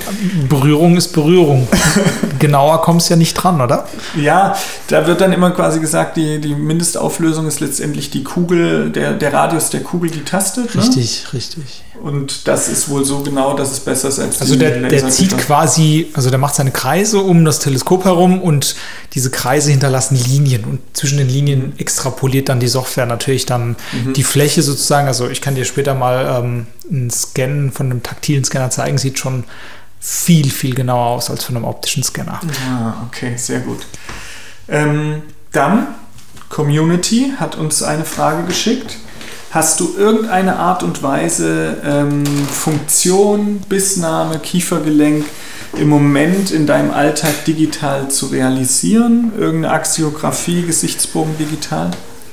Berührung 0.49 0.97
ist 0.97 1.13
Berührung. 1.13 1.67
Genauer 2.39 2.81
kommst 2.81 3.09
ja 3.09 3.15
nicht 3.15 3.33
dran, 3.35 3.61
oder? 3.61 3.87
Ja, 4.15 4.55
da 4.89 5.07
wird 5.07 5.21
dann 5.21 5.31
immer 5.31 5.51
quasi 5.51 5.79
gesagt, 5.79 6.17
die, 6.17 6.39
die 6.41 6.53
Mindestauflösung 6.53 7.47
ist 7.47 7.61
letztendlich 7.61 8.11
die 8.11 8.23
Kugel, 8.23 8.89
der, 8.91 9.13
der 9.13 9.33
Radius 9.33 9.69
der 9.69 9.81
Kugel, 9.81 10.11
die 10.11 10.23
tastet. 10.23 10.75
Ne? 10.75 10.81
Richtig, 10.81 11.33
richtig. 11.33 11.83
Und 12.01 12.47
das 12.47 12.67
ist 12.67 12.89
wohl 12.89 13.03
so 13.03 13.21
genau, 13.21 13.55
dass 13.55 13.71
es 13.71 13.79
besser 13.79 14.09
ist 14.09 14.19
als 14.19 14.41
Also 14.41 14.55
der, 14.55 14.81
der 14.81 15.09
zieht 15.09 15.37
quasi, 15.37 16.11
also 16.13 16.29
der 16.29 16.39
macht 16.39 16.55
seine 16.55 16.71
Kreise 16.71 17.19
um 17.19 17.45
das 17.45 17.59
Teleskop 17.59 18.05
herum 18.05 18.41
und 18.41 18.75
diese 19.13 19.31
Kreise 19.31 19.71
hinterlassen 19.71 20.15
Linien 20.15 20.63
und 20.65 20.79
zwischen 20.93 21.17
den 21.17 21.29
Linien 21.29 21.73
extrapoliert 21.77 22.49
dann 22.49 22.59
die 22.59 22.67
Software 22.67 23.05
natürlich 23.05 23.45
dann 23.45 23.75
die 24.15 24.23
Fläche 24.23 24.61
sozusagen. 24.61 25.07
Also 25.07 25.29
ich 25.29 25.41
kann 25.41 25.55
dir 25.55 25.65
später 25.65 25.95
mal 25.95 26.43
ähm, 26.43 26.67
einen 26.89 27.09
Scan 27.09 27.71
von 27.71 27.87
einem 27.87 28.03
taktilen 28.03 28.43
Scanner 28.43 28.69
zeigen, 28.69 28.97
sieht 28.97 29.17
schon 29.17 29.43
viel, 29.99 30.51
viel 30.51 30.75
genauer 30.75 31.07
aus 31.07 31.29
als 31.29 31.43
von 31.43 31.55
einem 31.55 31.65
optischen 31.65 32.03
Scanner. 32.03 32.39
Ah, 32.69 32.93
okay, 33.07 33.35
sehr 33.37 33.59
gut. 33.59 33.87
Ähm, 34.67 35.23
dann, 35.51 35.87
Community 36.49 37.33
hat 37.37 37.55
uns 37.55 37.81
eine 37.81 38.05
Frage 38.05 38.43
geschickt. 38.43 38.97
Hast 39.55 39.79
du 39.79 39.95
irgendeine 39.97 40.57
Art 40.57 40.83
und 40.83 41.01
Weise, 41.01 41.77
ähm, 41.85 42.25
Funktion, 42.45 43.61
Bissname, 43.69 44.39
Kiefergelenk 44.39 45.23
im 45.77 45.87
Moment 45.87 46.51
in 46.51 46.67
deinem 46.67 46.91
Alltag 46.91 47.45
digital 47.45 48.09
zu 48.09 48.25
realisieren? 48.25 49.31
Irgendeine 49.39 49.73
Axiografie, 49.73 50.63
Gesichtsbogen 50.63 51.37
digital? 51.37 51.91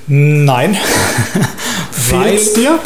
Nein. 0.08 0.76
Fehlt's 1.92 2.54
dir? 2.54 2.80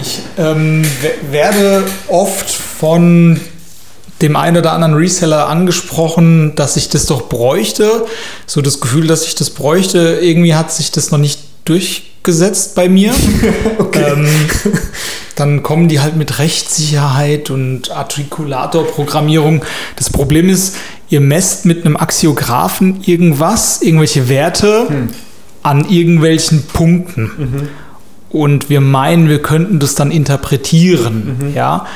ich 0.00 0.20
ähm, 0.38 0.84
we- 1.02 1.32
werde 1.32 1.82
oft 2.06 2.48
von 2.48 3.40
dem 4.22 4.36
einen 4.36 4.58
oder 4.58 4.70
anderen 4.70 4.94
Reseller 4.94 5.48
angesprochen, 5.48 6.54
dass 6.54 6.76
ich 6.76 6.90
das 6.90 7.06
doch 7.06 7.28
bräuchte. 7.28 8.06
So 8.46 8.62
das 8.62 8.80
Gefühl, 8.80 9.08
dass 9.08 9.26
ich 9.26 9.34
das 9.34 9.50
bräuchte. 9.50 10.20
Irgendwie 10.22 10.54
hat 10.54 10.70
sich 10.70 10.92
das 10.92 11.10
noch 11.10 11.18
nicht 11.18 11.40
durchgesetzt 12.26 12.74
bei 12.74 12.88
mir. 12.88 13.12
ähm, 13.94 14.28
dann 15.36 15.62
kommen 15.62 15.88
die 15.88 16.00
halt 16.00 16.16
mit 16.16 16.38
Rechtssicherheit 16.38 17.50
und 17.50 17.90
Artikulatorprogrammierung. 17.90 19.64
Das 19.96 20.10
Problem 20.10 20.48
ist, 20.48 20.76
ihr 21.08 21.20
messt 21.20 21.66
mit 21.66 21.84
einem 21.84 21.96
Axiographen 21.96 23.02
irgendwas, 23.04 23.82
irgendwelche 23.82 24.28
Werte 24.28 25.08
an 25.62 25.88
irgendwelchen 25.88 26.66
Punkten. 26.66 27.68
Und 28.30 28.70
wir 28.70 28.80
meinen, 28.80 29.28
wir 29.28 29.40
könnten 29.40 29.78
das 29.78 29.94
dann 29.94 30.10
interpretieren. 30.10 31.52
Ja. 31.54 31.86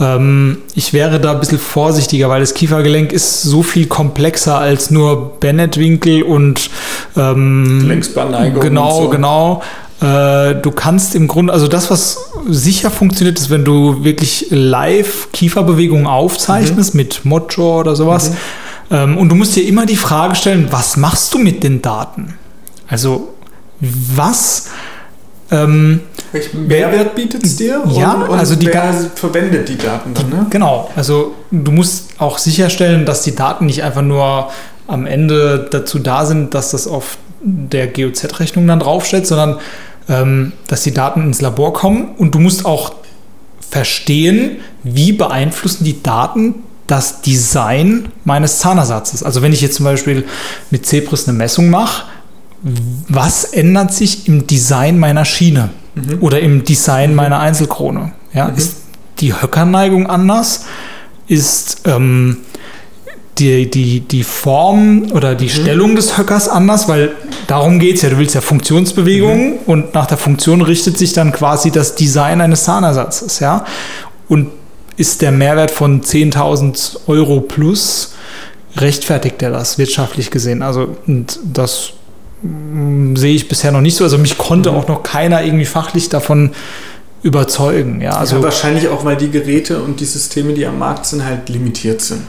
Ähm, 0.00 0.58
ich 0.74 0.92
wäre 0.92 1.20
da 1.20 1.32
ein 1.32 1.40
bisschen 1.40 1.58
vorsichtiger, 1.58 2.28
weil 2.28 2.40
das 2.40 2.54
Kiefergelenk 2.54 3.12
ist 3.12 3.42
so 3.42 3.62
viel 3.62 3.86
komplexer 3.86 4.58
als 4.58 4.90
nur 4.90 5.38
Bennett-Winkel 5.38 6.22
und 6.22 6.70
ähm, 7.16 7.86
Längsbahnneigung 7.86 8.60
Genau, 8.60 9.02
so. 9.02 9.08
genau. 9.10 9.62
Äh, 10.00 10.56
du 10.56 10.72
kannst 10.74 11.14
im 11.14 11.28
Grunde, 11.28 11.52
also 11.52 11.68
das, 11.68 11.90
was 11.90 12.32
sicher 12.48 12.90
funktioniert, 12.90 13.38
ist, 13.38 13.50
wenn 13.50 13.64
du 13.64 14.02
wirklich 14.02 14.46
live 14.50 15.28
Kieferbewegungen 15.32 16.06
aufzeichnest 16.06 16.94
mit 16.94 17.24
Mojo 17.24 17.80
oder 17.80 17.94
sowas. 17.94 18.32
Ähm, 18.90 19.16
und 19.16 19.28
du 19.28 19.34
musst 19.36 19.54
dir 19.54 19.66
immer 19.66 19.86
die 19.86 19.96
Frage 19.96 20.34
stellen, 20.34 20.68
was 20.70 20.96
machst 20.96 21.32
du 21.34 21.38
mit 21.38 21.62
den 21.62 21.82
Daten? 21.82 22.34
Also 22.88 23.34
was 23.80 24.68
ähm, 25.52 26.00
Welchen 26.32 26.66
Mehrwert 26.66 27.14
bietet 27.14 27.44
es 27.44 27.56
dir? 27.56 27.82
Ja, 27.88 28.14
und, 28.14 28.28
und 28.30 28.38
also 28.38 28.56
die 28.56 28.66
wer 28.66 28.94
verwendet 29.14 29.68
die 29.68 29.76
Daten 29.76 30.14
dann, 30.14 30.30
ne? 30.30 30.46
Genau, 30.48 30.90
also 30.96 31.34
du 31.50 31.70
musst 31.70 32.10
auch 32.18 32.38
sicherstellen, 32.38 33.04
dass 33.04 33.22
die 33.22 33.34
Daten 33.34 33.66
nicht 33.66 33.82
einfach 33.82 34.02
nur 34.02 34.50
am 34.86 35.06
Ende 35.06 35.68
dazu 35.70 35.98
da 35.98 36.24
sind, 36.24 36.54
dass 36.54 36.70
das 36.70 36.86
auf 36.88 37.18
der 37.42 37.86
GOZ-Rechnung 37.86 38.66
dann 38.66 38.80
draufsteht, 38.80 39.26
sondern 39.26 39.58
ähm, 40.08 40.52
dass 40.68 40.82
die 40.82 40.92
Daten 40.92 41.22
ins 41.22 41.40
Labor 41.40 41.72
kommen 41.74 42.14
und 42.16 42.34
du 42.34 42.38
musst 42.38 42.64
auch 42.64 42.94
verstehen, 43.68 44.58
wie 44.82 45.12
beeinflussen 45.12 45.84
die 45.84 46.02
Daten 46.02 46.56
das 46.86 47.22
Design 47.22 48.08
meines 48.24 48.58
Zahnersatzes. 48.58 49.22
Also 49.22 49.42
wenn 49.42 49.52
ich 49.52 49.60
jetzt 49.60 49.76
zum 49.76 49.84
Beispiel 49.84 50.24
mit 50.70 50.86
Zebris 50.86 51.28
eine 51.28 51.36
Messung 51.36 51.70
mache, 51.70 52.04
was 53.08 53.44
ändert 53.44 53.92
sich 53.92 54.28
im 54.28 54.46
Design 54.46 54.98
meiner 54.98 55.24
Schiene 55.24 55.70
mhm. 55.94 56.18
oder 56.20 56.40
im 56.40 56.64
Design 56.64 57.14
meiner 57.14 57.40
Einzelkrone? 57.40 58.12
Ja, 58.32 58.48
mhm. 58.48 58.56
Ist 58.56 58.76
die 59.20 59.34
Höckerneigung 59.34 60.06
anders? 60.06 60.66
Ist 61.28 61.82
ähm, 61.86 62.38
die, 63.38 63.70
die, 63.70 64.00
die 64.00 64.24
Form 64.24 65.10
oder 65.12 65.34
die 65.34 65.46
mhm. 65.46 65.50
Stellung 65.50 65.96
des 65.96 66.18
Höckers 66.18 66.48
anders, 66.48 66.88
weil 66.88 67.12
darum 67.46 67.78
geht 67.78 67.96
es 67.96 68.02
ja. 68.02 68.10
Du 68.10 68.18
willst 68.18 68.34
ja 68.34 68.40
Funktionsbewegungen 68.40 69.52
mhm. 69.52 69.58
und 69.66 69.94
nach 69.94 70.06
der 70.06 70.18
Funktion 70.18 70.62
richtet 70.62 70.98
sich 70.98 71.12
dann 71.12 71.32
quasi 71.32 71.70
das 71.70 71.94
Design 71.94 72.40
eines 72.40 72.64
Zahnersatzes. 72.64 73.40
Ja? 73.40 73.64
Und 74.28 74.50
ist 74.96 75.22
der 75.22 75.32
Mehrwert 75.32 75.70
von 75.70 76.02
10.000 76.02 77.08
Euro 77.08 77.40
plus, 77.40 78.14
rechtfertigt 78.76 79.42
er 79.42 79.50
das 79.50 79.78
wirtschaftlich 79.78 80.30
gesehen? 80.30 80.62
Also, 80.62 80.96
und 81.06 81.38
das 81.44 81.94
sehe 83.14 83.34
ich 83.34 83.48
bisher 83.48 83.72
noch 83.72 83.80
nicht 83.80 83.96
so. 83.96 84.04
Also, 84.04 84.18
mich 84.18 84.38
konnte 84.38 84.70
mhm. 84.70 84.76
auch 84.76 84.88
noch 84.88 85.02
keiner 85.02 85.42
irgendwie 85.42 85.64
fachlich 85.64 86.08
davon 86.08 86.52
überzeugen. 87.22 88.00
Ja, 88.00 88.16
also 88.16 88.36
ja, 88.36 88.42
wahrscheinlich 88.42 88.88
auch, 88.88 89.04
weil 89.04 89.16
die 89.16 89.30
Geräte 89.30 89.80
und 89.80 90.00
die 90.00 90.04
Systeme, 90.04 90.54
die 90.54 90.66
am 90.66 90.78
Markt 90.78 91.06
sind, 91.06 91.24
halt 91.24 91.48
limitiert 91.48 92.00
sind. 92.00 92.22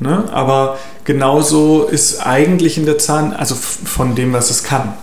Ne? 0.00 0.24
Aber 0.32 0.78
genauso 1.04 1.84
ist 1.84 2.26
eigentlich 2.26 2.78
in 2.78 2.86
der 2.86 2.98
Zahn, 2.98 3.32
also 3.32 3.54
von 3.54 4.14
dem, 4.14 4.32
was 4.32 4.50
es 4.50 4.62
kann. 4.62 4.94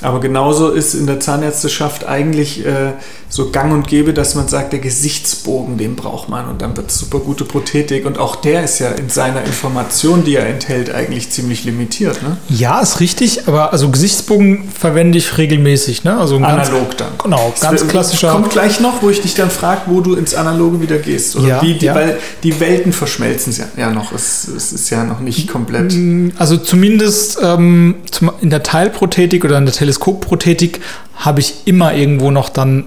Aber 0.00 0.20
genauso 0.20 0.70
ist 0.70 0.94
in 0.94 1.06
der 1.06 1.18
Zahnärzteschaft 1.18 2.06
eigentlich 2.06 2.64
äh, 2.64 2.92
so 3.28 3.50
gang 3.50 3.72
und 3.72 3.86
gäbe, 3.86 4.14
dass 4.14 4.34
man 4.34 4.48
sagt, 4.48 4.72
der 4.72 4.80
Gesichtsbogen, 4.80 5.76
den 5.76 5.96
braucht 5.96 6.28
man 6.28 6.48
und 6.48 6.62
dann 6.62 6.76
wird 6.76 6.90
es 6.90 6.98
super 6.98 7.18
gute 7.18 7.44
Prothetik. 7.44 8.06
Und 8.06 8.18
auch 8.18 8.36
der 8.36 8.64
ist 8.64 8.78
ja 8.78 8.90
in 8.90 9.10
seiner 9.10 9.44
Information, 9.44 10.24
die 10.24 10.36
er 10.36 10.46
enthält, 10.46 10.94
eigentlich 10.94 11.30
ziemlich 11.30 11.64
limitiert. 11.64 12.22
Ne? 12.22 12.38
Ja, 12.48 12.80
ist 12.80 13.00
richtig, 13.00 13.46
aber 13.46 13.72
also 13.72 13.90
Gesichtsbogen 13.90 14.70
verwende 14.70 15.18
ich 15.18 15.36
regelmäßig. 15.36 16.04
Ne? 16.04 16.18
Also 16.18 16.36
Analog 16.36 16.96
dann. 16.96 17.12
Genau, 17.22 17.52
ganz 17.60 17.82
das 17.82 17.88
klassischer. 17.88 18.32
Kommt 18.32 18.50
gleich 18.50 18.80
noch, 18.80 19.02
wo 19.02 19.10
ich 19.10 19.20
dich 19.20 19.34
dann 19.34 19.50
frage, 19.50 19.82
wo 19.86 20.00
du 20.00 20.14
ins 20.14 20.34
Analoge 20.34 20.80
wieder 20.80 20.98
gehst. 20.98 21.36
Oder 21.36 21.48
ja, 21.48 21.62
wie, 21.62 21.74
die, 21.74 21.86
ja. 21.86 21.94
Weil 21.94 22.18
die 22.42 22.58
Welten 22.60 22.92
verschmelzen 22.92 23.54
ja, 23.58 23.66
ja 23.76 23.90
noch. 23.90 24.12
Es, 24.12 24.48
es 24.48 24.72
ist 24.72 24.90
ja 24.90 25.04
noch 25.04 25.20
nicht 25.20 25.48
komplett. 25.48 25.94
Also 26.38 26.56
zumindest 26.56 27.38
ähm, 27.42 27.96
in 28.40 28.50
der 28.50 28.62
Teilprothetik 28.62 29.44
oder 29.44 29.58
in 29.58 29.66
der 29.66 29.74
Teleskopprothetik 29.74 30.80
habe 31.16 31.40
ich 31.40 31.66
immer 31.66 31.94
irgendwo 31.94 32.30
noch 32.30 32.48
dann 32.48 32.84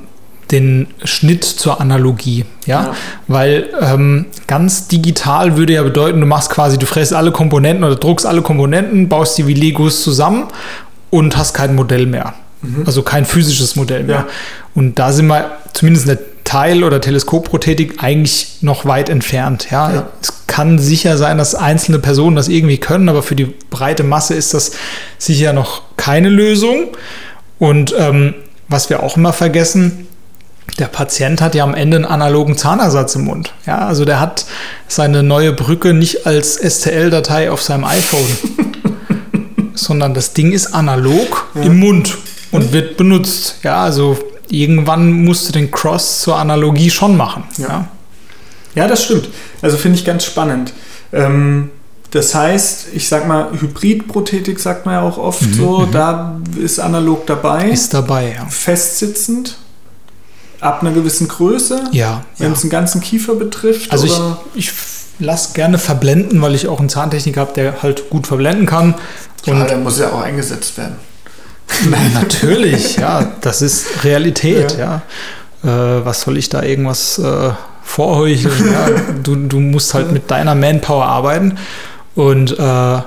den 0.52 0.88
Schnitt 1.04 1.44
zur 1.44 1.80
Analogie. 1.80 2.46
Ja, 2.66 2.84
ja. 2.84 2.96
weil 3.28 3.70
ähm, 3.80 4.26
ganz 4.48 4.88
digital 4.88 5.58
würde 5.58 5.74
ja 5.74 5.84
bedeuten, 5.84 6.20
du 6.20 6.28
machst 6.28 6.50
quasi, 6.50 6.78
du 6.78 6.86
fräst 6.86 7.14
alle 7.14 7.32
Komponenten 7.32 7.84
oder 7.84 7.96
druckst 7.96 8.26
alle 8.26 8.42
Komponenten, 8.42 9.10
baust 9.10 9.38
die 9.38 9.48
wie 9.48 9.54
Legos 9.54 10.04
zusammen 10.04 10.46
und 11.10 11.38
hast 11.38 11.54
kein 11.54 11.76
Modell 11.76 12.06
mehr. 12.06 12.34
Mhm. 12.62 12.84
Also 12.86 13.02
kein 13.02 13.26
physisches 13.26 13.76
Modell 13.76 14.04
mehr. 14.04 14.16
Ja. 14.16 14.28
Und 14.76 15.00
da 15.00 15.12
sind 15.12 15.28
wir 15.28 15.52
zumindest 15.74 16.08
in 16.08 16.16
der 16.16 16.26
Teil- 16.44 16.84
oder 16.84 17.02
Teleskopprothetik 17.02 18.04
eigentlich 18.04 18.58
noch 18.62 18.86
weit 18.86 19.10
entfernt. 19.10 19.68
Ja? 19.72 19.94
ja? 19.94 20.08
Es 20.22 20.46
kann 20.48 20.80
sicher 20.80 21.18
sein, 21.18 21.38
dass 21.38 21.56
einzelne 21.56 22.00
Personen 22.00 22.36
das 22.36 22.50
irgendwie 22.50 22.78
können, 22.78 23.08
aber 23.10 23.24
für 23.24 23.36
die 23.36 23.54
breite 23.70 24.04
Masse 24.04 24.34
ist 24.34 24.54
das 24.54 24.72
sicher 25.18 25.54
noch 25.54 25.82
keine 25.98 26.30
Lösung. 26.30 26.90
Und 27.58 27.96
ähm, 27.98 28.34
was 28.68 28.90
wir 28.90 29.04
auch 29.04 29.18
immer 29.18 29.34
vergessen, 29.34 30.08
der 30.80 30.88
Patient 30.88 31.42
hat 31.42 31.56
ja 31.56 31.64
am 31.64 31.74
Ende 31.74 31.98
einen 31.98 32.06
analogen 32.06 32.58
Zahnersatz 32.58 33.16
im 33.16 33.26
Mund. 33.26 33.54
Ja, 33.66 33.80
also 33.86 34.06
der 34.06 34.20
hat 34.20 34.46
seine 34.88 35.24
neue 35.24 35.54
Brücke 35.54 35.94
nicht 35.94 36.26
als 36.26 36.56
STL-Datei 36.56 37.52
auf 37.52 37.62
seinem 37.62 37.84
iPhone, 37.84 38.38
sondern 39.74 40.14
das 40.14 40.34
Ding 40.34 40.52
ist 40.52 40.74
analog 40.74 41.50
ja. 41.56 41.62
im 41.62 41.80
Mund 41.80 42.18
und 42.52 42.74
wird 42.74 42.98
benutzt. 42.98 43.58
Ja, 43.64 43.84
also 43.84 44.18
irgendwann 44.50 45.12
musst 45.12 45.50
du 45.50 45.54
den 45.54 45.72
Cross 45.72 46.22
zur 46.22 46.38
Analogie 46.38 46.90
schon 46.90 47.18
machen. 47.18 47.44
Ja, 47.58 47.68
ja. 47.68 47.88
ja 48.76 48.88
das 48.88 49.04
stimmt. 49.04 49.30
Also 49.62 49.78
finde 49.78 49.98
ich 49.98 50.06
ganz 50.06 50.26
spannend. 50.26 50.74
Ähm, 51.14 51.70
das 52.12 52.36
heißt, 52.36 52.88
ich 52.94 53.08
sag 53.08 53.28
mal, 53.28 53.52
Hybridprothetik 53.58 54.60
sagt 54.60 54.86
man 54.86 54.96
ja 54.96 55.02
auch 55.02 55.18
oft 55.18 55.44
mhm, 55.44 55.54
so, 55.54 55.80
mhm. 55.80 55.92
da 55.92 56.42
ist 56.62 56.80
analog 56.80 57.26
dabei. 57.26 57.70
Ist 57.70 57.94
dabei, 57.94 58.36
ja. 58.36 58.46
Festsitzend 58.48 59.58
ab 60.62 60.82
einer 60.82 60.92
gewissen 60.92 61.28
Größe? 61.28 61.86
Ja. 61.92 62.24
Wenn 62.38 62.48
ja. 62.48 62.54
es 62.54 62.62
einen 62.62 62.70
ganzen 62.70 63.02
Kiefer 63.02 63.36
betrifft? 63.36 63.92
Also 63.92 64.08
oder? 64.08 64.42
ich, 64.54 64.70
ich 64.70 64.74
lasse 65.20 65.54
gerne 65.54 65.78
verblenden, 65.78 66.42
weil 66.42 66.56
ich 66.56 66.68
auch 66.68 66.80
einen 66.80 66.90
Zahntechniker 66.90 67.42
habe, 67.42 67.54
der 67.54 67.84
halt 67.84 68.10
gut 68.10 68.28
verblenden 68.28 68.66
kann. 68.66 68.96
Und 69.46 69.58
ja, 69.58 69.66
der 69.66 69.78
muss 69.78 70.00
ja 70.00 70.12
auch 70.12 70.22
eingesetzt 70.22 70.78
werden. 70.78 70.96
Nein, 71.90 72.12
natürlich, 72.14 72.98
ja. 72.98 73.32
Das 73.42 73.62
ist 73.62 74.04
Realität, 74.04 74.78
ja. 74.78 75.02
ja. 75.64 75.98
Äh, 75.98 76.06
was 76.06 76.22
soll 76.22 76.38
ich 76.38 76.50
da 76.50 76.64
irgendwas 76.64 77.18
äh, 77.20 77.52
vorheucheln? 77.84 78.72
ja? 78.72 78.90
du, 79.24 79.36
du 79.36 79.60
musst 79.60 79.94
halt 79.94 80.12
mit 80.12 80.30
deiner 80.30 80.56
Manpower 80.56 81.06
arbeiten. 81.06 81.58
Und 82.16 82.58
äh, 82.60 83.02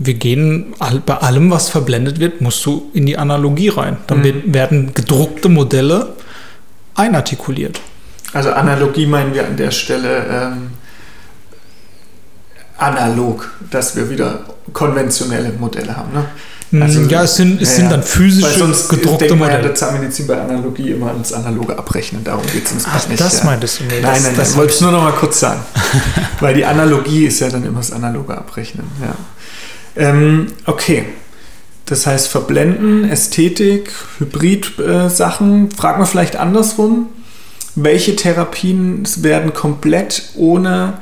wir 0.00 0.14
gehen 0.14 0.74
bei 1.06 1.14
allem, 1.14 1.50
was 1.50 1.68
verblendet 1.68 2.20
wird, 2.20 2.40
musst 2.40 2.64
du 2.66 2.90
in 2.92 3.06
die 3.06 3.18
Analogie 3.18 3.68
rein. 3.68 3.96
Dann 4.06 4.20
mhm. 4.20 4.54
werden 4.54 4.94
gedruckte 4.94 5.48
Modelle 5.48 6.14
einartikuliert. 6.98 7.80
Also 8.32 8.52
Analogie 8.52 9.06
meinen 9.06 9.34
wir 9.34 9.46
an 9.46 9.56
der 9.56 9.70
Stelle 9.70 10.26
ähm, 10.30 10.70
analog, 12.76 13.50
dass 13.70 13.96
wir 13.96 14.10
wieder 14.10 14.40
konventionelle 14.72 15.52
Modelle 15.52 15.96
haben. 15.96 16.12
Ne? 16.12 16.24
Mm, 16.70 16.82
also, 16.82 17.00
ja, 17.02 17.22
es 17.22 17.36
sind, 17.36 17.62
es 17.62 17.70
ja, 17.70 17.76
sind 17.76 17.92
dann 17.92 18.02
physische, 18.02 18.58
sonst 18.58 18.88
gedruckte 18.88 19.34
Modelle. 19.34 19.56
Ja 19.58 19.62
der 19.62 19.74
Zahnmedizin 19.74 20.26
bei 20.26 20.38
Analogie 20.38 20.90
immer 20.90 21.08
ans 21.08 21.32
Analoge 21.32 21.78
abrechnen. 21.78 22.22
Darum 22.22 22.44
geht 22.52 22.66
es 22.66 22.72
uns 22.72 22.84
Ach, 22.86 23.08
nicht. 23.08 23.20
das 23.20 23.38
ja. 23.38 23.44
meintest 23.44 23.80
du? 23.80 23.84
Nee, 23.84 24.00
nein, 24.02 24.14
das, 24.14 24.22
nein, 24.22 24.36
das 24.36 24.56
wollte 24.56 24.74
ich 24.74 24.80
nur 24.80 24.92
noch 24.92 25.02
mal 25.02 25.12
kurz 25.12 25.40
sagen. 25.40 25.60
Weil 26.40 26.54
die 26.54 26.64
Analogie 26.64 27.26
ist 27.26 27.40
ja 27.40 27.48
dann 27.48 27.64
immer 27.64 27.78
das 27.78 27.92
Analoge 27.92 28.36
abrechnen. 28.36 28.86
Ja. 29.00 29.14
Ähm, 29.96 30.48
okay. 30.66 31.06
Das 31.88 32.06
heißt, 32.06 32.28
verblenden, 32.28 33.08
Ästhetik, 33.08 33.92
Hybrid-Sachen. 34.18 35.70
Äh, 35.70 35.74
Frag 35.74 35.98
mal 35.98 36.04
vielleicht 36.04 36.36
andersrum. 36.36 37.06
Welche 37.76 38.14
Therapien 38.14 39.08
werden 39.22 39.54
komplett 39.54 40.30
ohne 40.34 40.98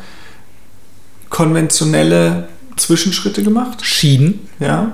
konventionelle 1.29 2.49
Zwischenschritte 2.77 3.43
gemacht? 3.43 3.85
Schienen. 3.85 4.49
Ja. 4.61 4.93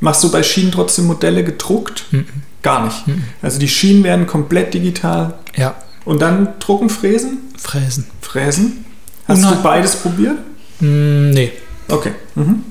Machst 0.00 0.24
du 0.24 0.30
bei 0.30 0.42
Schienen 0.42 0.72
trotzdem 0.72 1.06
Modelle 1.06 1.44
gedruckt? 1.44 2.06
Mhm. 2.10 2.24
Gar 2.62 2.86
nicht. 2.86 3.06
Mhm. 3.06 3.24
Also 3.42 3.58
die 3.58 3.68
Schienen 3.68 4.02
werden 4.02 4.26
komplett 4.26 4.72
digital. 4.72 5.34
Ja. 5.56 5.74
Und 6.06 6.22
dann 6.22 6.54
drucken, 6.58 6.88
fräsen? 6.88 7.38
Fräsen. 7.58 8.06
Fräsen. 8.22 8.86
Hast 9.28 9.40
Unheim 9.40 9.56
du 9.56 9.62
beides 9.62 9.96
probiert? 9.96 10.38
Mm, 10.80 11.30
nee. 11.30 11.52
Okay. 11.88 12.12
Mhm 12.34 12.64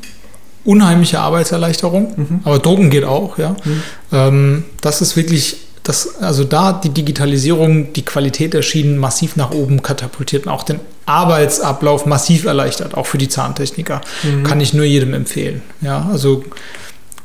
unheimliche 0.65 1.19
Arbeitserleichterung, 1.19 2.13
mhm. 2.15 2.39
aber 2.43 2.59
Drucken 2.59 2.89
geht 2.89 3.03
auch, 3.03 3.37
ja. 3.37 3.55
Mhm. 3.63 3.83
Ähm, 4.11 4.63
das 4.81 5.01
ist 5.01 5.15
wirklich, 5.17 5.57
das, 5.83 6.21
also 6.21 6.43
da 6.43 6.71
die 6.73 6.89
Digitalisierung 6.89 7.91
die 7.93 8.03
Qualität 8.03 8.53
der 8.53 8.61
Schienen 8.61 8.97
massiv 8.97 9.35
nach 9.35 9.51
oben 9.51 9.81
katapultiert 9.81 10.45
und 10.45 10.51
auch 10.51 10.63
den 10.63 10.79
Arbeitsablauf 11.05 12.05
massiv 12.05 12.45
erleichtert, 12.45 12.95
auch 12.95 13.05
für 13.05 13.17
die 13.17 13.27
Zahntechniker. 13.27 14.01
Mhm. 14.23 14.43
Kann 14.43 14.61
ich 14.61 14.73
nur 14.73 14.85
jedem 14.85 15.13
empfehlen. 15.13 15.61
Ja, 15.81 16.07
also 16.11 16.43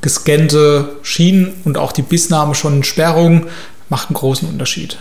gescannte 0.00 0.96
Schienen 1.02 1.52
und 1.64 1.78
auch 1.78 1.92
die 1.92 2.02
Bissnahme 2.02 2.54
schon 2.54 2.78
in 2.78 2.84
Sperrung 2.84 3.46
macht 3.88 4.08
einen 4.08 4.14
großen 4.14 4.48
Unterschied. 4.48 4.98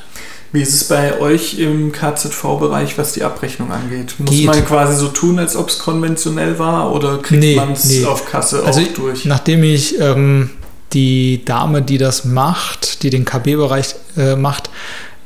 Wie 0.51 0.61
ist 0.61 0.73
es 0.73 0.85
bei 0.85 1.19
euch 1.19 1.59
im 1.59 1.91
KZV-Bereich, 1.91 2.97
was 2.97 3.13
die 3.13 3.23
Abrechnung 3.23 3.71
angeht? 3.71 4.15
Muss 4.17 4.29
Geht. 4.29 4.45
man 4.45 4.65
quasi 4.65 4.95
so 4.95 5.09
tun, 5.09 5.39
als 5.39 5.55
ob 5.55 5.69
es 5.69 5.77
konventionell 5.77 6.57
war 6.57 6.93
oder 6.93 7.17
kriegt 7.17 7.41
nee, 7.41 7.55
man 7.55 7.73
es 7.73 7.85
nee. 7.85 8.05
auf 8.05 8.25
Kasse 8.25 8.63
also 8.63 8.79
auch 8.79 8.93
durch? 8.95 9.25
Nachdem 9.25 9.63
ich 9.63 9.99
ähm, 9.99 10.51
die 10.93 11.43
Dame, 11.43 11.81
die 11.81 11.97
das 11.97 12.23
macht, 12.23 13.03
die 13.03 13.09
den 13.09 13.25
KB-Bereich 13.25 13.95
äh, 14.15 14.35
macht, 14.35 14.69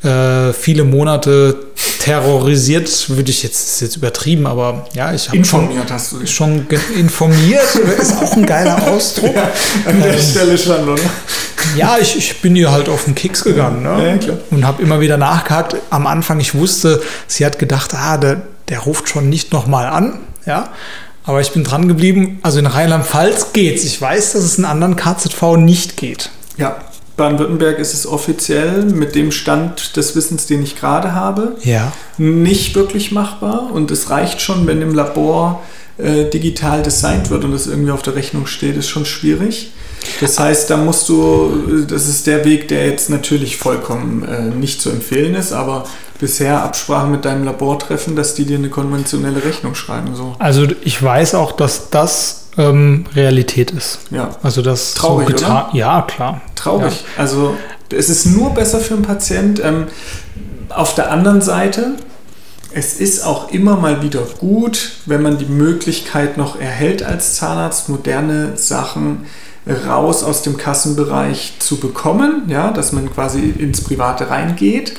äh, 0.04 0.54
viele 0.54 0.84
Monate 0.84 1.68
terrorisiert, 2.00 3.10
würde 3.10 3.30
ich 3.30 3.44
jetzt, 3.44 3.74
ist 3.74 3.82
jetzt 3.82 3.98
übertrieben, 3.98 4.48
aber 4.48 4.88
ja, 4.94 5.14
ich 5.14 5.28
habe 5.28 5.38
informiert 5.38 5.88
schon, 5.88 5.96
hast 5.96 6.12
du 6.12 6.18
dich. 6.18 6.32
schon 6.32 6.68
informiert, 6.98 7.76
ist 8.02 8.18
auch 8.18 8.36
ein 8.36 8.46
geiler 8.46 8.88
Ausdruck. 8.88 9.36
Ja, 9.36 9.52
an 9.86 10.02
der 10.02 10.16
ähm, 10.16 10.20
Stelle 10.20 10.58
schon, 10.58 10.90
oder? 10.90 11.02
Ja, 11.76 11.98
ich, 12.00 12.18
ich 12.18 12.42
bin 12.42 12.56
ihr 12.56 12.72
halt 12.72 12.90
auf 12.90 13.06
den 13.06 13.16
Keks 13.16 13.44
gegangen 13.44 13.84
ne? 13.84 14.20
ja, 14.26 14.34
und 14.50 14.66
habe 14.66 14.82
immer 14.82 15.00
wieder 15.00 15.18
nachgehakt. 15.18 15.76
Am 15.90 16.08
Anfang, 16.08 16.40
ich 16.40 16.54
wusste, 16.56 17.02
sie 17.28 17.46
hat 17.46 17.60
gedacht, 17.60 17.94
ah, 17.94 18.18
der, 18.18 18.42
der 18.70 18.80
ruft 18.80 19.10
schon 19.10 19.30
nicht 19.30 19.54
nochmal 19.54 19.88
an, 19.88 20.20
ja. 20.46 20.70
Aber 21.24 21.40
ich 21.40 21.52
bin 21.52 21.64
dran 21.64 21.88
geblieben. 21.88 22.40
Also 22.42 22.60
in 22.60 22.66
Rheinland-Pfalz 22.66 23.54
geht's. 23.54 23.84
Ich 23.84 24.02
weiß, 24.02 24.34
dass 24.34 24.42
es 24.44 24.58
in 24.58 24.66
anderen 24.66 24.96
KZV 24.96 25.56
nicht 25.58 25.96
geht. 25.96 26.32
Ja, 26.58 26.78
Baden-Württemberg 27.16 27.78
ist 27.78 27.94
es 27.94 28.08
offiziell 28.08 28.84
mit 28.86 29.14
dem 29.14 29.32
Stand 29.32 29.96
des 29.98 30.16
Wissens, 30.16 30.48
den 30.48 30.64
ich 30.64 30.76
gerade 30.76 31.14
habe, 31.14 31.56
Ja. 31.64 31.92
nicht 32.18 32.74
wirklich 32.74 33.12
machbar. 33.12 33.72
Und 33.72 33.92
es 33.92 34.10
reicht 34.10 34.42
schon, 34.42 34.66
wenn 34.66 34.82
im 34.82 34.96
Labor 34.96 35.62
äh, 36.00 36.26
digital 36.26 36.82
designt 36.82 37.30
wird 37.30 37.44
und 37.44 37.54
es 37.54 37.68
irgendwie 37.68 37.92
auf 37.92 38.02
der 38.02 38.16
Rechnung 38.16 38.48
steht, 38.48 38.76
ist 38.76 38.90
schon 38.90 39.06
schwierig. 39.06 39.72
Das 40.20 40.40
heißt, 40.40 40.70
da 40.70 40.78
musst 40.78 41.10
du, 41.10 41.86
das 41.88 42.08
ist 42.08 42.28
der 42.28 42.46
Weg, 42.46 42.68
der 42.68 42.88
jetzt 42.88 43.10
natürlich 43.10 43.58
vollkommen 43.58 44.24
äh, 44.24 44.42
nicht 44.56 44.82
zu 44.82 44.90
empfehlen 44.90 45.36
ist, 45.36 45.52
aber 45.52 45.86
bisher 46.20 46.64
Absprache 46.64 47.08
mit 47.08 47.26
deinem 47.26 47.44
Labor 47.44 47.80
treffen, 47.80 48.16
dass 48.16 48.36
die 48.36 48.46
dir 48.46 48.58
eine 48.58 48.70
konventionelle 48.70 49.44
Rechnung 49.44 49.76
schreiben. 49.76 50.16
So. 50.16 50.36
Also 50.40 50.68
ich 50.84 51.02
weiß 51.02 51.36
auch, 51.36 51.52
dass 51.52 51.90
das 51.90 52.48
ähm, 52.58 53.06
Realität 53.16 53.72
ist. 53.72 54.00
Ja, 54.12 54.36
Also 54.44 54.62
das 54.62 54.94
Traurig, 54.94 55.28
so 55.30 55.34
getan. 55.36 55.66
Ja, 55.74 56.02
klar. 56.04 56.42
traurig. 56.56 57.04
Also 57.18 57.56
es 57.92 58.10
ist 58.10 58.26
nur 58.26 58.52
besser 58.52 58.80
für 58.80 58.94
einen 58.94 59.04
Patient. 59.04 59.62
Ähm, 59.64 59.88
auf 60.70 60.96
der 60.96 61.12
anderen 61.12 61.42
Seite, 61.42 61.94
es 62.74 62.94
ist 62.94 63.26
auch 63.26 63.52
immer 63.52 63.76
mal 63.76 64.02
wieder 64.02 64.22
gut, 64.40 64.92
wenn 65.06 65.22
man 65.22 65.38
die 65.38 65.46
Möglichkeit 65.46 66.38
noch 66.38 66.60
erhält 66.60 67.04
als 67.04 67.36
Zahnarzt, 67.36 67.90
moderne 67.90 68.54
Sachen 68.56 69.26
raus 69.88 70.24
aus 70.24 70.42
dem 70.42 70.58
Kassenbereich 70.58 71.54
zu 71.60 71.78
bekommen, 71.80 72.44
ja, 72.48 72.72
dass 72.72 72.92
man 72.94 73.12
quasi 73.14 73.54
ins 73.58 73.82
Private 73.84 74.30
reingeht. 74.30 74.94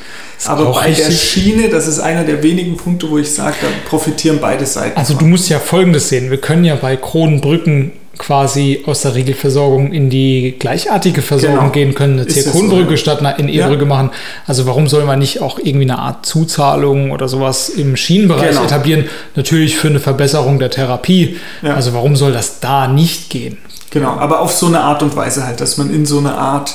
Aber 0.46 0.72
bei 0.72 0.90
der. 0.92 1.10
Schiene, 1.10 1.68
das 1.68 1.88
ist 1.88 1.98
einer 2.00 2.24
der 2.24 2.42
wenigen 2.42 2.76
Punkte, 2.76 3.10
wo 3.10 3.18
ich 3.18 3.32
sage, 3.32 3.56
da 3.60 3.68
profitieren 3.88 4.38
beide 4.40 4.66
Seiten. 4.66 4.96
Also 4.96 5.14
du 5.14 5.24
musst 5.24 5.48
ja 5.48 5.58
Folgendes 5.58 6.08
sehen. 6.08 6.30
Wir 6.30 6.38
können 6.38 6.64
ja 6.64 6.76
bei 6.76 6.96
Kronenbrücken 6.96 7.92
quasi 8.18 8.82
aus 8.86 9.02
der 9.02 9.14
Regelversorgung 9.14 9.92
in 9.92 10.10
die 10.10 10.54
gleichartige 10.58 11.22
Versorgung 11.22 11.58
Genau. 11.58 11.70
gehen 11.72 11.94
können, 11.94 12.20
eine 12.20 12.30
so, 12.30 12.40
Zirkonbrücke 12.40 12.92
ja. 12.92 12.96
statt 12.96 13.20
einer 13.20 13.38
in 13.38 13.48
Ja. 13.48 13.66
E-Brücke 13.66 13.86
machen. 13.86 14.10
Also 14.46 14.66
warum 14.66 14.86
soll 14.86 15.04
man 15.04 15.18
nicht 15.18 15.40
auch 15.40 15.58
irgendwie 15.58 15.82
eine 15.90 15.98
Art 15.98 16.24
Zuzahlung 16.26 17.10
oder 17.10 17.26
sowas 17.26 17.68
im 17.68 17.96
Schienenbereich 17.96 18.50
Genau. 18.50 18.64
etablieren? 18.64 19.06
Natürlich 19.34 19.76
für 19.76 19.88
eine 19.88 19.98
Verbesserung 19.98 20.58
der 20.58 20.70
Therapie. 20.70 21.36
Ja. 21.62 21.74
Also 21.74 21.94
warum 21.94 22.14
soll 22.14 22.32
das 22.32 22.60
da 22.60 22.86
nicht 22.86 23.30
gehen? 23.30 23.56
Genau, 23.92 24.12
aber 24.12 24.40
auf 24.40 24.52
so 24.52 24.66
eine 24.66 24.80
Art 24.80 25.02
und 25.02 25.14
Weise 25.16 25.46
halt, 25.46 25.60
dass 25.60 25.76
man 25.76 25.92
in 25.92 26.06
so 26.06 26.18
eine 26.18 26.34
Art, 26.34 26.74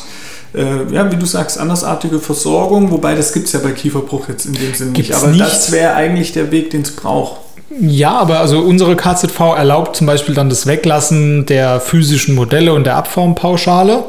äh, 0.53 0.83
ja, 0.93 1.11
wie 1.11 1.15
du 1.15 1.25
sagst, 1.25 1.57
andersartige 1.57 2.19
Versorgung, 2.19 2.91
wobei 2.91 3.15
das 3.15 3.33
gibt 3.33 3.47
es 3.47 3.53
ja 3.53 3.59
bei 3.59 3.71
Kieferbruch 3.71 4.29
jetzt 4.29 4.45
in 4.45 4.53
dem 4.53 4.75
Sinne 4.75 4.91
nicht. 4.91 5.15
Aber 5.15 5.29
nicht. 5.29 5.41
das 5.41 5.71
wäre 5.71 5.95
eigentlich 5.95 6.31
der 6.33 6.51
Weg, 6.51 6.69
den 6.69 6.83
es 6.83 6.95
braucht. 6.95 7.41
Ja, 7.81 8.11
aber 8.11 8.39
also 8.39 8.59
unsere 8.59 8.95
KZV 8.95 9.39
erlaubt 9.57 9.95
zum 9.95 10.05
Beispiel 10.05 10.35
dann 10.35 10.47
das 10.49 10.67
Weglassen 10.67 11.47
der 11.47 11.79
physischen 11.79 12.35
Modelle 12.35 12.71
und 12.73 12.83
der 12.83 12.97
Abformpauschale 12.97 14.03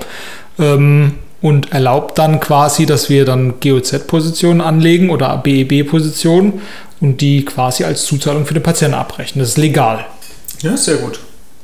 ähm, 0.58 1.14
und 1.40 1.72
erlaubt 1.72 2.18
dann 2.18 2.40
quasi, 2.40 2.84
dass 2.84 3.08
wir 3.08 3.24
dann 3.24 3.54
GOZ-Positionen 3.60 4.60
anlegen 4.60 5.08
oder 5.08 5.34
BEB-Positionen 5.38 6.60
und 7.00 7.22
die 7.22 7.46
quasi 7.46 7.84
als 7.84 8.04
Zuzahlung 8.04 8.44
für 8.44 8.54
den 8.54 8.62
Patienten 8.62 8.98
abrechnen. 8.98 9.40
Das 9.40 9.48
ist 9.48 9.58
legal. 9.58 10.04
Ja, 10.60 10.76
sehr 10.76 10.98
gut. 10.98 11.20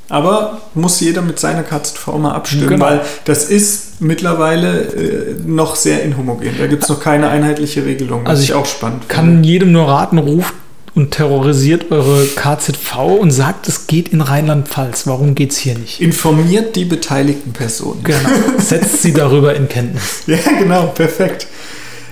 Aber 0.09 0.61
muss 0.75 1.01
jeder 1.01 1.23
mit 1.23 1.41
seiner 1.41 1.63
KZV 1.63 2.09
mal 2.19 2.33
abstimmen, 2.33 2.69
Genau. 2.69 2.85
weil 2.85 3.01
das 3.25 3.45
ist 3.45 4.01
mittlerweile 4.01 4.81
äh, 4.83 5.35
noch 5.47 5.77
sehr 5.77 6.03
inhomogen. 6.03 6.51
Da 6.59 6.67
gibt 6.67 6.83
es 6.83 6.89
noch 6.89 7.01
keine 7.01 7.29
einheitliche 7.29 7.85
Regelung. 7.87 8.27
Also 8.27 8.43
ich 8.43 8.53
auch 8.53 8.67
spannend. 8.67 9.09
Kann 9.09 9.43
jedem 9.45 9.73
nur 9.73 9.89
raten, 9.89 10.19
ruft 10.19 10.53
und 10.95 11.11
terrorisiert 11.13 11.91
eure 11.91 12.25
KZV 12.27 12.97
und 13.19 13.31
sagt, 13.31 13.67
es 13.67 13.87
geht 13.87 14.11
in 14.11 14.21
Rheinland-Pfalz. 14.21 15.07
Warum 15.07 15.35
geht 15.35 15.53
es 15.53 15.59
hier 15.59 15.77
nicht? 15.77 16.01
Informiert 16.01 16.77
die 16.77 16.85
beteiligten 16.85 17.53
Personen. 17.53 18.05
Genau. 18.05 18.19
Setzt 18.59 19.03
sie 19.03 19.13
darüber 19.13 19.55
in 19.57 19.69
Kenntnis. 19.69 20.23
Ja, 20.27 20.37
genau, 20.59 20.89
perfekt. 20.89 21.47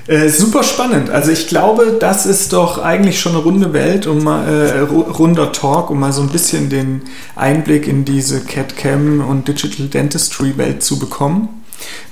Äh, 0.09 0.29
super 0.29 0.65
spannend. 0.65 1.11
Also 1.11 1.31
ich 1.31 1.47
glaube, 1.47 1.97
das 2.01 2.27
ist 2.27 2.53
doch 2.53 2.79
eigentlich 2.79 3.21
schon 3.21 3.33
eine 3.33 3.43
runde 3.43 3.73
Welt, 3.73 4.07
um 4.09 4.25
mal, 4.25 4.49
äh, 4.49 4.81
ru- 4.83 5.09
runder 5.11 5.53
Talk, 5.53 5.91
um 5.91 6.01
mal 6.01 6.13
so 6.13 6.23
ein 6.23 6.29
bisschen 6.29 6.69
den 6.69 7.03
Einblick 7.37 7.87
in 7.87 8.05
diese 8.05 8.41
CAD-Cam 8.41 9.21
und 9.21 9.47
Digital 9.47 9.87
Dentistry 9.87 10.57
Welt 10.59 10.83
zu 10.83 10.99
bekommen. 10.99 11.49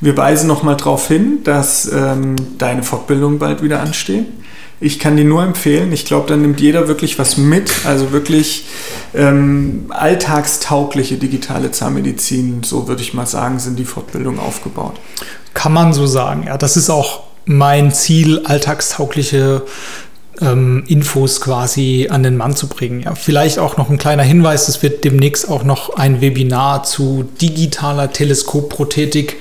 Wir 0.01 0.17
weisen 0.17 0.47
nochmal 0.47 0.77
darauf 0.77 1.09
hin, 1.09 1.41
dass 1.45 1.91
ähm, 1.93 2.37
deine 2.59 2.83
Fortbildungen 2.85 3.39
bald 3.39 3.63
wieder 3.63 3.81
anstehen. 3.81 4.27
Ich 4.81 4.99
kann 4.99 5.17
die 5.17 5.25
nur 5.25 5.43
empfehlen. 5.43 5.93
Ich 5.93 6.07
glaube, 6.07 6.29
da 6.29 6.37
nimmt 6.37 6.61
jeder 6.61 6.89
wirklich 6.89 7.19
was 7.19 7.37
mit. 7.37 7.71
Also 7.85 8.13
wirklich 8.13 8.67
ähm, 9.15 9.87
alltagstaugliche 9.91 11.17
digitale 11.19 11.71
Zahnmedizin, 11.71 12.63
so 12.65 12.89
würde 12.89 13.03
ich 13.03 13.15
mal 13.15 13.27
sagen, 13.27 13.59
sind 13.59 13.79
die 13.79 13.85
Fortbildungen 13.85 14.41
aufgebaut. 14.41 14.95
Kann 15.55 15.73
man 15.73 15.93
so 15.93 16.07
sagen, 16.07 16.45
ja. 16.47 16.57
Das 16.57 16.77
ist 16.77 16.89
auch 16.89 17.25
mein 17.45 17.93
Ziel, 17.93 18.43
alltagstaugliche 18.45 19.63
ähm, 20.41 20.85
Infos 20.87 21.41
quasi 21.41 22.09
an 22.11 22.23
den 22.23 22.37
Mann 22.37 22.57
zu 22.57 22.69
bringen. 22.69 23.01
Ja, 23.01 23.15
vielleicht 23.15 23.59
auch 23.59 23.77
noch 23.77 23.91
ein 23.91 23.99
kleiner 23.99 24.23
Hinweis, 24.23 24.69
es 24.69 24.83
wird 24.83 25.05
demnächst 25.05 25.49
auch 25.49 25.65
noch 25.65 25.97
ein 25.97 26.21
Webinar 26.21 26.85
zu 26.85 27.29
digitaler 27.41 28.13
Teleskopprothetik 28.13 29.37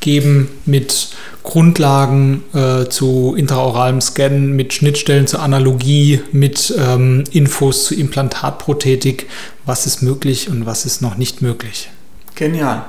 geben 0.00 0.50
mit 0.64 1.08
Grundlagen 1.42 2.42
äh, 2.54 2.88
zu 2.88 3.34
intraoralem 3.36 4.00
Scannen, 4.00 4.52
mit 4.52 4.72
Schnittstellen 4.72 5.26
zur 5.26 5.40
Analogie, 5.40 6.20
mit 6.32 6.74
ähm, 6.76 7.24
Infos 7.30 7.84
zu 7.84 7.94
Implantatprothetik, 7.94 9.28
was 9.64 9.86
ist 9.86 10.02
möglich 10.02 10.48
und 10.50 10.66
was 10.66 10.84
ist 10.84 11.02
noch 11.02 11.16
nicht 11.16 11.42
möglich. 11.42 11.88
Genial. 12.34 12.84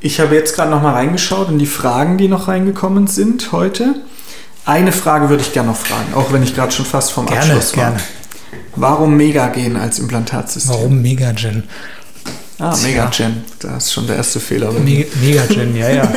Ich 0.00 0.20
habe 0.20 0.34
jetzt 0.36 0.54
gerade 0.54 0.70
noch 0.70 0.82
mal 0.82 0.92
reingeschaut 0.92 1.48
in 1.48 1.58
die 1.58 1.66
Fragen, 1.66 2.18
die 2.18 2.28
noch 2.28 2.46
reingekommen 2.48 3.08
sind 3.08 3.50
heute. 3.50 3.96
Eine 4.64 4.92
Frage 4.92 5.28
würde 5.28 5.42
ich 5.42 5.52
gerne 5.52 5.70
noch 5.70 5.76
fragen, 5.76 6.14
auch 6.14 6.32
wenn 6.32 6.42
ich 6.42 6.54
gerade 6.54 6.70
schon 6.72 6.84
fast 6.84 7.10
vom 7.10 7.26
Gerne, 7.26 7.40
Abschluss 7.40 7.76
war. 7.76 7.84
gerne. 7.84 8.00
Warum 8.76 9.16
Megagen 9.16 9.76
als 9.76 9.98
Implantatsystem? 9.98 10.74
Warum 10.74 11.02
Megagen? 11.02 11.64
Ah. 12.60 12.76
Megagen. 12.82 13.44
Da 13.58 13.78
ist 13.78 13.92
schon 13.92 14.06
der 14.06 14.16
erste 14.16 14.40
Fehler. 14.40 14.70
Me 14.72 15.06
Megagen, 15.20 15.76
ja, 15.76 15.90
ja. 15.90 16.12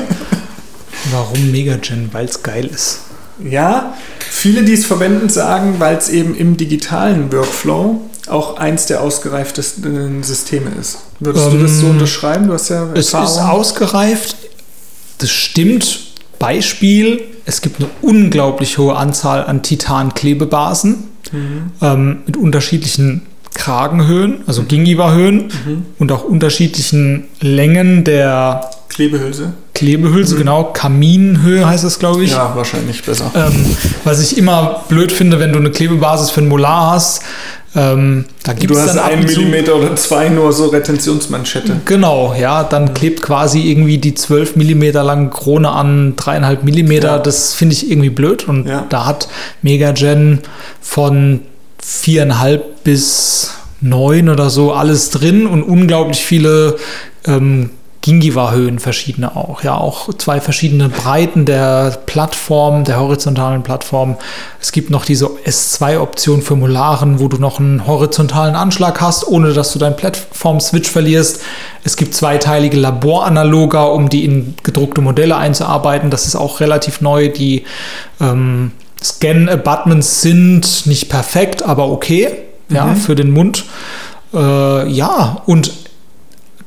Warum 1.11 1.51
Megagen? 1.51 2.09
Weil 2.11 2.25
es 2.25 2.43
geil 2.43 2.65
ist. 2.67 2.99
Ja, 3.43 3.95
viele, 4.19 4.63
die 4.63 4.73
es 4.73 4.85
verwenden, 4.85 5.29
sagen, 5.29 5.75
weil 5.79 5.95
es 5.97 6.09
eben 6.09 6.35
im 6.35 6.57
digitalen 6.57 7.31
Workflow 7.31 8.01
auch 8.31 8.57
eins 8.57 8.85
der 8.85 9.01
ausgereiftesten 9.01 10.23
Systeme 10.23 10.71
ist. 10.79 10.99
Würdest 11.19 11.51
du 11.51 11.57
das 11.57 11.79
so 11.79 11.85
Ähm, 11.87 11.91
unterschreiben? 11.91 12.47
Du 12.47 12.53
hast 12.53 12.69
ja 12.69 12.87
Es 12.93 13.07
ist 13.07 13.15
ausgereift. 13.15 14.35
Das 15.19 15.29
stimmt. 15.29 15.99
Beispiel: 16.39 17.21
Es 17.45 17.61
gibt 17.61 17.79
eine 17.79 17.89
unglaublich 18.01 18.77
hohe 18.77 18.95
Anzahl 18.95 19.45
an 19.45 19.61
Titan-Klebebasen 19.61 21.07
Mhm. 21.31 21.71
ähm, 21.81 22.17
mit 22.25 22.35
unterschiedlichen 22.37 23.21
Kragenhöhen, 23.53 24.41
also 24.47 24.63
Gingiva-Höhen 24.63 25.37
Mhm. 25.65 25.85
und 25.99 26.11
auch 26.11 26.23
unterschiedlichen 26.23 27.25
Längen 27.41 28.03
der 28.03 28.69
Klebehülse. 28.89 29.53
Klebehülse, 29.73 30.35
genau. 30.35 30.65
Kaminhöhe 30.73 31.65
heißt 31.65 31.83
das, 31.83 31.97
glaube 31.99 32.23
ich. 32.23 32.31
Ja, 32.31 32.53
wahrscheinlich 32.55 33.03
besser. 33.03 33.31
Ähm, 33.35 33.75
was 34.03 34.21
ich 34.21 34.37
immer 34.37 34.83
blöd 34.89 35.11
finde, 35.11 35.39
wenn 35.39 35.53
du 35.53 35.59
eine 35.59 35.71
Klebebasis 35.71 36.29
für 36.31 36.41
ein 36.41 36.47
Molar 36.49 36.91
hast, 36.91 37.21
ähm, 37.73 38.25
da 38.43 38.53
gibt 38.53 38.69
Du 38.69 38.75
es 38.75 38.81
hast 38.81 38.95
dann 38.95 39.05
einen 39.05 39.23
Millimeter 39.25 39.75
oder 39.77 39.95
zwei 39.95 40.27
nur 40.29 40.51
so 40.51 40.67
Retentionsmanschette. 40.67 41.81
Genau, 41.85 42.33
ja, 42.37 42.63
dann 42.63 42.93
klebt 42.93 43.21
quasi 43.21 43.69
irgendwie 43.71 43.97
die 43.97 44.13
12 44.13 44.57
Millimeter 44.57 45.03
lange 45.03 45.29
Krone 45.29 45.69
an 45.69 46.15
3,5 46.17 46.63
Millimeter. 46.63 47.07
Ja. 47.07 47.19
Das 47.19 47.53
finde 47.53 47.73
ich 47.73 47.89
irgendwie 47.89 48.09
blöd. 48.09 48.47
Und 48.47 48.67
Ja. 48.67 48.85
da 48.89 49.05
hat 49.05 49.29
Megagen 49.61 50.39
von 50.81 51.41
4,5 51.81 52.59
bis 52.83 53.51
9 53.79 54.29
oder 54.29 54.49
so 54.49 54.73
alles 54.73 55.09
drin 55.09 55.47
und 55.47 55.63
unglaublich 55.63 56.25
viele 56.25 56.75
ähm, 57.25 57.69
Gingiva-Höhen 58.01 58.79
verschiedene 58.79 59.35
auch. 59.35 59.63
Ja, 59.63 59.77
auch 59.77 60.11
zwei 60.15 60.41
verschiedene 60.41 60.89
Breiten 60.89 61.45
der 61.45 61.99
Plattform, 62.07 62.83
der 62.83 62.99
horizontalen 62.99 63.61
Plattform. 63.61 64.17
Es 64.59 64.71
gibt 64.71 64.89
noch 64.89 65.05
diese 65.05 65.27
S2-Option 65.45 66.41
für 66.41 66.55
Molaren, 66.55 67.19
wo 67.19 67.27
du 67.27 67.37
noch 67.37 67.59
einen 67.59 67.85
horizontalen 67.85 68.55
Anschlag 68.55 68.99
hast, 69.01 69.27
ohne 69.27 69.53
dass 69.53 69.71
du 69.73 69.79
deinen 69.79 69.95
Plattform-Switch 69.95 70.89
verlierst. 70.89 71.41
Es 71.83 71.95
gibt 71.95 72.15
zweiteilige 72.15 72.77
Laboranaloga, 72.77 73.83
um 73.83 74.09
die 74.09 74.25
in 74.25 74.55
gedruckte 74.63 75.01
Modelle 75.01 75.37
einzuarbeiten. 75.37 76.09
Das 76.09 76.25
ist 76.25 76.35
auch 76.35 76.59
relativ 76.59 77.01
neu. 77.01 77.29
Die 77.29 77.65
ähm, 78.19 78.71
Scan-Abutments 79.03 80.21
sind 80.21 80.85
nicht 80.87 81.09
perfekt, 81.09 81.63
aber 81.63 81.89
okay. 81.91 82.29
Ja, 82.69 82.85
Mhm. 82.85 82.95
für 82.95 83.15
den 83.15 83.31
Mund. 83.31 83.65
Äh, 84.33 84.87
ja, 84.89 85.41
und 85.45 85.73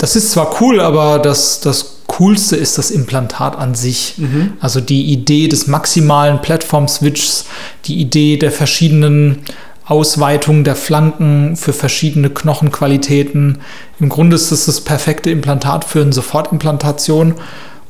das 0.04 0.16
ist 0.16 0.32
zwar 0.32 0.60
cool, 0.60 0.80
aber 0.82 1.18
das, 1.18 1.60
das 1.60 2.00
Coolste 2.08 2.56
ist 2.56 2.76
das 2.76 2.90
Implantat 2.90 3.56
an 3.56 3.74
sich. 3.74 4.16
Mhm. 4.18 4.52
Also 4.60 4.82
die 4.82 5.04
Idee 5.04 5.48
des 5.48 5.66
maximalen 5.66 6.42
Plattform-Switchs, 6.42 7.46
die 7.86 8.02
Idee 8.02 8.36
der 8.36 8.52
verschiedenen 8.52 9.38
Ausweitungen 9.86 10.62
der 10.62 10.76
Flanken 10.76 11.56
für 11.56 11.72
verschiedene 11.72 12.28
Knochenqualitäten. 12.28 13.62
Im 13.98 14.10
Grunde 14.10 14.36
ist 14.36 14.52
das 14.52 14.66
das 14.66 14.82
perfekte 14.82 15.30
Implantat 15.30 15.86
für 15.86 16.02
eine 16.02 16.12
Sofortimplantation. 16.12 17.36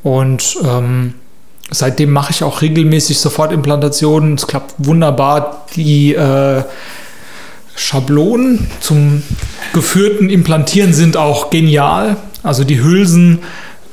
Und 0.05 0.57
ähm, 0.65 1.15
seitdem 1.73 2.13
mache 2.13 2.31
ich 2.31 2.45
auch 2.45 2.63
regelmäßig 2.63 3.19
Sofortimplantationen. 3.19 4.35
Es 4.35 4.47
klappt 4.47 4.75
wunderbar. 4.79 5.67
Die 5.75 6.15
äh, 6.15 6.63
Schablonen 7.77 8.67
zum 8.81 9.23
geführten 9.73 10.31
Implantieren 10.31 10.93
sind 10.93 11.17
auch 11.17 11.51
genial. 11.51 12.17
Also 12.43 12.65
die 12.65 12.83
Hülsen 12.83 13.41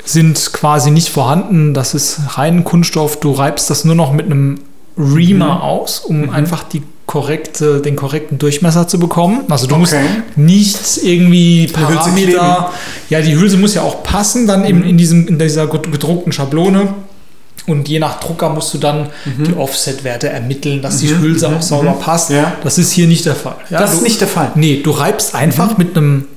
sind 0.04 0.54
quasi 0.54 0.92
nicht 0.92 1.10
vorhanden. 1.10 1.74
Das 1.74 1.94
ist 1.94 2.20
rein 2.38 2.64
Kunststoff. 2.64 3.20
Du 3.20 3.32
reibst 3.32 3.70
das 3.70 3.86
nur 3.86 3.96
noch 3.96 4.14
mit 4.14 4.26
einem 4.26 4.60
Reamer 4.98 5.56
mhm. 5.56 5.62
aus, 5.62 6.00
um 6.00 6.22
mhm. 6.24 6.30
einfach 6.30 6.64
die 6.64 6.84
korrekte, 7.06 7.82
den 7.82 7.96
korrekten 7.96 8.38
Durchmesser 8.38 8.88
zu 8.88 9.00
bekommen. 9.00 9.42
Also 9.50 9.68
du 9.68 9.76
okay. 9.76 9.82
musst 9.82 9.96
nichts 10.38 10.98
irgendwie 10.98 11.68
Parameter. 11.68 12.72
Ja, 13.10 13.22
die 13.22 13.36
Hülse 13.36 13.58
muss 13.58 13.74
ja 13.74 13.82
auch 13.82 14.04
passen 14.04 14.48
dann 14.48 14.64
eben 14.66 14.80
mhm. 14.80 14.88
in, 14.88 14.98
diesem, 14.98 15.28
in 15.28 15.40
dieser 15.40 15.68
gedruckten 15.68 16.32
Schablone. 16.32 16.94
Und 17.68 17.88
je 17.88 18.00
nach 18.00 18.20
Drucker 18.20 18.50
musst 18.50 18.74
du 18.74 18.80
dann 18.80 19.10
mhm. 19.26 19.44
die 19.44 19.54
Offset-Werte 19.54 20.30
ermitteln, 20.30 20.82
dass 20.82 20.96
mhm. 20.96 21.08
die 21.08 21.18
Hülse 21.20 21.50
mhm. 21.50 21.58
auch 21.58 21.62
sauber 21.62 21.94
passt. 21.94 22.32
Ja. 22.32 22.54
Das 22.64 22.78
ist 22.78 22.92
hier 22.92 23.08
nicht 23.08 23.26
der 23.26 23.36
Fall. 23.36 23.56
Ja, 23.70 23.80
das 23.80 23.94
ist 23.94 24.02
nicht 24.02 24.20
der 24.20 24.28
Fall. 24.28 24.52
Nee, 24.56 24.82
du 24.84 24.92
reibst 24.92 25.36
einfach 25.36 25.78
mhm. 25.78 25.84
mit 25.86 25.98
einem 25.98 26.28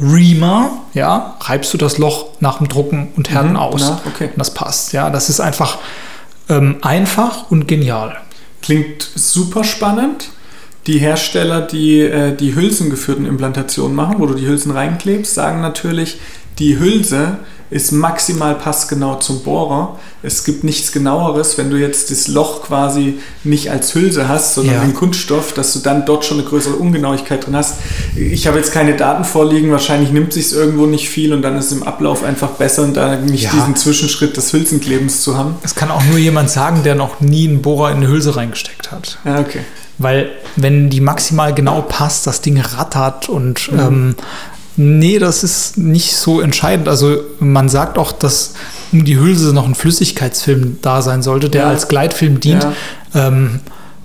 Reamer, 0.00 0.70
ja, 0.94 1.36
reibst 1.40 1.72
du 1.74 1.78
das 1.78 1.98
Loch 1.98 2.26
nach 2.40 2.58
dem 2.58 2.68
Drucken 2.68 3.08
und 3.16 3.30
Härten 3.30 3.52
mhm. 3.52 3.56
aus. 3.56 3.80
Ja, 3.80 4.00
okay. 4.06 4.26
Und 4.26 4.38
das 4.38 4.54
passt. 4.54 4.92
Ja, 4.92 5.10
das 5.10 5.28
ist 5.28 5.40
einfach 5.40 5.78
ähm, 6.48 6.76
einfach 6.82 7.50
und 7.50 7.66
genial. 7.66 8.16
Klingt 8.62 9.08
super 9.14 9.64
spannend. 9.64 10.30
Die 10.86 10.98
Hersteller, 10.98 11.60
die 11.60 12.00
äh, 12.00 12.34
die 12.34 12.54
hülsengeführten 12.54 13.26
Implantationen 13.26 13.94
machen, 13.94 14.16
wo 14.18 14.26
du 14.26 14.34
die 14.34 14.46
Hülsen 14.46 14.72
reinklebst, 14.72 15.34
sagen 15.34 15.60
natürlich, 15.60 16.18
die 16.58 16.78
Hülse 16.78 17.38
ist 17.70 17.92
maximal 17.92 18.54
passgenau 18.54 19.16
zum 19.16 19.42
Bohrer. 19.42 19.98
Es 20.22 20.44
gibt 20.44 20.64
nichts 20.64 20.90
genaueres, 20.92 21.58
wenn 21.58 21.70
du 21.70 21.76
jetzt 21.76 22.10
das 22.10 22.28
Loch 22.28 22.62
quasi 22.62 23.18
nicht 23.44 23.70
als 23.70 23.94
Hülse 23.94 24.28
hast, 24.28 24.54
sondern 24.54 24.76
ja. 24.76 24.80
den 24.80 24.94
Kunststoff, 24.94 25.52
dass 25.52 25.72
du 25.74 25.80
dann 25.80 26.06
dort 26.06 26.24
schon 26.24 26.38
eine 26.40 26.48
größere 26.48 26.74
Ungenauigkeit 26.74 27.46
drin 27.46 27.54
hast. 27.54 27.74
Ich 28.16 28.46
habe 28.46 28.58
jetzt 28.58 28.72
keine 28.72 28.96
Daten 28.96 29.24
vorliegen, 29.24 29.70
wahrscheinlich 29.70 30.10
nimmt 30.10 30.32
sich 30.32 30.52
irgendwo 30.52 30.86
nicht 30.86 31.08
viel 31.08 31.32
und 31.32 31.42
dann 31.42 31.56
ist 31.56 31.66
es 31.66 31.72
im 31.72 31.82
Ablauf 31.82 32.24
einfach 32.24 32.50
besser 32.50 32.82
und 32.84 32.94
da 32.96 33.16
nicht 33.16 33.44
ja. 33.44 33.50
diesen 33.50 33.76
Zwischenschritt 33.76 34.36
des 34.36 34.52
Hülsenklebens 34.52 35.22
zu 35.22 35.36
haben. 35.36 35.56
Das 35.62 35.74
kann 35.74 35.90
auch 35.90 36.02
nur 36.04 36.18
jemand 36.18 36.50
sagen, 36.50 36.82
der 36.82 36.94
noch 36.94 37.20
nie 37.20 37.48
einen 37.48 37.62
Bohrer 37.62 37.90
in 37.90 37.98
eine 37.98 38.08
Hülse 38.08 38.34
reingesteckt 38.36 38.90
hat. 38.90 39.18
Ja, 39.24 39.40
okay. 39.40 39.60
Weil 39.98 40.30
wenn 40.56 40.90
die 40.90 41.00
maximal 41.00 41.52
genau 41.52 41.82
passt, 41.82 42.26
das 42.26 42.40
Ding 42.40 42.60
rattert 42.60 43.28
und 43.28 43.70
mhm. 43.72 43.78
ähm, 43.78 44.14
Nee, 44.80 45.18
das 45.18 45.42
ist 45.42 45.76
nicht 45.76 46.14
so 46.16 46.40
entscheidend. 46.40 46.88
Also 46.88 47.18
man 47.40 47.68
sagt 47.68 47.98
auch, 47.98 48.12
dass 48.12 48.54
um 48.92 49.04
die 49.04 49.18
Hülse 49.18 49.52
noch 49.52 49.66
ein 49.66 49.74
Flüssigkeitsfilm 49.74 50.78
da 50.82 51.02
sein 51.02 51.20
sollte, 51.20 51.50
der 51.50 51.62
ja. 51.62 51.68
als 51.68 51.88
Gleitfilm 51.88 52.38
dient. 52.38 52.62
Ja. 53.12 53.26
Ähm, 53.26 53.58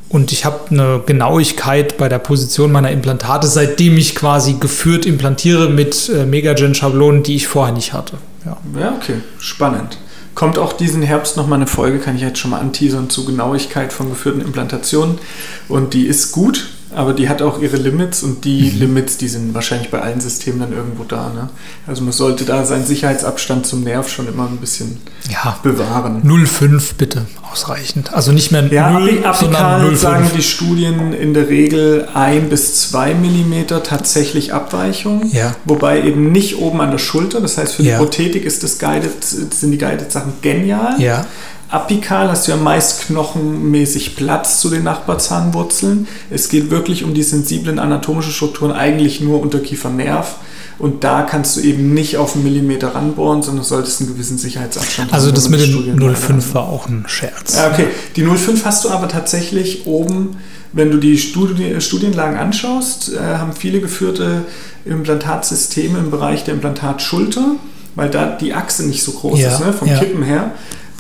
und 0.09 0.32
ich 0.32 0.45
habe 0.45 0.71
eine 0.71 1.01
Genauigkeit 1.05 1.97
bei 1.99 2.09
der 2.09 2.17
Position 2.17 2.71
meiner 2.71 2.89
Implantate, 2.89 3.45
seitdem 3.45 3.97
ich 3.97 4.15
quasi 4.15 4.53
geführt 4.53 5.05
implantiere 5.05 5.69
mit 5.69 6.09
äh, 6.09 6.26
Megagen-Schablonen, 6.26 7.21
die 7.21 7.36
ich 7.36 7.47
vorher 7.47 7.74
nicht 7.74 7.93
hatte. 7.93 8.17
Ja. 8.43 8.57
ja, 8.80 8.95
okay, 8.95 9.17
spannend. 9.38 9.99
Kommt 10.34 10.57
auch 10.57 10.74
diesen 10.74 11.03
Herbst 11.03 11.38
nochmal 11.38 11.59
eine 11.59 11.67
Folge, 11.67 11.99
kann 11.99 12.15
ich 12.15 12.24
jetzt 12.24 12.39
schon 12.39 12.49
mal 12.49 12.59
anteasern, 12.59 13.11
zu 13.11 13.26
Genauigkeit 13.26 13.93
von 13.93 14.09
geführten 14.09 14.41
Implantationen. 14.41 15.19
Und 15.67 15.93
die 15.93 16.07
ist 16.07 16.32
gut 16.32 16.69
aber 16.96 17.14
die 17.14 17.30
hat 17.30 17.41
auch 17.41 17.62
ihre 17.62 17.78
Limits 17.78 18.24
und 18.24 18.46
die 18.46 18.72
mhm. 18.72 18.80
Limits, 18.80 19.18
die 19.18 19.28
sind 19.28 19.54
wahrscheinlich 19.54 19.89
bei 19.89 20.02
allen 20.02 20.22
Systemen 20.22 20.60
dann 20.60 20.74
irgendwo 20.74 21.04
da. 21.04 21.30
Ne? 21.30 21.50
Also 21.88 22.04
man 22.04 22.12
sollte 22.12 22.46
da 22.46 22.66
seinen 22.66 22.86
Sicherheitsabstand 22.86 23.66
zum 23.66 23.84
Nerv 23.84 24.10
schon 24.10 24.28
immer 24.28 24.48
ein 24.48 24.58
bisschen 24.58 25.02
ja, 25.30 25.58
bewahren. 25.64 26.22
0,5 26.24 26.91
bitte 26.98 27.26
ausreichend. 27.52 28.14
Also 28.14 28.32
nicht 28.32 28.52
mehr 28.52 28.66
ja, 28.68 28.91
0, 28.91 29.24
sondern 29.39 29.82
0,5. 29.94 29.96
sagen 29.96 30.32
die 30.36 30.41
Studien 30.41 31.14
in 31.14 31.34
der 31.34 31.50
Regel 31.50 32.08
1 32.14 32.50
bis 32.50 32.89
2 32.89 33.14
mm 33.16 33.68
tatsächlich 33.84 34.54
Abweichung. 34.54 35.30
Ja. 35.32 35.56
Wobei 35.66 36.04
eben 36.04 36.32
nicht 36.32 36.58
oben 36.58 36.82
an 36.82 36.91
der 36.91 36.98
Schulter. 36.98 37.41
Das 37.41 37.58
heißt, 37.58 37.76
für 37.76 37.84
die 37.84 37.89
ja. 37.89 37.98
Prothetik 37.98 38.46
ist 38.46 38.64
das 38.64 38.80
Guided, 38.80 39.24
sind 39.24 39.72
die 39.72 39.78
Guided-Sachen 39.78 40.34
genial. 40.41 41.00
Ja. 41.00 41.26
Apikal 41.74 42.30
hast 42.30 42.47
du 42.47 42.51
ja 42.51 42.57
meist 42.57 43.07
knochenmäßig 43.07 44.15
Platz 44.15 44.59
zu 44.59 44.69
den 44.69 44.84
Nachbarzahnwurzeln. 44.84 46.07
Es 46.30 46.47
geht 46.47 46.69
wirklich 46.69 47.03
um 47.03 47.15
die 47.15 47.24
sensiblen 47.24 47.80
anatomischen 47.80 48.32
Strukturen, 48.32 48.71
eigentlich 48.71 49.21
nur 49.21 49.41
Unterkiefernerv. 49.41 50.36
Und 50.78 51.03
da 51.03 51.24
kannst 51.24 51.57
du 51.57 51.61
eben 51.61 51.95
nicht 51.95 52.17
auf 52.17 52.36
einen 52.36 52.43
Millimeter 52.43 52.93
ranbohren, 52.93 53.41
sondern 53.41 53.65
solltest 53.65 54.01
einen 54.01 54.13
gewissen 54.13 54.38
Sicherheitsabstand 54.38 55.11
also 55.11 55.30
haben. 55.30 55.36
Also 55.36 55.49
das 55.49 55.49
mit 55.49 55.61
dem 55.61 55.97
0,5 55.97 56.53
war 56.53 56.69
auch 56.69 56.88
ein 56.88 57.05
Scherz. 57.07 57.55
Ja, 57.55 57.71
okay. 57.71 57.88
Die 58.15 58.24
0,5 58.24 58.65
hast 58.65 58.86
du 58.86 58.91
aber 58.91 59.07
tatsächlich 59.07 59.88
oben, 59.88 60.38
wenn 60.74 60.91
du 60.91 60.99
die 60.99 61.17
Studi 61.17 61.82
Studienlagen 61.82 62.38
anschaust, 62.38 63.13
äh, 63.13 63.19
haben 63.19 63.53
viele 63.53 63.82
geführte 63.82 64.45
Implantatsysteme 64.86 65.97
im 65.97 66.11
Bereich 66.11 66.43
der 66.43 66.53
Implantatschulter, 66.53 67.55
weil 67.95 68.11
da 68.11 68.28
die 68.28 68.53
Achse 68.53 68.84
nicht 68.84 69.01
so 69.01 69.13
groß 69.13 69.39
ja, 69.39 69.51
ist, 69.51 69.59
ne, 69.59 69.74
vom 69.74 69.88
ja. 69.88 69.97
Kippen 69.97 70.21
her 70.21 70.51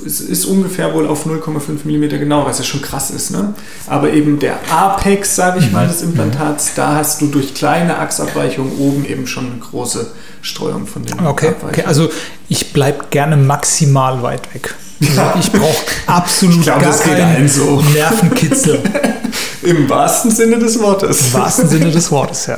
es 0.05 0.21
ist 0.21 0.45
ungefähr 0.45 0.93
wohl 0.93 1.07
auf 1.07 1.25
0,5 1.25 1.85
mm 1.85 2.09
genau, 2.19 2.45
was 2.45 2.59
ja 2.59 2.63
schon 2.63 2.81
krass 2.81 3.09
ist. 3.09 3.31
Ne? 3.31 3.53
Aber 3.87 4.11
eben 4.11 4.39
der 4.39 4.59
Apex, 4.71 5.35
sage 5.35 5.59
ich 5.59 5.71
mal, 5.71 5.87
des 5.87 6.01
mhm. 6.01 6.09
Implantats, 6.09 6.71
da 6.75 6.95
hast 6.95 7.21
du 7.21 7.27
durch 7.27 7.53
kleine 7.53 7.97
Achsabweichungen 7.97 8.77
oben 8.77 9.05
eben 9.05 9.27
schon 9.27 9.47
eine 9.47 9.59
große 9.59 10.11
Streuung 10.41 10.87
von 10.87 11.05
den 11.05 11.25
okay, 11.25 11.53
okay, 11.65 11.83
also 11.85 12.09
ich 12.49 12.73
bleibe 12.73 13.05
gerne 13.09 13.37
maximal 13.37 14.21
weit 14.21 14.53
weg. 14.53 14.75
Ja. 14.99 15.35
Ich 15.39 15.51
brauche 15.51 15.85
absolut 16.05 16.57
ich 16.57 16.63
glaub, 16.63 16.81
gar 16.81 16.97
keinen 16.97 17.47
so. 17.47 17.81
Nervenkitzel. 17.93 18.79
Im 19.63 19.89
wahrsten 19.89 20.29
Sinne 20.29 20.59
des 20.59 20.79
Wortes. 20.79 21.27
Im 21.27 21.33
wahrsten 21.33 21.69
Sinne 21.69 21.89
des 21.91 22.11
Wortes, 22.11 22.47
ja. 22.47 22.57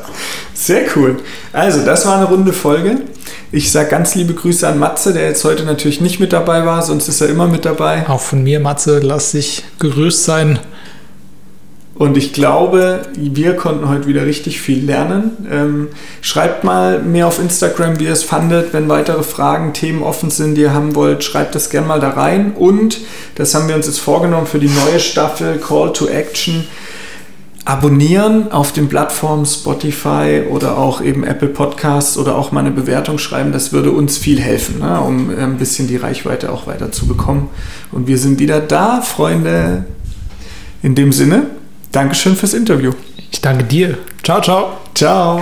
Sehr 0.53 0.83
cool. 0.95 1.17
Also, 1.53 1.85
das 1.85 2.05
war 2.05 2.17
eine 2.17 2.25
runde 2.25 2.51
Folge. 2.51 3.01
Ich 3.55 3.71
sage 3.71 3.87
ganz 3.87 4.15
liebe 4.15 4.33
Grüße 4.33 4.67
an 4.67 4.79
Matze, 4.79 5.13
der 5.13 5.29
jetzt 5.29 5.45
heute 5.45 5.63
natürlich 5.63 6.01
nicht 6.01 6.19
mit 6.19 6.33
dabei 6.33 6.65
war, 6.65 6.81
sonst 6.81 7.07
ist 7.07 7.21
er 7.21 7.29
immer 7.29 7.47
mit 7.47 7.63
dabei. 7.63 8.03
Auch 8.09 8.19
von 8.19 8.43
mir, 8.43 8.59
Matze, 8.59 8.99
lass 8.99 9.31
dich 9.31 9.63
gerüßt 9.79 10.25
sein. 10.25 10.59
Und 11.93 12.17
ich 12.17 12.33
glaube, 12.33 13.03
wir 13.15 13.55
konnten 13.55 13.87
heute 13.87 14.07
wieder 14.07 14.25
richtig 14.25 14.59
viel 14.59 14.83
lernen. 14.83 15.47
Ähm, 15.49 15.87
schreibt 16.19 16.65
mal 16.65 16.99
mehr 17.01 17.27
auf 17.27 17.39
Instagram, 17.39 17.97
wie 17.97 18.03
ihr 18.03 18.11
es 18.11 18.25
fandet. 18.25 18.73
Wenn 18.73 18.89
weitere 18.89 19.23
Fragen, 19.23 19.71
Themen 19.71 20.03
offen 20.03 20.31
sind, 20.31 20.55
die 20.55 20.61
ihr 20.63 20.73
haben 20.73 20.93
wollt, 20.93 21.23
schreibt 21.23 21.55
das 21.55 21.69
gerne 21.69 21.87
mal 21.87 22.01
da 22.01 22.09
rein. 22.09 22.51
Und, 22.51 22.99
das 23.35 23.55
haben 23.55 23.69
wir 23.69 23.75
uns 23.77 23.85
jetzt 23.85 24.01
vorgenommen 24.01 24.47
für 24.47 24.59
die 24.59 24.67
neue 24.67 24.99
Staffel 24.99 25.59
Call 25.59 25.93
to 25.93 26.09
Action, 26.09 26.67
abonnieren 27.65 28.51
auf 28.51 28.73
den 28.73 28.87
Plattformen 28.87 29.45
Spotify 29.45 30.43
oder 30.49 30.77
auch 30.77 31.01
eben 31.01 31.23
Apple 31.23 31.49
Podcasts 31.49 32.17
oder 32.17 32.35
auch 32.35 32.51
mal 32.51 32.59
eine 32.61 32.71
Bewertung 32.71 33.17
schreiben. 33.17 33.51
Das 33.51 33.73
würde 33.73 33.91
uns 33.91 34.17
viel 34.17 34.39
helfen, 34.39 34.79
ne, 34.79 35.01
um 35.01 35.31
ein 35.35 35.57
bisschen 35.57 35.87
die 35.87 35.97
Reichweite 35.97 36.51
auch 36.51 36.67
weiter 36.67 36.91
zu 36.91 37.07
bekommen. 37.07 37.49
Und 37.91 38.07
wir 38.07 38.19
sind 38.19 38.39
wieder 38.39 38.59
da, 38.59 39.01
Freunde. 39.01 39.85
In 40.83 40.93
dem 40.93 41.11
Sinne, 41.11 41.47
Dankeschön 41.91 42.35
fürs 42.35 42.53
Interview. 42.53 42.91
Ich 43.31 43.41
danke 43.41 43.63
dir. 43.63 43.97
Ciao, 44.21 44.41
ciao. 44.41 44.77
Ciao. 44.93 45.41